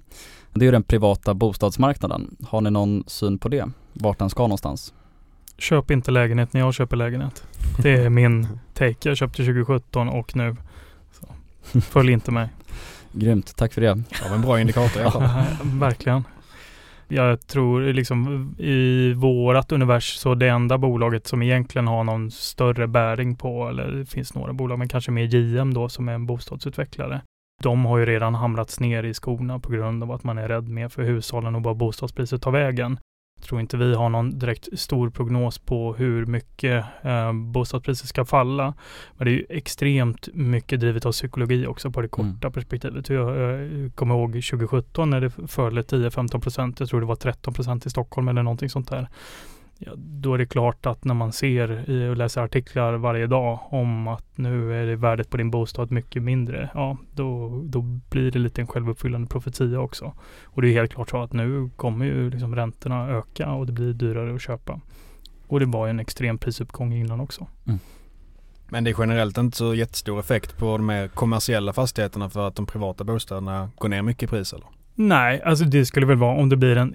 Det 0.52 0.66
är 0.66 0.72
den 0.72 0.82
privata 0.82 1.34
bostadsmarknaden. 1.34 2.36
Har 2.48 2.60
ni 2.60 2.70
någon 2.70 3.04
syn 3.06 3.38
på 3.38 3.48
det? 3.48 3.70
Vart 3.92 4.18
den 4.18 4.30
ska 4.30 4.42
någonstans? 4.42 4.94
Köp 5.58 5.90
inte 5.90 6.10
lägenhet 6.10 6.52
när 6.52 6.60
jag 6.60 6.74
köper 6.74 6.96
lägenhet. 6.96 7.44
Det 7.82 7.90
är 7.90 8.10
min 8.20 8.48
take. 8.74 9.08
Jag 9.08 9.16
köpte 9.16 9.36
2017 9.36 10.08
och 10.08 10.36
nu. 10.36 10.56
Så. 11.12 11.26
Följ 11.80 12.12
inte 12.12 12.30
mig. 12.30 12.48
Grymt, 13.12 13.56
tack 13.56 13.72
för 13.72 13.80
det. 13.80 13.94
Det 13.94 14.28
var 14.28 14.36
en 14.36 14.42
bra 14.42 14.60
indikator 14.60 15.02
i 15.02 15.04
alla 15.04 15.28
fall. 15.28 15.44
Verkligen. 15.78 16.24
Jag 17.14 17.46
tror 17.46 17.92
liksom 17.92 18.54
i 18.58 19.12
vårat 19.12 19.72
univers 19.72 20.14
så 20.16 20.34
det 20.34 20.48
enda 20.48 20.78
bolaget 20.78 21.26
som 21.26 21.42
egentligen 21.42 21.86
har 21.86 22.04
någon 22.04 22.30
större 22.30 22.86
bäring 22.86 23.36
på, 23.36 23.68
eller 23.68 23.90
det 23.90 24.06
finns 24.06 24.34
några 24.34 24.52
bolag, 24.52 24.78
men 24.78 24.88
kanske 24.88 25.10
mer 25.10 25.24
JM 25.24 25.74
då 25.74 25.88
som 25.88 26.08
är 26.08 26.12
en 26.12 26.26
bostadsutvecklare. 26.26 27.20
De 27.62 27.84
har 27.84 27.98
ju 27.98 28.06
redan 28.06 28.34
hamrats 28.34 28.80
ner 28.80 29.02
i 29.02 29.14
skorna 29.14 29.58
på 29.58 29.72
grund 29.72 30.02
av 30.02 30.12
att 30.12 30.24
man 30.24 30.38
är 30.38 30.48
rädd 30.48 30.68
mer 30.68 30.88
för 30.88 31.02
hushållen 31.02 31.54
och 31.54 31.62
vad 31.62 31.76
bostadspriset 31.76 32.42
tar 32.42 32.50
vägen 32.50 32.98
tror 33.44 33.60
inte 33.60 33.76
vi 33.76 33.94
har 33.94 34.08
någon 34.08 34.38
direkt 34.38 34.78
stor 34.78 35.10
prognos 35.10 35.58
på 35.58 35.94
hur 35.94 36.26
mycket 36.26 36.84
eh, 37.02 37.32
bostadspriser 37.32 38.06
ska 38.06 38.24
falla. 38.24 38.74
Men 39.16 39.24
det 39.24 39.30
är 39.30 39.34
ju 39.34 39.46
extremt 39.48 40.28
mycket 40.32 40.80
drivet 40.80 41.06
av 41.06 41.12
psykologi 41.12 41.66
också 41.66 41.90
på 41.90 42.00
det 42.00 42.18
mm. 42.18 42.32
korta 42.32 42.46
mm. 42.46 42.52
perspektivet. 42.52 43.08
Jag, 43.08 43.36
jag 43.36 43.94
kommer 43.94 44.14
ihåg 44.14 44.30
2017 44.32 45.10
när 45.10 45.20
det 45.20 45.30
föll 45.30 45.78
10-15 45.78 46.40
procent. 46.40 46.80
Jag 46.80 46.88
tror 46.88 47.00
det 47.00 47.06
var 47.06 47.16
13 47.16 47.54
procent 47.54 47.86
i 47.86 47.90
Stockholm 47.90 48.28
eller 48.28 48.42
någonting 48.42 48.70
sånt 48.70 48.90
där 48.90 49.08
ja, 49.86 49.92
då 49.96 50.34
är 50.34 50.38
det 50.38 50.46
klart 50.46 50.86
att 50.86 51.04
när 51.04 51.14
man 51.14 51.32
ser 51.32 51.90
och 52.10 52.16
läser 52.16 52.40
artiklar 52.40 52.94
varje 52.94 53.26
dag 53.26 53.60
om 53.70 54.08
att 54.08 54.38
nu 54.38 54.82
är 54.82 54.86
det 54.86 54.96
värdet 54.96 55.30
på 55.30 55.36
din 55.36 55.50
bostad 55.50 55.92
mycket 55.92 56.22
mindre. 56.22 56.70
Ja, 56.74 56.98
då, 57.12 57.60
då 57.64 57.82
blir 57.82 58.30
det 58.30 58.38
lite 58.38 58.60
en 58.60 58.66
självuppfyllande 58.66 59.28
profetia 59.28 59.80
också. 59.80 60.12
Och 60.44 60.62
det 60.62 60.68
är 60.68 60.72
helt 60.72 60.92
klart 60.92 61.10
så 61.10 61.22
att 61.22 61.32
nu 61.32 61.70
kommer 61.76 62.06
ju 62.06 62.30
liksom 62.30 62.56
räntorna 62.56 63.08
öka 63.08 63.52
och 63.52 63.66
det 63.66 63.72
blir 63.72 63.92
dyrare 63.92 64.34
att 64.34 64.42
köpa. 64.42 64.80
Och 65.46 65.60
det 65.60 65.66
var 65.66 65.86
ju 65.86 65.90
en 65.90 66.00
extrem 66.00 66.38
prisuppgång 66.38 66.92
innan 66.92 67.20
också. 67.20 67.46
Mm. 67.66 67.78
Men 68.68 68.84
det 68.84 68.90
är 68.90 68.96
generellt 68.98 69.38
inte 69.38 69.56
så 69.56 69.74
jättestor 69.74 70.20
effekt 70.20 70.58
på 70.58 70.76
de 70.76 70.86
mer 70.86 71.08
kommersiella 71.08 71.72
fastigheterna 71.72 72.30
för 72.30 72.48
att 72.48 72.56
de 72.56 72.66
privata 72.66 73.04
bostäderna 73.04 73.70
går 73.78 73.88
ner 73.88 74.02
mycket 74.02 74.22
i 74.22 74.26
pris 74.26 74.52
eller? 74.52 74.66
Nej, 74.94 75.42
alltså 75.42 75.64
det 75.64 75.86
skulle 75.86 76.06
väl 76.06 76.16
vara 76.16 76.36
om 76.36 76.48
det 76.48 76.56
blir 76.56 76.76
en 76.76 76.94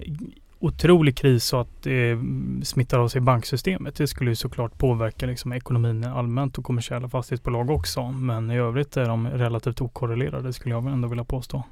otrolig 0.60 1.16
kris 1.16 1.44
så 1.44 1.60
att 1.60 1.82
det 1.82 2.10
mm, 2.10 2.64
smittar 2.64 2.98
av 2.98 3.08
sig 3.08 3.18
i 3.18 3.22
banksystemet. 3.22 3.94
Det 3.94 4.06
skulle 4.06 4.30
ju 4.30 4.36
såklart 4.36 4.78
påverka 4.78 5.26
liksom 5.26 5.52
ekonomin 5.52 6.04
allmänt 6.04 6.58
och 6.58 6.64
kommersiella 6.64 7.08
fastighetsbolag 7.08 7.70
också. 7.70 8.10
Men 8.10 8.50
i 8.50 8.56
övrigt 8.56 8.96
är 8.96 9.06
de 9.06 9.28
relativt 9.28 9.80
okorrelerade 9.80 10.52
skulle 10.52 10.74
jag 10.74 10.86
ändå 10.86 11.08
vilja 11.08 11.24
påstå. 11.24 11.64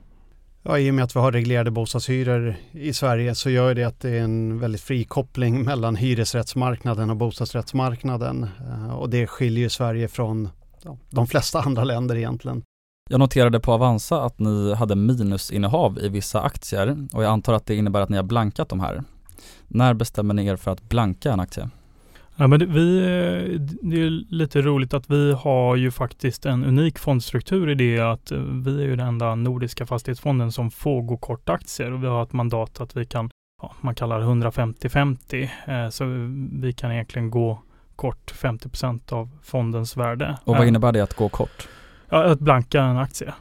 Ja, 0.62 0.78
i 0.78 0.90
och 0.90 0.94
med 0.94 1.04
att 1.04 1.16
vi 1.16 1.20
har 1.20 1.32
reglerade 1.32 1.70
bostadshyror 1.70 2.56
i 2.72 2.92
Sverige 2.92 3.34
så 3.34 3.50
gör 3.50 3.74
det 3.74 3.84
att 3.84 4.00
det 4.00 4.10
är 4.10 4.22
en 4.22 4.58
väldigt 4.58 4.80
fri 4.80 5.04
koppling 5.04 5.62
mellan 5.64 5.96
hyresrättsmarknaden 5.96 7.10
och 7.10 7.16
bostadsrättsmarknaden. 7.16 8.46
Eh, 8.60 8.90
och 8.90 9.10
det 9.10 9.26
skiljer 9.26 9.68
Sverige 9.68 10.08
från 10.08 10.48
de 11.10 11.26
flesta 11.26 11.60
andra 11.60 11.84
länder 11.84 12.16
egentligen. 12.16 12.62
Jag 13.10 13.20
noterade 13.20 13.60
på 13.60 13.72
Avanza 13.72 14.22
att 14.22 14.38
ni 14.38 14.74
hade 14.74 14.96
minusinnehav 14.96 15.98
i 15.98 16.08
vissa 16.08 16.42
aktier 16.42 17.06
och 17.12 17.24
jag 17.24 17.30
antar 17.30 17.52
att 17.52 17.66
det 17.66 17.74
innebär 17.74 18.00
att 18.00 18.08
ni 18.08 18.16
har 18.16 18.24
blankat 18.24 18.68
de 18.68 18.80
här. 18.80 19.02
När 19.68 19.94
bestämmer 19.94 20.34
ni 20.34 20.46
er 20.46 20.56
för 20.56 20.70
att 20.70 20.88
blanka 20.88 21.32
en 21.32 21.40
aktie? 21.40 21.70
Ja, 22.36 22.46
men 22.46 22.60
det, 22.60 22.66
vi, 22.66 23.00
det 23.82 23.96
är 23.96 24.34
lite 24.34 24.62
roligt 24.62 24.94
att 24.94 25.10
vi 25.10 25.32
har 25.32 25.76
ju 25.76 25.90
faktiskt 25.90 26.46
en 26.46 26.64
unik 26.64 26.98
fondstruktur 26.98 27.70
i 27.70 27.74
det 27.74 27.98
att 27.98 28.32
vi 28.64 28.82
är 28.82 28.86
ju 28.86 28.96
den 28.96 29.08
enda 29.08 29.34
nordiska 29.34 29.86
fastighetsfonden 29.86 30.52
som 30.52 30.70
får 30.70 31.02
gå 31.02 31.16
kort 31.16 31.48
aktier 31.48 31.92
och 31.92 32.02
vi 32.02 32.06
har 32.06 32.22
ett 32.22 32.32
mandat 32.32 32.80
att 32.80 32.96
vi 32.96 33.04
kan, 33.04 33.30
ja, 33.62 33.74
man 33.80 33.94
kallar 33.94 34.20
det 34.20 34.26
150-50, 34.26 35.48
eh, 35.66 35.90
så 35.90 36.04
vi 36.60 36.72
kan 36.72 36.92
egentligen 36.92 37.30
gå 37.30 37.62
kort 37.96 38.32
50% 38.32 39.12
av 39.12 39.30
fondens 39.42 39.96
värde. 39.96 40.38
Och 40.44 40.54
vad 40.54 40.62
eh. 40.62 40.68
innebär 40.68 40.92
det 40.92 41.00
att 41.00 41.14
gå 41.14 41.28
kort? 41.28 41.68
Ja, 42.08 42.24
att 42.24 42.40
blanka 42.40 42.82
en 42.82 42.98
aktie. 42.98 43.34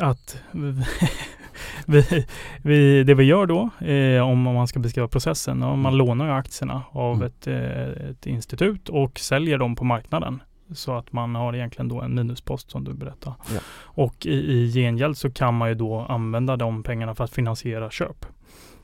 Att 0.00 0.42
vi, 1.86 2.26
vi, 2.62 3.04
det 3.04 3.14
vi 3.14 3.24
gör 3.24 3.46
då, 3.46 3.86
eh, 3.86 4.28
om 4.28 4.38
man 4.38 4.68
ska 4.68 4.80
beskriva 4.80 5.08
processen, 5.08 5.62
om 5.62 5.80
man 5.80 5.94
mm. 5.94 6.06
lånar 6.06 6.28
aktierna 6.28 6.82
av 6.90 7.14
mm. 7.14 7.26
ett, 7.26 7.46
eh, 7.46 8.08
ett 8.10 8.26
institut 8.26 8.88
och 8.88 9.18
säljer 9.18 9.58
dem 9.58 9.76
på 9.76 9.84
marknaden. 9.84 10.42
Så 10.74 10.96
att 10.96 11.12
man 11.12 11.34
har 11.34 11.54
egentligen 11.54 11.88
då 11.88 12.00
en 12.00 12.14
minuspost 12.14 12.70
som 12.70 12.84
du 12.84 12.94
berättade. 12.94 13.36
Ja. 13.54 13.60
Och 13.82 14.26
i, 14.26 14.34
i 14.34 14.72
gengäld 14.72 15.18
så 15.18 15.30
kan 15.30 15.54
man 15.54 15.68
ju 15.68 15.74
då 15.74 16.00
använda 16.00 16.56
de 16.56 16.82
pengarna 16.82 17.14
för 17.14 17.24
att 17.24 17.30
finansiera 17.30 17.90
köp. 17.90 18.26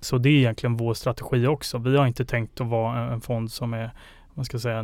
Så 0.01 0.19
det 0.19 0.29
är 0.29 0.33
egentligen 0.33 0.77
vår 0.77 0.95
strategi 0.95 1.47
också. 1.47 1.79
Vi 1.79 1.97
har 1.97 2.07
inte 2.07 2.25
tänkt 2.25 2.61
att 2.61 2.67
vara 2.67 3.13
en 3.13 3.21
fond 3.21 3.53
som 3.53 3.75
är 3.75 3.91
man 4.35 4.45
ska 4.45 4.59
säga 4.59 4.83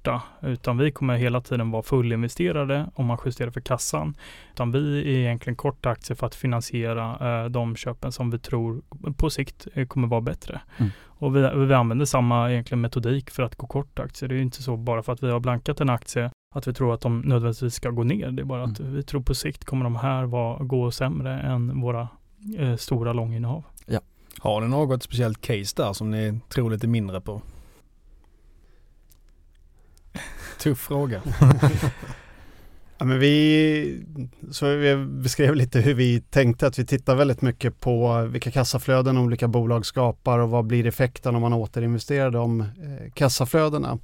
nettokorta, 0.00 0.22
utan 0.42 0.78
vi 0.78 0.92
kommer 0.92 1.16
hela 1.16 1.40
tiden 1.40 1.70
vara 1.70 1.82
fullinvesterade 1.82 2.90
om 2.94 3.06
man 3.06 3.18
justerar 3.24 3.50
för 3.50 3.60
kassan. 3.60 4.14
Utan 4.52 4.72
vi 4.72 5.00
är 5.00 5.18
egentligen 5.18 5.56
korta 5.56 5.90
aktier 5.90 6.16
för 6.16 6.26
att 6.26 6.34
finansiera 6.34 7.42
eh, 7.44 7.50
de 7.50 7.76
köpen 7.76 8.12
som 8.12 8.30
vi 8.30 8.38
tror 8.38 8.82
på 9.16 9.30
sikt 9.30 9.66
eh, 9.74 9.86
kommer 9.86 10.08
vara 10.08 10.20
bättre. 10.20 10.60
Mm. 10.78 10.90
Och 11.20 11.36
vi, 11.36 11.40
vi 11.66 11.74
använder 11.74 12.06
samma 12.06 12.50
egentligen 12.50 12.80
metodik 12.80 13.30
för 13.30 13.42
att 13.42 13.56
gå 13.56 13.66
kort 13.66 13.98
aktier. 13.98 14.28
Det 14.28 14.34
är 14.34 14.40
inte 14.40 14.62
så 14.62 14.76
bara 14.76 15.02
för 15.02 15.12
att 15.12 15.22
vi 15.22 15.30
har 15.30 15.40
blankat 15.40 15.80
en 15.80 15.90
aktie 15.90 16.30
att 16.54 16.68
vi 16.68 16.72
tror 16.72 16.94
att 16.94 17.00
de 17.00 17.20
nödvändigtvis 17.20 17.74
ska 17.74 17.90
gå 17.90 18.04
ner. 18.04 18.30
Det 18.30 18.42
är 18.42 18.44
bara 18.44 18.62
mm. 18.62 18.72
att 18.72 18.80
vi 18.80 19.02
tror 19.02 19.22
på 19.22 19.34
sikt 19.34 19.64
kommer 19.64 19.84
de 19.84 19.96
här 19.96 20.24
vara, 20.24 20.64
gå 20.64 20.90
sämre 20.90 21.40
än 21.40 21.80
våra 21.80 22.08
eh, 22.58 22.76
stora 22.76 23.12
långinnehav. 23.12 23.64
Ja. 23.86 24.00
Har 24.38 24.60
ni 24.60 24.68
något 24.68 25.02
speciellt 25.02 25.40
case 25.40 25.76
där 25.76 25.92
som 25.92 26.10
ni 26.10 26.40
tror 26.48 26.70
lite 26.70 26.86
mindre 26.86 27.20
på? 27.20 27.42
Tuff 30.60 30.78
fråga. 30.78 31.22
ja, 32.98 33.04
men 33.04 33.18
vi, 33.18 34.04
så 34.50 34.66
vi 34.66 34.96
beskrev 34.96 35.54
lite 35.54 35.80
hur 35.80 35.94
vi 35.94 36.20
tänkte 36.20 36.66
att 36.66 36.78
vi 36.78 36.86
tittar 36.86 37.14
väldigt 37.14 37.42
mycket 37.42 37.80
på 37.80 38.22
vilka 38.22 38.50
kassaflöden 38.50 39.18
olika 39.18 39.48
bolag 39.48 39.86
skapar 39.86 40.38
och 40.38 40.50
vad 40.50 40.64
blir 40.64 40.86
effekten 40.86 41.34
om 41.34 41.42
man 41.42 41.52
återinvesterar 41.52 42.30
de 42.30 42.60
eh, 42.60 42.66
kassaflödena. 43.14 43.98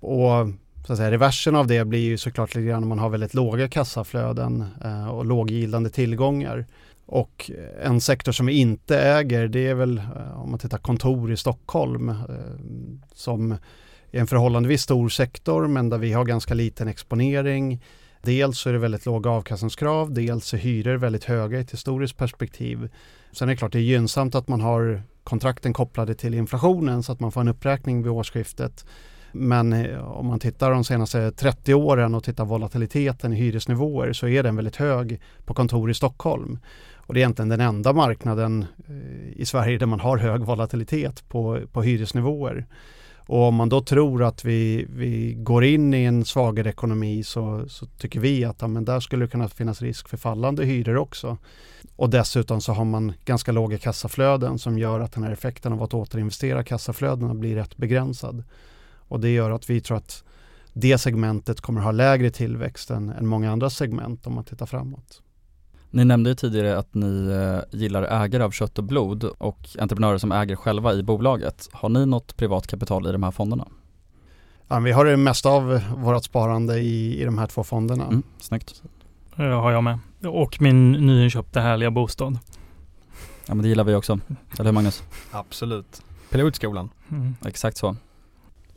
Och 0.00 0.48
så 0.86 0.92
att 0.92 0.98
säga, 0.98 1.10
reversen 1.10 1.56
av 1.56 1.66
det 1.66 1.84
blir 1.84 2.04
ju 2.04 2.18
såklart 2.18 2.54
lite 2.54 2.66
grann 2.66 2.82
om 2.82 2.88
man 2.88 2.98
har 2.98 3.08
väldigt 3.08 3.34
låga 3.34 3.68
kassaflöden 3.68 4.64
eh, 4.84 5.08
och 5.08 5.24
låggildande 5.24 5.90
tillgångar. 5.90 6.66
Och 7.06 7.50
en 7.82 8.00
sektor 8.00 8.32
som 8.32 8.46
vi 8.46 8.52
inte 8.52 8.98
äger 8.98 9.48
det 9.48 9.66
är 9.66 9.74
väl 9.74 9.98
eh, 9.98 10.42
om 10.42 10.50
man 10.50 10.58
tittar 10.58 10.78
kontor 10.78 11.32
i 11.32 11.36
Stockholm 11.36 12.08
eh, 12.08 12.16
som 13.14 13.56
är 14.14 14.20
en 14.20 14.26
förhållandevis 14.26 14.82
stor 14.82 15.08
sektor 15.08 15.66
men 15.66 15.88
där 15.88 15.98
vi 15.98 16.12
har 16.12 16.24
ganska 16.24 16.54
liten 16.54 16.88
exponering. 16.88 17.82
Dels 18.22 18.58
så 18.58 18.68
är 18.68 18.72
det 18.72 18.78
väldigt 18.78 19.06
låga 19.06 19.30
avkastningskrav, 19.30 20.12
dels 20.12 20.54
är 20.54 20.58
hyror 20.58 20.96
väldigt 20.96 21.24
höga 21.24 21.58
i 21.58 21.60
ett 21.60 21.72
historiskt 21.72 22.16
perspektiv. 22.16 22.88
Sen 23.32 23.48
är 23.48 23.52
det 23.52 23.56
klart 23.56 23.72
det 23.72 23.78
är 23.78 23.82
gynnsamt 23.82 24.34
att 24.34 24.48
man 24.48 24.60
har 24.60 25.02
kontrakten 25.24 25.72
kopplade 25.72 26.14
till 26.14 26.34
inflationen 26.34 27.02
så 27.02 27.12
att 27.12 27.20
man 27.20 27.32
får 27.32 27.40
en 27.40 27.48
uppräkning 27.48 28.02
vid 28.02 28.12
årsskiftet. 28.12 28.86
Men 29.32 29.72
eh, 29.72 29.98
om 29.98 30.26
man 30.26 30.40
tittar 30.40 30.70
de 30.70 30.84
senaste 30.84 31.30
30 31.30 31.74
åren 31.74 32.14
och 32.14 32.24
tittar 32.24 32.44
volatiliteten 32.44 33.32
i 33.32 33.36
hyresnivåer 33.36 34.12
så 34.12 34.28
är 34.28 34.42
den 34.42 34.56
väldigt 34.56 34.76
hög 34.76 35.20
på 35.44 35.54
kontor 35.54 35.90
i 35.90 35.94
Stockholm. 35.94 36.58
Och 36.94 37.14
det 37.14 37.18
är 37.18 37.22
egentligen 37.22 37.48
den 37.48 37.60
enda 37.60 37.92
marknaden 37.92 38.66
eh, 38.88 39.40
i 39.40 39.46
Sverige 39.46 39.78
där 39.78 39.86
man 39.86 40.00
har 40.00 40.18
hög 40.18 40.40
volatilitet 40.40 41.28
på, 41.28 41.60
på 41.72 41.82
hyresnivåer. 41.82 42.66
Och 43.26 43.42
om 43.42 43.54
man 43.54 43.68
då 43.68 43.80
tror 43.80 44.22
att 44.22 44.44
vi, 44.44 44.86
vi 44.90 45.34
går 45.34 45.64
in 45.64 45.94
i 45.94 46.04
en 46.04 46.24
svagare 46.24 46.68
ekonomi 46.68 47.22
så, 47.22 47.68
så 47.68 47.86
tycker 47.86 48.20
vi 48.20 48.44
att 48.44 48.56
ja, 48.60 48.68
men 48.68 48.84
där 48.84 49.00
skulle 49.00 49.24
det 49.24 49.30
kunna 49.30 49.48
finnas 49.48 49.82
risk 49.82 50.08
för 50.08 50.16
fallande 50.16 50.64
hyror 50.64 50.96
också. 50.96 51.38
Och 51.96 52.10
dessutom 52.10 52.60
så 52.60 52.72
har 52.72 52.84
man 52.84 53.12
ganska 53.24 53.52
låga 53.52 53.78
kassaflöden 53.78 54.58
som 54.58 54.78
gör 54.78 55.00
att 55.00 55.12
den 55.12 55.24
här 55.24 55.30
effekten 55.30 55.72
av 55.72 55.82
att 55.82 55.94
återinvestera 55.94 56.64
kassaflödena 56.64 57.34
blir 57.34 57.54
rätt 57.54 57.76
begränsad. 57.76 58.44
Och 59.08 59.20
det 59.20 59.30
gör 59.30 59.50
att 59.50 59.70
vi 59.70 59.80
tror 59.80 59.96
att 59.96 60.24
det 60.72 60.98
segmentet 60.98 61.60
kommer 61.60 61.80
ha 61.80 61.90
lägre 61.90 62.30
tillväxt 62.30 62.90
än, 62.90 63.08
än 63.08 63.26
många 63.26 63.52
andra 63.52 63.70
segment 63.70 64.26
om 64.26 64.34
man 64.34 64.44
tittar 64.44 64.66
framåt. 64.66 65.22
Ni 65.94 66.04
nämnde 66.04 66.30
ju 66.30 66.34
tidigare 66.34 66.78
att 66.78 66.94
ni 66.94 67.30
eh, 67.30 67.78
gillar 67.80 68.02
ägare 68.02 68.42
av 68.42 68.50
kött 68.50 68.78
och 68.78 68.84
blod 68.84 69.24
och 69.24 69.68
entreprenörer 69.78 70.18
som 70.18 70.32
äger 70.32 70.56
själva 70.56 70.92
i 70.92 71.02
bolaget. 71.02 71.68
Har 71.72 71.88
ni 71.88 72.06
något 72.06 72.36
privat 72.36 72.66
kapital 72.66 73.06
i 73.06 73.12
de 73.12 73.22
här 73.22 73.30
fonderna? 73.30 73.68
Ja, 74.68 74.78
vi 74.78 74.92
har 74.92 75.04
det 75.04 75.16
mesta 75.16 75.48
av 75.48 75.80
vårt 75.96 76.24
sparande 76.24 76.78
i, 76.78 77.20
i 77.20 77.24
de 77.24 77.38
här 77.38 77.46
två 77.46 77.64
fonderna. 77.64 78.04
Mm, 78.04 78.22
snyggt. 78.38 78.82
Det 79.36 79.42
har 79.42 79.72
jag 79.72 79.84
med. 79.84 79.98
Och 80.24 80.60
min 80.60 80.92
nyinköpta 80.92 81.60
härliga 81.60 81.90
bostad. 81.90 82.38
Ja 83.46 83.54
men 83.54 83.62
det 83.62 83.68
gillar 83.68 83.84
vi 83.84 83.94
också. 83.94 84.20
Eller 84.58 84.64
hur 84.64 84.72
Magnus? 84.72 85.02
Absolut. 85.30 86.02
Pilotskolan. 86.30 86.90
Mm. 87.10 87.36
Exakt 87.46 87.76
så. 87.76 87.96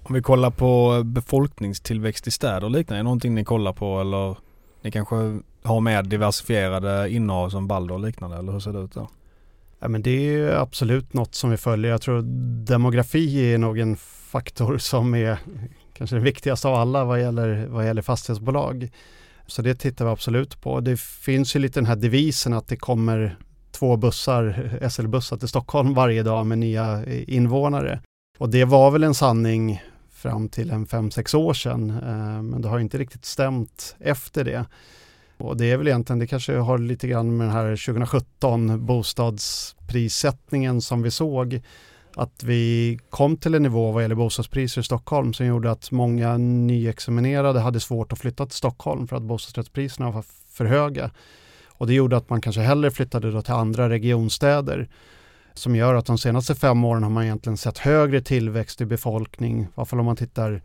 Om 0.03 0.15
vi 0.15 0.21
kollar 0.21 0.51
på 0.51 1.01
befolkningstillväxt 1.03 2.27
i 2.27 2.31
städer 2.31 2.63
och 2.63 2.71
liknande, 2.71 2.95
är 2.95 2.97
det 2.97 3.03
någonting 3.03 3.35
ni 3.35 3.45
kollar 3.45 3.73
på 3.73 4.01
eller 4.01 4.46
ni 4.87 4.91
kanske 4.91 5.39
har 5.63 5.81
mer 5.81 6.03
diversifierade 6.03 7.09
innehav 7.09 7.49
som 7.49 7.67
Balder 7.67 7.93
och 7.93 7.99
liknande 7.99 8.37
eller 8.37 8.51
hur 8.51 8.59
ser 8.59 8.73
det 8.73 8.79
ut 8.79 8.93
då? 8.93 9.09
Ja, 9.79 9.87
men 9.87 10.01
det 10.01 10.35
är 10.35 10.55
absolut 10.55 11.13
något 11.13 11.35
som 11.35 11.49
vi 11.49 11.57
följer. 11.57 11.91
Jag 11.91 12.01
tror 12.01 12.21
demografi 12.65 13.53
är 13.53 13.57
nog 13.57 13.79
en 13.79 13.97
faktor 14.31 14.77
som 14.77 15.15
är 15.15 15.37
kanske 15.93 16.15
den 16.15 16.23
viktigaste 16.23 16.67
av 16.67 16.75
alla 16.75 17.05
vad 17.05 17.21
gäller, 17.21 17.67
vad 17.67 17.85
gäller 17.85 18.01
fastighetsbolag. 18.01 18.89
Så 19.47 19.61
det 19.61 19.75
tittar 19.75 20.05
vi 20.05 20.11
absolut 20.11 20.61
på. 20.61 20.79
Det 20.79 20.99
finns 20.99 21.55
ju 21.55 21.59
lite 21.59 21.79
den 21.79 21.85
här 21.85 21.95
devisen 21.95 22.53
att 22.53 22.67
det 22.67 22.75
kommer 22.75 23.37
två 23.71 23.97
bussar, 23.97 24.69
SL-bussar 24.89 25.37
till 25.37 25.47
Stockholm 25.47 25.93
varje 25.93 26.23
dag 26.23 26.45
med 26.45 26.57
nya 26.57 27.05
invånare. 27.05 27.99
Och 28.37 28.49
det 28.49 28.65
var 28.65 28.91
väl 28.91 29.03
en 29.03 29.13
sanning 29.13 29.81
fram 30.17 30.49
till 30.49 30.71
en 30.71 30.85
5-6 30.85 31.35
år 31.35 31.53
sedan, 31.53 31.89
eh, 31.89 32.41
men 32.41 32.61
det 32.61 32.67
har 32.67 32.79
inte 32.79 32.97
riktigt 32.97 33.25
stämt 33.25 33.95
efter 33.99 34.43
det. 34.43 34.65
Och 35.37 35.57
det 35.57 35.71
är 35.71 35.77
väl 35.77 35.87
egentligen, 35.87 36.19
det 36.19 36.27
kanske 36.27 36.55
har 36.57 36.77
lite 36.77 37.07
grann 37.07 37.37
med 37.37 37.47
den 37.47 37.55
här 37.55 37.85
2017 37.85 38.85
bostadsprissättningen 38.85 40.81
som 40.81 41.01
vi 41.01 41.11
såg, 41.11 41.61
att 42.15 42.43
vi 42.43 42.99
kom 43.09 43.37
till 43.37 43.55
en 43.55 43.63
nivå 43.63 43.91
vad 43.91 44.03
gäller 44.03 44.15
bostadspriser 44.15 44.81
i 44.81 44.83
Stockholm 44.83 45.33
som 45.33 45.45
gjorde 45.45 45.71
att 45.71 45.91
många 45.91 46.37
nyexaminerade 46.37 47.59
hade 47.59 47.79
svårt 47.79 48.13
att 48.13 48.19
flytta 48.19 48.45
till 48.45 48.57
Stockholm 48.57 49.07
för 49.07 49.15
att 49.15 49.23
bostadsrättspriserna 49.23 50.11
var 50.11 50.25
för 50.51 50.65
höga. 50.65 51.11
Och 51.67 51.87
det 51.87 51.93
gjorde 51.93 52.17
att 52.17 52.29
man 52.29 52.41
kanske 52.41 52.61
hellre 52.61 52.91
flyttade 52.91 53.31
då 53.31 53.41
till 53.41 53.53
andra 53.53 53.89
regionstäder 53.89 54.89
som 55.57 55.75
gör 55.75 55.95
att 55.95 56.05
de 56.05 56.17
senaste 56.17 56.55
fem 56.55 56.83
åren 56.83 57.03
har 57.03 57.09
man 57.09 57.23
egentligen 57.23 57.57
sett 57.57 57.77
högre 57.77 58.21
tillväxt 58.21 58.81
i 58.81 58.85
befolkning, 58.85 59.61
i 59.61 59.67
alla 59.75 59.85
fall 59.85 59.99
om 59.99 60.05
man 60.05 60.15
tittar 60.15 60.61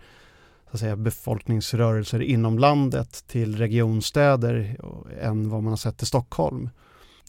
så 0.71 0.77
att 0.77 0.81
säga, 0.81 0.97
befolkningsrörelser 0.97 2.23
inom 2.23 2.59
landet 2.59 3.25
till 3.27 3.57
regionstäder 3.57 4.77
eh, 5.19 5.29
än 5.29 5.51
vad 5.51 5.63
man 5.63 5.73
har 5.73 5.77
sett 5.77 6.03
i 6.03 6.07
Stockholm. 6.07 6.71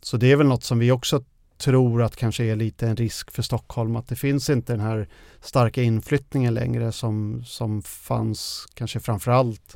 Så 0.01 0.17
det 0.17 0.31
är 0.31 0.35
väl 0.35 0.47
något 0.47 0.63
som 0.63 0.79
vi 0.79 0.91
också 0.91 1.23
tror 1.57 2.03
att 2.03 2.15
kanske 2.15 2.43
är 2.43 2.55
lite 2.55 2.87
en 2.87 2.95
risk 2.95 3.31
för 3.31 3.41
Stockholm, 3.41 3.95
att 3.95 4.07
det 4.07 4.15
finns 4.15 4.49
inte 4.49 4.73
den 4.73 4.79
här 4.79 5.07
starka 5.41 5.81
inflyttningen 5.81 6.53
längre 6.53 6.91
som, 6.91 7.43
som 7.45 7.81
fanns 7.81 8.65
kanske 8.73 8.99
framförallt 8.99 9.75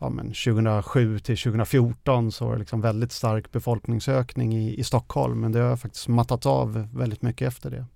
ja, 0.00 0.08
men 0.08 0.26
2007 0.26 1.18
till 1.18 1.38
2014 1.38 2.32
så 2.32 2.44
var 2.44 2.52
det 2.52 2.58
liksom 2.58 2.80
väldigt 2.80 3.12
stark 3.12 3.52
befolkningsökning 3.52 4.54
i, 4.56 4.80
i 4.80 4.84
Stockholm 4.84 5.40
men 5.40 5.52
det 5.52 5.60
har 5.60 5.76
faktiskt 5.76 6.08
mattat 6.08 6.46
av 6.46 6.88
väldigt 6.92 7.22
mycket 7.22 7.48
efter 7.48 7.70
det. 7.70 7.86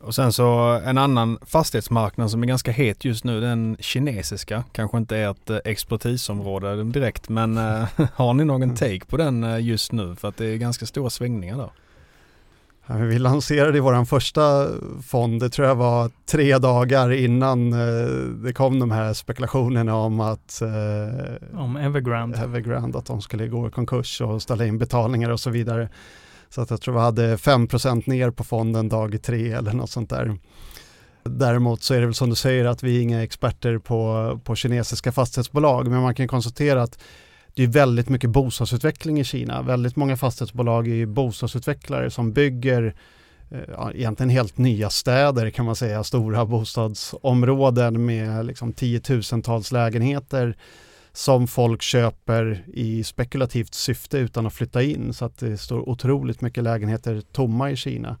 Och 0.00 0.14
sen 0.14 0.32
så 0.32 0.80
en 0.84 0.98
annan 0.98 1.38
fastighetsmarknad 1.46 2.30
som 2.30 2.42
är 2.42 2.46
ganska 2.46 2.70
het 2.70 3.04
just 3.04 3.24
nu, 3.24 3.40
den 3.40 3.76
kinesiska. 3.80 4.64
Kanske 4.72 4.98
inte 4.98 5.16
är 5.16 5.30
ett 5.30 5.50
eh, 5.50 5.58
expertisområde 5.64 6.84
direkt 6.84 7.28
men 7.28 7.56
äh, 7.58 7.84
har 8.14 8.34
ni 8.34 8.44
någon 8.44 8.62
mm. 8.62 8.76
take 8.76 9.04
på 9.06 9.16
den 9.16 9.44
eh, 9.44 9.60
just 9.60 9.92
nu? 9.92 10.16
För 10.16 10.28
att 10.28 10.36
det 10.36 10.46
är 10.46 10.56
ganska 10.56 10.86
stora 10.86 11.10
svängningar 11.10 11.56
där. 11.56 11.70
Vi 12.90 13.18
lanserade 13.18 13.80
vår 13.80 14.04
första 14.04 14.68
fond, 15.06 15.40
det 15.40 15.50
tror 15.50 15.68
jag 15.68 15.74
var 15.74 16.10
tre 16.26 16.58
dagar 16.58 17.12
innan 17.12 17.70
det 18.44 18.52
kom 18.52 18.80
de 18.80 18.90
här 18.90 19.12
spekulationerna 19.12 19.96
om 19.96 20.20
att 20.20 20.62
om 21.54 21.76
Evergrande. 21.76 22.38
Evergrande, 22.38 22.98
att 22.98 23.06
de 23.06 23.22
skulle 23.22 23.48
gå 23.48 23.68
i 23.68 23.70
konkurs 23.70 24.20
och 24.20 24.42
ställa 24.42 24.66
in 24.66 24.78
betalningar 24.78 25.30
och 25.30 25.40
så 25.40 25.50
vidare. 25.50 25.88
Så 26.50 26.60
att 26.60 26.70
jag 26.70 26.80
tror 26.80 26.94
vi 26.94 27.00
hade 27.00 27.36
5% 27.36 28.02
ner 28.06 28.30
på 28.30 28.44
fonden 28.44 28.88
dag 28.88 29.22
tre 29.22 29.52
eller 29.52 29.72
något 29.72 29.90
sånt 29.90 30.10
där. 30.10 30.38
Däremot 31.24 31.82
så 31.82 31.94
är 31.94 32.00
det 32.00 32.06
väl 32.06 32.14
som 32.14 32.30
du 32.30 32.36
säger 32.36 32.64
att 32.64 32.82
vi 32.82 32.96
är 32.96 33.02
inga 33.02 33.22
experter 33.22 33.78
på, 33.78 34.40
på 34.44 34.54
kinesiska 34.54 35.12
fastighetsbolag, 35.12 35.88
men 35.88 36.02
man 36.02 36.14
kan 36.14 36.28
konstatera 36.28 36.82
att 36.82 36.98
det 37.58 37.64
är 37.64 37.68
väldigt 37.68 38.08
mycket 38.08 38.30
bostadsutveckling 38.30 39.20
i 39.20 39.24
Kina. 39.24 39.62
Väldigt 39.62 39.96
många 39.96 40.16
fastighetsbolag 40.16 40.88
är 40.88 41.06
bostadsutvecklare 41.06 42.10
som 42.10 42.32
bygger 42.32 42.94
eh, 43.50 43.60
ja, 43.68 43.92
egentligen 43.92 44.30
helt 44.30 44.58
nya 44.58 44.90
städer 44.90 45.50
kan 45.50 45.64
man 45.64 45.76
säga, 45.76 46.04
stora 46.04 46.46
bostadsområden 46.46 48.06
med 48.06 48.46
liksom 48.46 48.72
tiotusentals 48.72 49.72
lägenheter 49.72 50.56
som 51.12 51.46
folk 51.46 51.82
köper 51.82 52.64
i 52.66 53.04
spekulativt 53.04 53.74
syfte 53.74 54.18
utan 54.18 54.46
att 54.46 54.54
flytta 54.54 54.82
in 54.82 55.12
så 55.12 55.24
att 55.24 55.38
det 55.38 55.58
står 55.58 55.88
otroligt 55.88 56.40
mycket 56.40 56.64
lägenheter 56.64 57.22
tomma 57.32 57.70
i 57.70 57.76
Kina. 57.76 58.16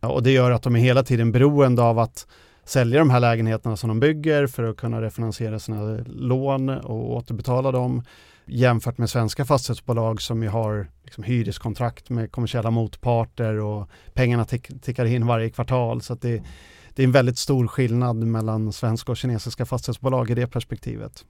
Och 0.00 0.22
det 0.22 0.30
gör 0.30 0.50
att 0.50 0.62
de 0.62 0.76
är 0.76 0.80
hela 0.80 1.02
tiden 1.02 1.32
beroende 1.32 1.82
av 1.82 1.98
att 1.98 2.26
sälja 2.64 2.98
de 2.98 3.10
här 3.10 3.20
lägenheterna 3.20 3.76
som 3.76 3.88
de 3.88 4.00
bygger 4.00 4.46
för 4.46 4.62
att 4.62 4.76
kunna 4.76 5.02
refinansiera 5.02 5.58
sina 5.58 6.04
lån 6.06 6.68
och 6.68 7.16
återbetala 7.16 7.72
dem 7.72 8.02
jämfört 8.46 8.98
med 8.98 9.10
svenska 9.10 9.44
fastighetsbolag 9.44 10.22
som 10.22 10.42
ju 10.42 10.48
har 10.48 10.86
liksom 11.02 11.24
hyreskontrakt 11.24 12.10
med 12.10 12.32
kommersiella 12.32 12.70
motparter 12.70 13.60
och 13.60 13.88
pengarna 14.12 14.44
tick 14.44 14.82
tickar 14.82 15.04
in 15.04 15.26
varje 15.26 15.50
kvartal. 15.50 16.02
Så 16.02 16.14
det, 16.14 16.42
det 16.94 17.02
är 17.02 17.04
en 17.04 17.12
väldigt 17.12 17.38
stor 17.38 17.66
skillnad 17.66 18.16
mellan 18.16 18.72
svenska 18.72 19.12
och 19.12 19.16
kinesiska 19.16 19.66
fastighetsbolag 19.66 20.30
i 20.30 20.34
det 20.34 20.46
perspektivet. 20.46 21.24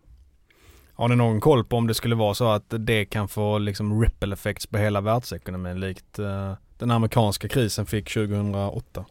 Har 0.97 1.09
ni 1.09 1.17
någon 1.17 1.41
koll 1.41 1.65
på 1.65 1.77
om 1.77 1.87
det 1.87 1.95
skulle 1.95 2.15
vara 2.15 2.35
så 2.35 2.51
att 2.51 2.75
det 2.79 3.05
kan 3.05 3.29
få 3.29 3.59
liksom 3.59 4.03
ripple 4.03 4.35
effects 4.35 4.67
på 4.67 4.79
hela 4.79 5.01
världsekonomin 5.01 5.81
likt 5.81 6.19
eh, 6.19 6.53
den 6.79 6.91
amerikanska 6.91 7.49
krisen 7.49 7.87
fick 7.87 8.15
2008? 8.15 9.05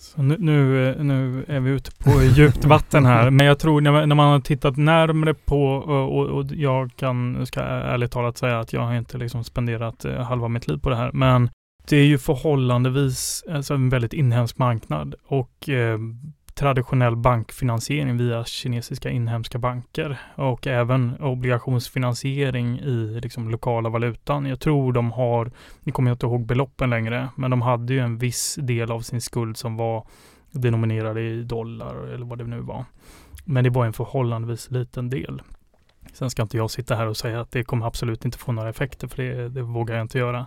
Så 0.00 0.22
nu, 0.22 0.36
nu, 0.38 0.94
nu, 1.02 1.44
är 1.48 1.60
vi 1.60 1.70
ute 1.70 1.90
på 1.90 2.22
djupt 2.22 2.64
vatten 2.64 3.06
här, 3.06 3.30
men 3.30 3.46
jag 3.46 3.58
tror 3.58 3.80
när, 3.80 4.06
när 4.06 4.16
man 4.16 4.32
har 4.32 4.40
tittat 4.40 4.76
närmre 4.76 5.34
på 5.34 5.64
och, 5.72 6.26
och, 6.26 6.46
jag 6.52 6.90
kan, 6.96 7.46
ska 7.46 7.60
ärligt 7.60 8.12
talat 8.12 8.38
säga 8.38 8.60
att 8.60 8.72
jag 8.72 8.80
har 8.80 8.94
inte 8.94 9.18
liksom 9.18 9.44
spenderat 9.44 10.04
eh, 10.04 10.14
halva 10.14 10.48
mitt 10.48 10.68
liv 10.68 10.78
på 10.78 10.90
det 10.90 10.96
här, 10.96 11.12
men 11.12 11.50
det 11.88 11.96
är 11.96 12.04
ju 12.04 12.18
förhållandevis 12.18 13.44
alltså 13.50 13.74
en 13.74 13.88
väldigt 13.88 14.12
inhemsk 14.12 14.58
marknad 14.58 15.14
och 15.26 15.68
eh, 15.68 15.98
traditionell 16.60 17.16
bankfinansiering 17.16 18.16
via 18.16 18.44
kinesiska 18.44 19.10
inhemska 19.10 19.58
banker 19.58 20.18
och 20.34 20.66
även 20.66 21.20
obligationsfinansiering 21.20 22.78
i 22.80 23.20
liksom 23.22 23.50
lokala 23.50 23.88
valutan. 23.88 24.46
Jag 24.46 24.60
tror 24.60 24.92
de 24.92 25.12
har, 25.12 25.50
nu 25.80 25.92
kommer 25.92 26.10
jag 26.10 26.14
inte 26.14 26.26
ihåg 26.26 26.46
beloppen 26.46 26.90
längre, 26.90 27.28
men 27.36 27.50
de 27.50 27.62
hade 27.62 27.94
ju 27.94 28.00
en 28.00 28.18
viss 28.18 28.58
del 28.62 28.90
av 28.90 29.00
sin 29.00 29.20
skuld 29.20 29.56
som 29.56 29.76
var 29.76 30.06
denominerad 30.50 31.18
i 31.18 31.42
dollar 31.42 32.06
eller 32.06 32.26
vad 32.26 32.38
det 32.38 32.44
nu 32.44 32.60
var. 32.60 32.84
Men 33.44 33.64
det 33.64 33.70
var 33.70 33.86
en 33.86 33.92
förhållandevis 33.92 34.70
liten 34.70 35.10
del. 35.10 35.42
Sen 36.12 36.30
ska 36.30 36.42
inte 36.42 36.56
jag 36.56 36.70
sitta 36.70 36.96
här 36.96 37.06
och 37.06 37.16
säga 37.16 37.40
att 37.40 37.50
det 37.50 37.64
kommer 37.64 37.86
absolut 37.86 38.24
inte 38.24 38.38
få 38.38 38.52
några 38.52 38.68
effekter, 38.68 39.08
för 39.08 39.22
det, 39.22 39.48
det 39.48 39.62
vågar 39.62 39.94
jag 39.94 40.04
inte 40.04 40.18
göra. 40.18 40.46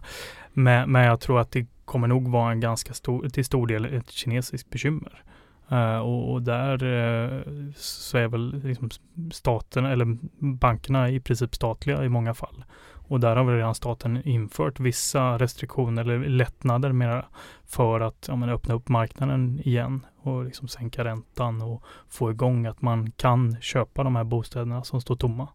Men, 0.53 0.91
men 0.91 1.03
jag 1.03 1.19
tror 1.19 1.39
att 1.39 1.51
det 1.51 1.67
kommer 1.85 2.07
nog 2.07 2.31
vara 2.31 2.51
en 2.51 2.59
ganska 2.59 2.93
stor, 2.93 3.29
till 3.29 3.45
stor 3.45 3.67
del 3.67 3.85
ett 3.85 4.11
kinesiskt 4.11 4.69
bekymmer. 4.69 5.23
Uh, 5.71 5.97
och, 5.97 6.31
och, 6.31 6.41
där 6.41 6.83
uh, 6.83 7.71
så 7.75 8.17
är 8.17 8.27
väl 8.27 8.61
liksom 8.63 8.89
staten 9.31 9.85
eller 9.85 10.17
bankerna 10.39 11.09
i 11.09 11.19
princip 11.19 11.55
statliga 11.55 12.03
i 12.03 12.09
många 12.09 12.33
fall. 12.33 12.65
Och 13.07 13.19
där 13.19 13.35
har 13.35 13.43
väl 13.43 13.55
redan 13.55 13.75
staten 13.75 14.27
infört 14.27 14.79
vissa 14.79 15.37
restriktioner 15.37 16.01
eller 16.01 16.29
lättnader 16.29 16.91
mera 16.91 17.25
för 17.65 17.99
att 17.99 18.25
ja, 18.27 18.35
men, 18.35 18.49
öppna 18.49 18.73
upp 18.73 18.89
marknaden 18.89 19.59
igen 19.63 20.05
och 20.21 20.43
liksom 20.45 20.67
sänka 20.67 21.03
räntan 21.03 21.61
och 21.61 21.83
få 22.09 22.31
igång 22.31 22.65
att 22.65 22.81
man 22.81 23.11
kan 23.11 23.61
köpa 23.61 24.03
de 24.03 24.15
här 24.15 24.23
bostäderna 24.23 24.83
som 24.83 25.01
står 25.01 25.15
tomma. 25.15 25.47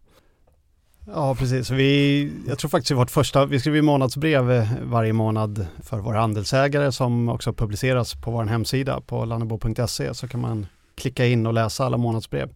Ja, 1.13 1.35
precis. 1.35 1.69
Vi, 1.69 2.31
jag 2.47 2.59
tror 2.59 2.69
faktiskt 2.69 2.91
i 2.91 2.93
vårt 2.93 3.11
första, 3.11 3.45
vi 3.45 3.59
skriver 3.59 3.81
månadsbrev 3.81 4.51
eh, 4.51 4.67
varje 4.83 5.13
månad 5.13 5.67
för 5.83 5.99
våra 5.99 6.21
andelsägare 6.21 6.91
som 6.91 7.29
också 7.29 7.53
publiceras 7.53 8.13
på 8.13 8.31
vår 8.31 8.45
hemsida 8.45 9.01
på 9.01 9.25
lannebo.se 9.25 10.13
så 10.13 10.27
kan 10.27 10.41
man 10.41 10.67
klicka 10.95 11.25
in 11.25 11.47
och 11.47 11.53
läsa 11.53 11.85
alla 11.85 11.97
månadsbrev. 11.97 12.49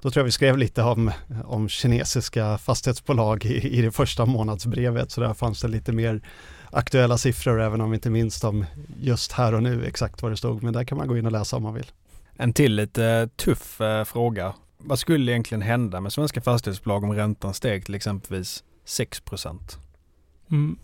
Då 0.00 0.10
tror 0.10 0.20
jag 0.20 0.24
vi 0.24 0.32
skrev 0.32 0.58
lite 0.58 0.82
om, 0.82 1.10
om 1.44 1.68
kinesiska 1.68 2.58
fastighetsbolag 2.58 3.44
i, 3.44 3.78
i 3.78 3.82
det 3.82 3.90
första 3.90 4.26
månadsbrevet 4.26 5.10
så 5.10 5.20
där 5.20 5.34
fanns 5.34 5.60
det 5.60 5.68
lite 5.68 5.92
mer 5.92 6.20
aktuella 6.70 7.18
siffror 7.18 7.60
även 7.60 7.80
om 7.80 7.90
vi 7.90 7.94
inte 7.94 8.10
minns 8.10 8.40
dem 8.40 8.64
just 9.00 9.32
här 9.32 9.54
och 9.54 9.62
nu 9.62 9.86
exakt 9.86 10.22
vad 10.22 10.32
det 10.32 10.36
stod 10.36 10.62
men 10.62 10.72
där 10.72 10.84
kan 10.84 10.98
man 10.98 11.08
gå 11.08 11.18
in 11.18 11.26
och 11.26 11.32
läsa 11.32 11.56
om 11.56 11.62
man 11.62 11.74
vill. 11.74 11.90
En 12.36 12.52
till 12.52 12.74
lite 12.74 13.28
tuff 13.36 13.80
eh, 13.80 14.04
fråga. 14.04 14.54
Vad 14.78 14.98
skulle 14.98 15.32
egentligen 15.32 15.62
hända 15.62 16.00
med 16.00 16.12
svenska 16.12 16.40
fastighetsbolag 16.40 17.04
om 17.04 17.14
räntan 17.14 17.54
steg 17.54 17.84
till 17.84 17.94
exempelvis 17.94 18.64
6 18.84 19.22
Mm, 20.50 20.78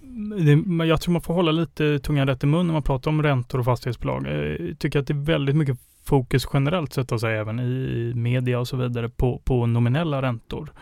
det, 0.78 0.86
jag 0.86 1.00
tror 1.00 1.12
man 1.12 1.22
får 1.22 1.34
hålla 1.34 1.52
lite 1.52 1.98
tungan 1.98 2.26
rätt 2.26 2.44
i 2.44 2.46
mun 2.46 2.66
när 2.66 2.72
man 2.72 2.82
pratar 2.82 3.10
om 3.10 3.22
räntor 3.22 3.58
och 3.58 3.64
fastighetsbolag. 3.64 4.26
Eh, 4.26 4.66
jag 4.66 4.78
tycker 4.78 4.98
att 4.98 5.06
det 5.06 5.12
är 5.12 5.24
väldigt 5.24 5.56
mycket 5.56 5.78
fokus 6.04 6.46
generellt 6.52 6.92
sett 6.92 7.12
alltså 7.12 7.26
även 7.28 7.60
i 7.60 8.12
media 8.14 8.60
och 8.60 8.68
så 8.68 8.76
vidare 8.76 9.08
på, 9.08 9.38
på 9.44 9.66
nominella 9.66 10.22
räntor. 10.22 10.72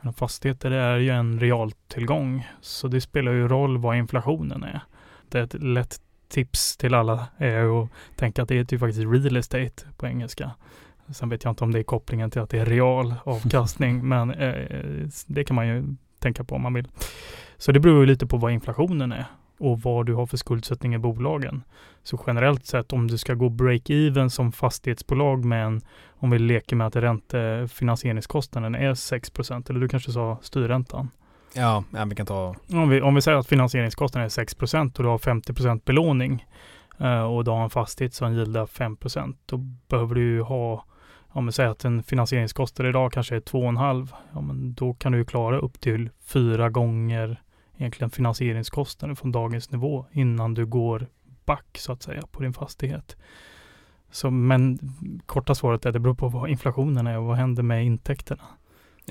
Men 0.00 0.12
fastigheter 0.12 0.70
är 0.70 0.96
ju 0.96 1.10
en 1.10 1.40
realtillgång 1.40 2.48
så 2.60 2.88
det 2.88 3.00
spelar 3.00 3.32
ju 3.32 3.48
roll 3.48 3.78
vad 3.78 3.96
inflationen 3.96 4.62
är. 4.62 4.80
Det 5.28 5.38
är 5.38 5.42
ett 5.42 5.62
lätt 5.62 6.00
tips 6.28 6.76
till 6.76 6.94
alla 6.94 7.26
är 7.36 7.82
att 7.82 7.90
tänka 8.16 8.42
att 8.42 8.48
det 8.48 8.54
är 8.54 8.72
ju 8.72 8.78
faktiskt 8.78 9.06
real 9.06 9.36
estate 9.36 9.86
på 9.96 10.06
engelska. 10.06 10.50
Sen 11.12 11.28
vet 11.28 11.44
jag 11.44 11.50
inte 11.50 11.64
om 11.64 11.72
det 11.72 11.78
är 11.78 11.82
kopplingen 11.82 12.30
till 12.30 12.40
att 12.40 12.50
det 12.50 12.58
är 12.58 12.66
real 12.66 13.14
avkastning, 13.24 14.08
men 14.08 14.30
eh, 14.30 15.08
det 15.26 15.44
kan 15.44 15.56
man 15.56 15.68
ju 15.68 15.84
tänka 16.18 16.44
på 16.44 16.54
om 16.54 16.62
man 16.62 16.74
vill. 16.74 16.88
Så 17.58 17.72
det 17.72 17.80
beror 17.80 18.00
ju 18.00 18.06
lite 18.06 18.26
på 18.26 18.36
vad 18.36 18.52
inflationen 18.52 19.12
är 19.12 19.24
och 19.60 19.80
vad 19.80 20.06
du 20.06 20.14
har 20.14 20.26
för 20.26 20.36
skuldsättning 20.36 20.94
i 20.94 20.98
bolagen. 20.98 21.62
Så 22.02 22.20
generellt 22.26 22.66
sett 22.66 22.92
om 22.92 23.06
du 23.06 23.18
ska 23.18 23.34
gå 23.34 23.48
break-even 23.48 24.28
som 24.28 24.52
fastighetsbolag 24.52 25.44
med 25.44 25.66
en, 25.66 25.80
om 26.08 26.30
vi 26.30 26.38
leker 26.38 26.76
med 26.76 26.86
att 26.86 26.96
räntefinansieringskostnaden 26.96 28.74
är 28.74 28.94
6% 28.94 29.70
eller 29.70 29.80
du 29.80 29.88
kanske 29.88 30.12
sa 30.12 30.38
styrräntan. 30.42 31.10
Ja, 31.54 31.84
ja 31.90 32.04
vi 32.04 32.14
kan 32.14 32.26
ta... 32.26 32.54
Om 32.72 32.88
vi, 32.88 33.00
om 33.00 33.14
vi 33.14 33.22
säger 33.22 33.38
att 33.38 33.46
finansieringskostnaden 33.46 34.26
är 34.26 34.44
6% 34.44 34.96
och 34.96 35.02
du 35.02 35.08
har 35.08 35.18
50% 35.18 35.80
belåning 35.84 36.46
eh, 36.98 37.22
och 37.22 37.44
du 37.44 37.50
har 37.50 37.64
en 37.64 37.70
fastighet 37.70 38.14
som 38.14 38.34
gildar 38.34 38.66
5% 38.66 39.34
då 39.46 39.56
behöver 39.88 40.14
du 40.14 40.20
ju 40.20 40.42
ha 40.42 40.84
om 41.32 41.46
vi 41.46 41.52
säger 41.52 41.70
att 41.70 41.84
en 41.84 42.02
finansieringskostnad 42.02 42.88
idag 42.88 43.12
kanske 43.12 43.36
är 43.36 43.40
2,5, 43.40 44.08
ja 44.32 44.40
men 44.40 44.74
då 44.74 44.94
kan 44.94 45.12
du 45.12 45.18
ju 45.18 45.24
klara 45.24 45.58
upp 45.58 45.80
till 45.80 46.10
fyra 46.24 46.70
gånger 46.70 47.42
egentligen 47.76 48.10
finansieringskostnaden 48.10 49.16
från 49.16 49.32
dagens 49.32 49.70
nivå 49.70 50.06
innan 50.12 50.54
du 50.54 50.66
går 50.66 51.06
back 51.44 51.78
så 51.78 51.92
att 51.92 52.02
säga 52.02 52.22
på 52.30 52.42
din 52.42 52.52
fastighet. 52.52 53.16
Så, 54.10 54.30
men 54.30 54.78
korta 55.26 55.54
svaret 55.54 55.86
är 55.86 55.92
det 55.92 56.00
beror 56.00 56.14
på 56.14 56.28
vad 56.28 56.50
inflationen 56.50 57.06
är 57.06 57.18
och 57.18 57.24
vad 57.24 57.36
händer 57.36 57.62
med 57.62 57.84
intäkterna. 57.84 58.42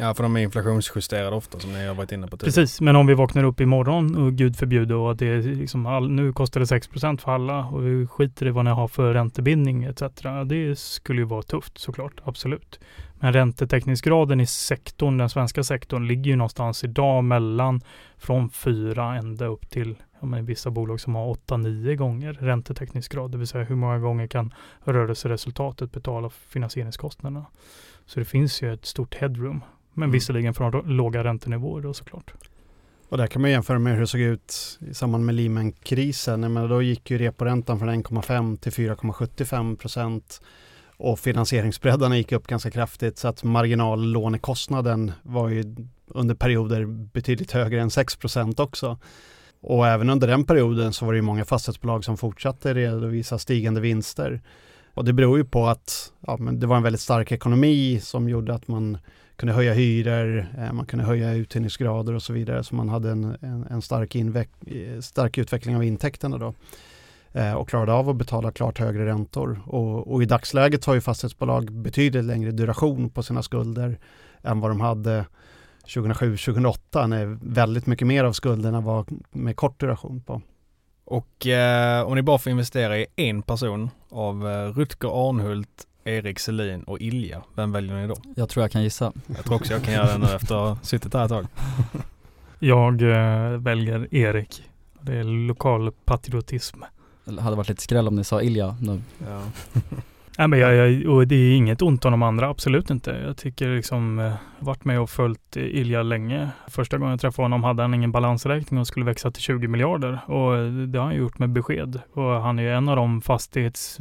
Ja, 0.01 0.13
för 0.13 0.23
de 0.23 0.35
är 0.35 0.39
inflationsjusterade 0.39 1.35
ofta 1.35 1.59
som 1.59 1.73
ni 1.73 1.87
har 1.87 1.95
varit 1.95 2.11
inne 2.11 2.27
på 2.27 2.37
tidigare. 2.37 2.61
Precis, 2.61 2.81
men 2.81 2.95
om 2.95 3.07
vi 3.07 3.13
vaknar 3.13 3.43
upp 3.43 3.61
imorgon 3.61 4.15
och 4.15 4.33
gud 4.33 4.55
förbjude 4.55 4.95
och 4.95 5.11
att 5.11 5.19
det 5.19 5.27
är 5.27 5.41
liksom 5.41 5.85
all, 5.85 6.09
nu 6.09 6.33
kostar 6.33 6.59
det 6.59 6.67
6 6.67 6.87
för 6.87 7.29
alla 7.31 7.65
och 7.65 7.85
vi 7.85 8.07
skiter 8.07 8.47
i 8.47 8.49
vad 8.49 8.65
ni 8.65 8.71
har 8.71 8.87
för 8.87 9.13
räntebindning 9.13 9.83
etc. 9.83 10.03
Det 10.45 10.79
skulle 10.79 11.21
ju 11.21 11.25
vara 11.25 11.41
tufft 11.41 11.77
såklart, 11.77 12.21
absolut. 12.23 12.79
Men 13.19 13.33
räntetäckningsgraden 13.33 14.39
i 14.39 14.45
sektorn, 14.45 15.17
den 15.17 15.29
svenska 15.29 15.63
sektorn, 15.63 16.07
ligger 16.07 16.31
ju 16.31 16.35
någonstans 16.35 16.83
idag 16.83 17.23
mellan 17.23 17.81
från 18.17 18.49
4 18.49 19.15
ända 19.15 19.45
upp 19.45 19.69
till 19.69 19.95
ja, 20.19 20.27
men 20.27 20.45
vissa 20.45 20.71
bolag 20.71 20.99
som 20.99 21.15
har 21.15 21.33
8-9 21.33 21.95
gånger 21.95 22.33
räntetäckningsgrad, 22.33 23.31
det 23.31 23.37
vill 23.37 23.47
säga 23.47 23.63
hur 23.63 23.75
många 23.75 23.99
gånger 23.99 24.27
kan 24.27 24.53
rörelseresultatet 24.83 25.91
betala 25.91 26.29
finansieringskostnaderna. 26.29 27.45
Så 28.05 28.19
det 28.19 28.25
finns 28.25 28.61
ju 28.61 28.73
ett 28.73 28.85
stort 28.85 29.15
headroom 29.15 29.61
men 29.93 30.03
mm. 30.03 30.11
visserligen 30.11 30.53
från 30.53 30.95
låga 30.97 31.23
räntenivåer 31.23 31.81
då 31.81 31.93
såklart. 31.93 32.33
Och 33.09 33.17
där 33.17 33.27
kan 33.27 33.41
man 33.41 33.51
jämföra 33.51 33.79
med 33.79 33.93
hur 33.93 34.01
det 34.01 34.07
såg 34.07 34.21
ut 34.21 34.79
i 34.89 34.93
samband 34.93 35.25
med 35.25 35.35
Lehman-krisen. 35.35 36.53
Men 36.53 36.69
då 36.69 36.81
gick 36.81 37.11
ju 37.11 37.17
reporäntan 37.17 37.79
från 37.79 37.89
1,5 37.89 38.57
till 38.57 38.71
4,75 38.71 39.75
procent 39.75 40.41
och 40.97 41.19
finansieringsbreddarna 41.19 42.17
gick 42.17 42.31
upp 42.31 42.47
ganska 42.47 42.71
kraftigt 42.71 43.17
så 43.17 43.27
att 43.27 43.43
marginallånekostnaden 43.43 45.11
var 45.21 45.49
ju 45.49 45.75
under 46.07 46.35
perioder 46.35 46.85
betydligt 46.85 47.51
högre 47.51 47.81
än 47.81 47.91
6 47.91 48.15
procent 48.15 48.59
också. 48.59 48.97
Och 49.61 49.87
även 49.87 50.09
under 50.09 50.27
den 50.27 50.43
perioden 50.43 50.93
så 50.93 51.05
var 51.05 51.13
det 51.13 51.17
ju 51.17 51.21
många 51.21 51.45
fastighetsbolag 51.45 52.05
som 52.05 52.17
fortsatte 52.17 52.73
redovisa 52.73 53.39
stigande 53.39 53.81
vinster. 53.81 54.41
Och 54.93 55.05
det 55.05 55.13
beror 55.13 55.37
ju 55.37 55.45
på 55.45 55.67
att 55.67 56.13
ja, 56.19 56.37
men 56.37 56.59
det 56.59 56.67
var 56.67 56.77
en 56.77 56.83
väldigt 56.83 57.01
stark 57.01 57.31
ekonomi 57.31 57.99
som 57.99 58.29
gjorde 58.29 58.53
att 58.53 58.67
man 58.67 58.97
kunde 59.39 59.53
höja 59.53 59.73
hyror, 59.73 60.47
eh, 60.57 60.73
man 60.73 60.85
kunde 60.85 61.05
höja 61.05 61.33
uthyrningsgrader 61.33 62.13
och 62.13 62.23
så 62.23 62.33
vidare. 62.33 62.63
Så 62.63 62.75
man 62.75 62.89
hade 62.89 63.11
en, 63.11 63.37
en, 63.41 63.67
en 63.69 63.81
stark, 63.81 64.15
eh, 64.15 64.99
stark 65.01 65.37
utveckling 65.37 65.75
av 65.75 65.83
intäkterna 65.83 66.37
då. 66.37 66.53
Eh, 67.31 67.53
och 67.53 67.69
klarade 67.69 67.93
av 67.93 68.09
att 68.09 68.15
betala 68.15 68.51
klart 68.51 68.79
högre 68.79 69.05
räntor. 69.05 69.61
Och, 69.65 70.13
och 70.13 70.23
i 70.23 70.25
dagsläget 70.25 70.85
har 70.85 70.93
ju 70.93 71.01
fastighetsbolag 71.01 71.71
betydligt 71.71 72.25
längre 72.25 72.51
duration 72.51 73.09
på 73.09 73.23
sina 73.23 73.43
skulder 73.43 73.97
än 74.43 74.59
vad 74.59 74.71
de 74.71 74.81
hade 74.81 75.25
2007-2008 75.85 77.07
när 77.07 77.37
väldigt 77.41 77.85
mycket 77.85 78.07
mer 78.07 78.23
av 78.23 78.33
skulderna 78.33 78.81
var 78.81 79.05
med 79.31 79.55
kort 79.55 79.79
duration 79.79 80.21
på. 80.21 80.41
Och 81.05 81.47
eh, 81.47 82.07
om 82.07 82.15
ni 82.15 82.21
bara 82.21 82.37
får 82.37 82.51
investera 82.51 82.97
i 82.97 83.05
en 83.15 83.41
person 83.41 83.89
av 84.09 84.47
eh, 84.47 84.73
Rutger 84.73 85.29
Arnhult 85.29 85.87
Erik 86.03 86.39
Selin 86.39 86.83
och 86.83 86.99
Ilja. 87.01 87.41
Vem 87.55 87.71
väljer 87.71 87.95
ni 87.95 88.07
då? 88.07 88.15
Jag 88.35 88.49
tror 88.49 88.63
jag 88.63 88.71
kan 88.71 88.83
gissa. 88.83 89.13
Jag 89.27 89.45
tror 89.45 89.55
också 89.55 89.73
jag 89.73 89.83
kan 89.83 89.93
göra 89.93 90.11
det 90.11 90.17
nu 90.17 90.25
efter 90.25 90.55
att 90.55 90.77
ha 90.77 90.77
suttit 90.83 91.13
här 91.13 91.23
ett 91.23 91.29
tag. 91.29 91.47
jag 92.59 93.01
eh, 93.01 93.57
väljer 93.57 94.15
Erik. 94.15 94.63
Det 95.01 95.17
är 95.17 95.23
lokal 95.23 95.91
patriotism. 95.91 96.81
Det 97.25 97.41
hade 97.41 97.55
varit 97.55 97.69
lite 97.69 97.83
skräll 97.83 98.07
om 98.07 98.15
ni 98.15 98.23
sa 98.23 98.41
Ilja 98.41 98.77
nu. 98.81 99.01
Ja. 99.29 99.41
Nej, 100.39 100.47
men 100.47 100.59
jag, 100.59 100.75
jag, 100.75 101.13
och 101.13 101.27
det 101.27 101.35
är 101.35 101.55
inget 101.55 101.81
ont 101.81 102.05
om 102.05 102.11
de 102.11 102.23
andra, 102.23 102.49
absolut 102.49 102.89
inte. 102.89 103.11
Jag 103.11 103.37
tycker 103.37 103.75
liksom, 103.75 104.19
eh, 104.19 104.33
varit 104.59 104.85
med 104.85 105.01
och 105.01 105.09
följt 105.09 105.57
Ilja 105.57 106.03
länge. 106.03 106.49
Första 106.67 106.97
gången 106.97 107.11
jag 107.11 107.19
träffade 107.19 107.43
honom 107.43 107.63
hade 107.63 107.81
han 107.81 107.93
ingen 107.93 108.11
balansräkning 108.11 108.79
och 108.79 108.87
skulle 108.87 109.05
växa 109.05 109.31
till 109.31 109.41
20 109.41 109.67
miljarder. 109.67 110.19
Och 110.25 110.71
det 110.87 110.99
har 110.99 111.05
han 111.05 111.15
gjort 111.15 111.39
med 111.39 111.49
besked. 111.49 112.01
Och 112.13 112.23
han 112.23 112.59
är 112.59 112.71
en 112.71 112.89
av 112.89 112.95
de 112.95 113.21
fastighets 113.21 113.99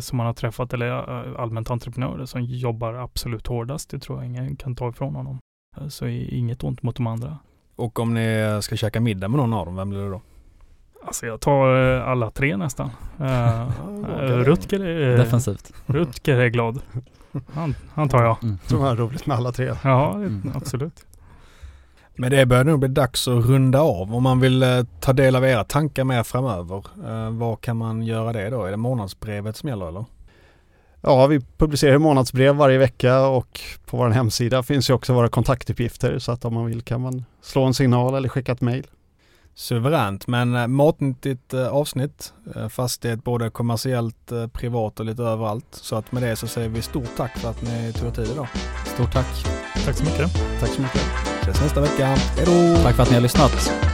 som 0.00 0.16
man 0.16 0.26
har 0.26 0.34
träffat, 0.34 0.72
eller 0.72 0.88
eh, 0.88 1.40
allmänt 1.40 1.70
entreprenörer, 1.70 2.24
som 2.24 2.42
jobbar 2.42 2.94
absolut 2.94 3.46
hårdast. 3.46 3.90
Det 3.90 3.98
tror 3.98 4.18
jag 4.18 4.26
ingen 4.26 4.56
kan 4.56 4.74
ta 4.74 4.88
ifrån 4.88 5.14
honom. 5.14 5.38
Så 5.88 6.06
inget 6.06 6.64
ont 6.64 6.82
mot 6.82 6.96
de 6.96 7.06
andra. 7.06 7.38
Och 7.76 7.98
om 7.98 8.14
ni 8.14 8.58
ska 8.62 8.76
käka 8.76 9.00
middag 9.00 9.28
med 9.28 9.38
någon 9.38 9.54
av 9.54 9.66
dem, 9.66 9.76
vem 9.76 9.90
blir 9.90 10.00
det 10.00 10.10
då? 10.10 10.20
Alltså 11.08 11.26
jag 11.26 11.40
tar 11.40 11.96
eh, 11.96 12.08
alla 12.08 12.30
tre 12.30 12.56
nästan. 12.56 12.90
Uh, 13.20 14.44
Rutger 14.44 14.80
är... 14.80 15.16
Defensivt. 15.16 15.72
Rutger 15.86 16.36
är 16.36 16.48
glad. 16.48 16.80
Han, 17.52 17.74
han 17.94 18.08
tar 18.08 18.22
jag. 18.22 18.36
Mm. 18.42 18.58
Tror 18.66 18.80
han 18.80 18.92
är 18.92 18.96
roligt 18.96 19.26
med 19.26 19.36
alla 19.36 19.52
tre. 19.52 19.74
Ja, 19.84 20.14
mm. 20.14 20.52
absolut. 20.54 21.06
Men 22.14 22.30
det 22.30 22.46
börjar 22.46 22.64
nog 22.64 22.78
bli 22.78 22.88
dags 22.88 23.28
att 23.28 23.46
runda 23.46 23.80
av. 23.80 24.14
Om 24.14 24.22
man 24.22 24.40
vill 24.40 24.62
eh, 24.62 24.82
ta 25.00 25.12
del 25.12 25.36
av 25.36 25.44
era 25.44 25.64
tankar 25.64 26.04
mer 26.04 26.22
framöver, 26.22 26.84
eh, 27.06 27.30
var 27.30 27.56
kan 27.56 27.76
man 27.76 28.02
göra 28.02 28.32
det 28.32 28.50
då? 28.50 28.64
Är 28.64 28.70
det 28.70 28.76
månadsbrevet 28.76 29.56
som 29.56 29.68
gäller 29.68 29.88
eller? 29.88 30.04
Ja, 31.00 31.26
vi 31.26 31.40
publicerar 31.58 31.98
månadsbrev 31.98 32.54
varje 32.54 32.78
vecka 32.78 33.26
och 33.26 33.60
på 33.86 33.96
vår 33.96 34.08
hemsida 34.08 34.62
finns 34.62 34.90
ju 34.90 34.94
också 34.94 35.12
våra 35.12 35.28
kontaktuppgifter 35.28 36.18
så 36.18 36.32
att 36.32 36.44
om 36.44 36.54
man 36.54 36.66
vill 36.66 36.82
kan 36.82 37.00
man 37.00 37.24
slå 37.40 37.64
en 37.64 37.74
signal 37.74 38.14
eller 38.14 38.28
skicka 38.28 38.52
ett 38.52 38.60
mejl. 38.60 38.86
Suveränt, 39.58 40.26
men 40.26 40.54
eh, 40.54 40.66
matnyttigt 40.66 41.54
eh, 41.54 41.68
avsnitt. 41.68 42.32
Eh, 42.56 42.68
fastighet 42.68 43.24
både 43.24 43.50
kommersiellt, 43.50 44.32
privat 44.52 45.00
och 45.00 45.06
lite 45.06 45.22
överallt. 45.22 45.66
Så 45.70 45.96
att 45.96 46.12
med 46.12 46.22
det 46.22 46.36
så 46.36 46.46
säger 46.46 46.68
vi 46.68 46.82
stort 46.82 47.16
tack 47.16 47.38
för 47.38 47.50
att 47.50 47.62
ni 47.62 47.92
tog 47.92 48.08
er 48.08 48.12
tid 48.12 48.28
idag. 48.32 48.48
Stort 48.86 49.12
tack. 49.12 49.44
Tack 49.84 49.96
så 49.96 50.04
mycket. 50.04 50.32
Tack 50.60 50.68
så 50.68 50.82
mycket. 50.82 51.02
Ses 51.42 51.60
nästa 51.60 51.80
vecka. 51.80 52.06
Hej 52.06 52.46
då! 52.46 52.82
Tack 52.82 52.96
för 52.96 53.02
att 53.02 53.08
ni 53.10 53.14
har 53.14 53.22
lyssnat. 53.22 53.87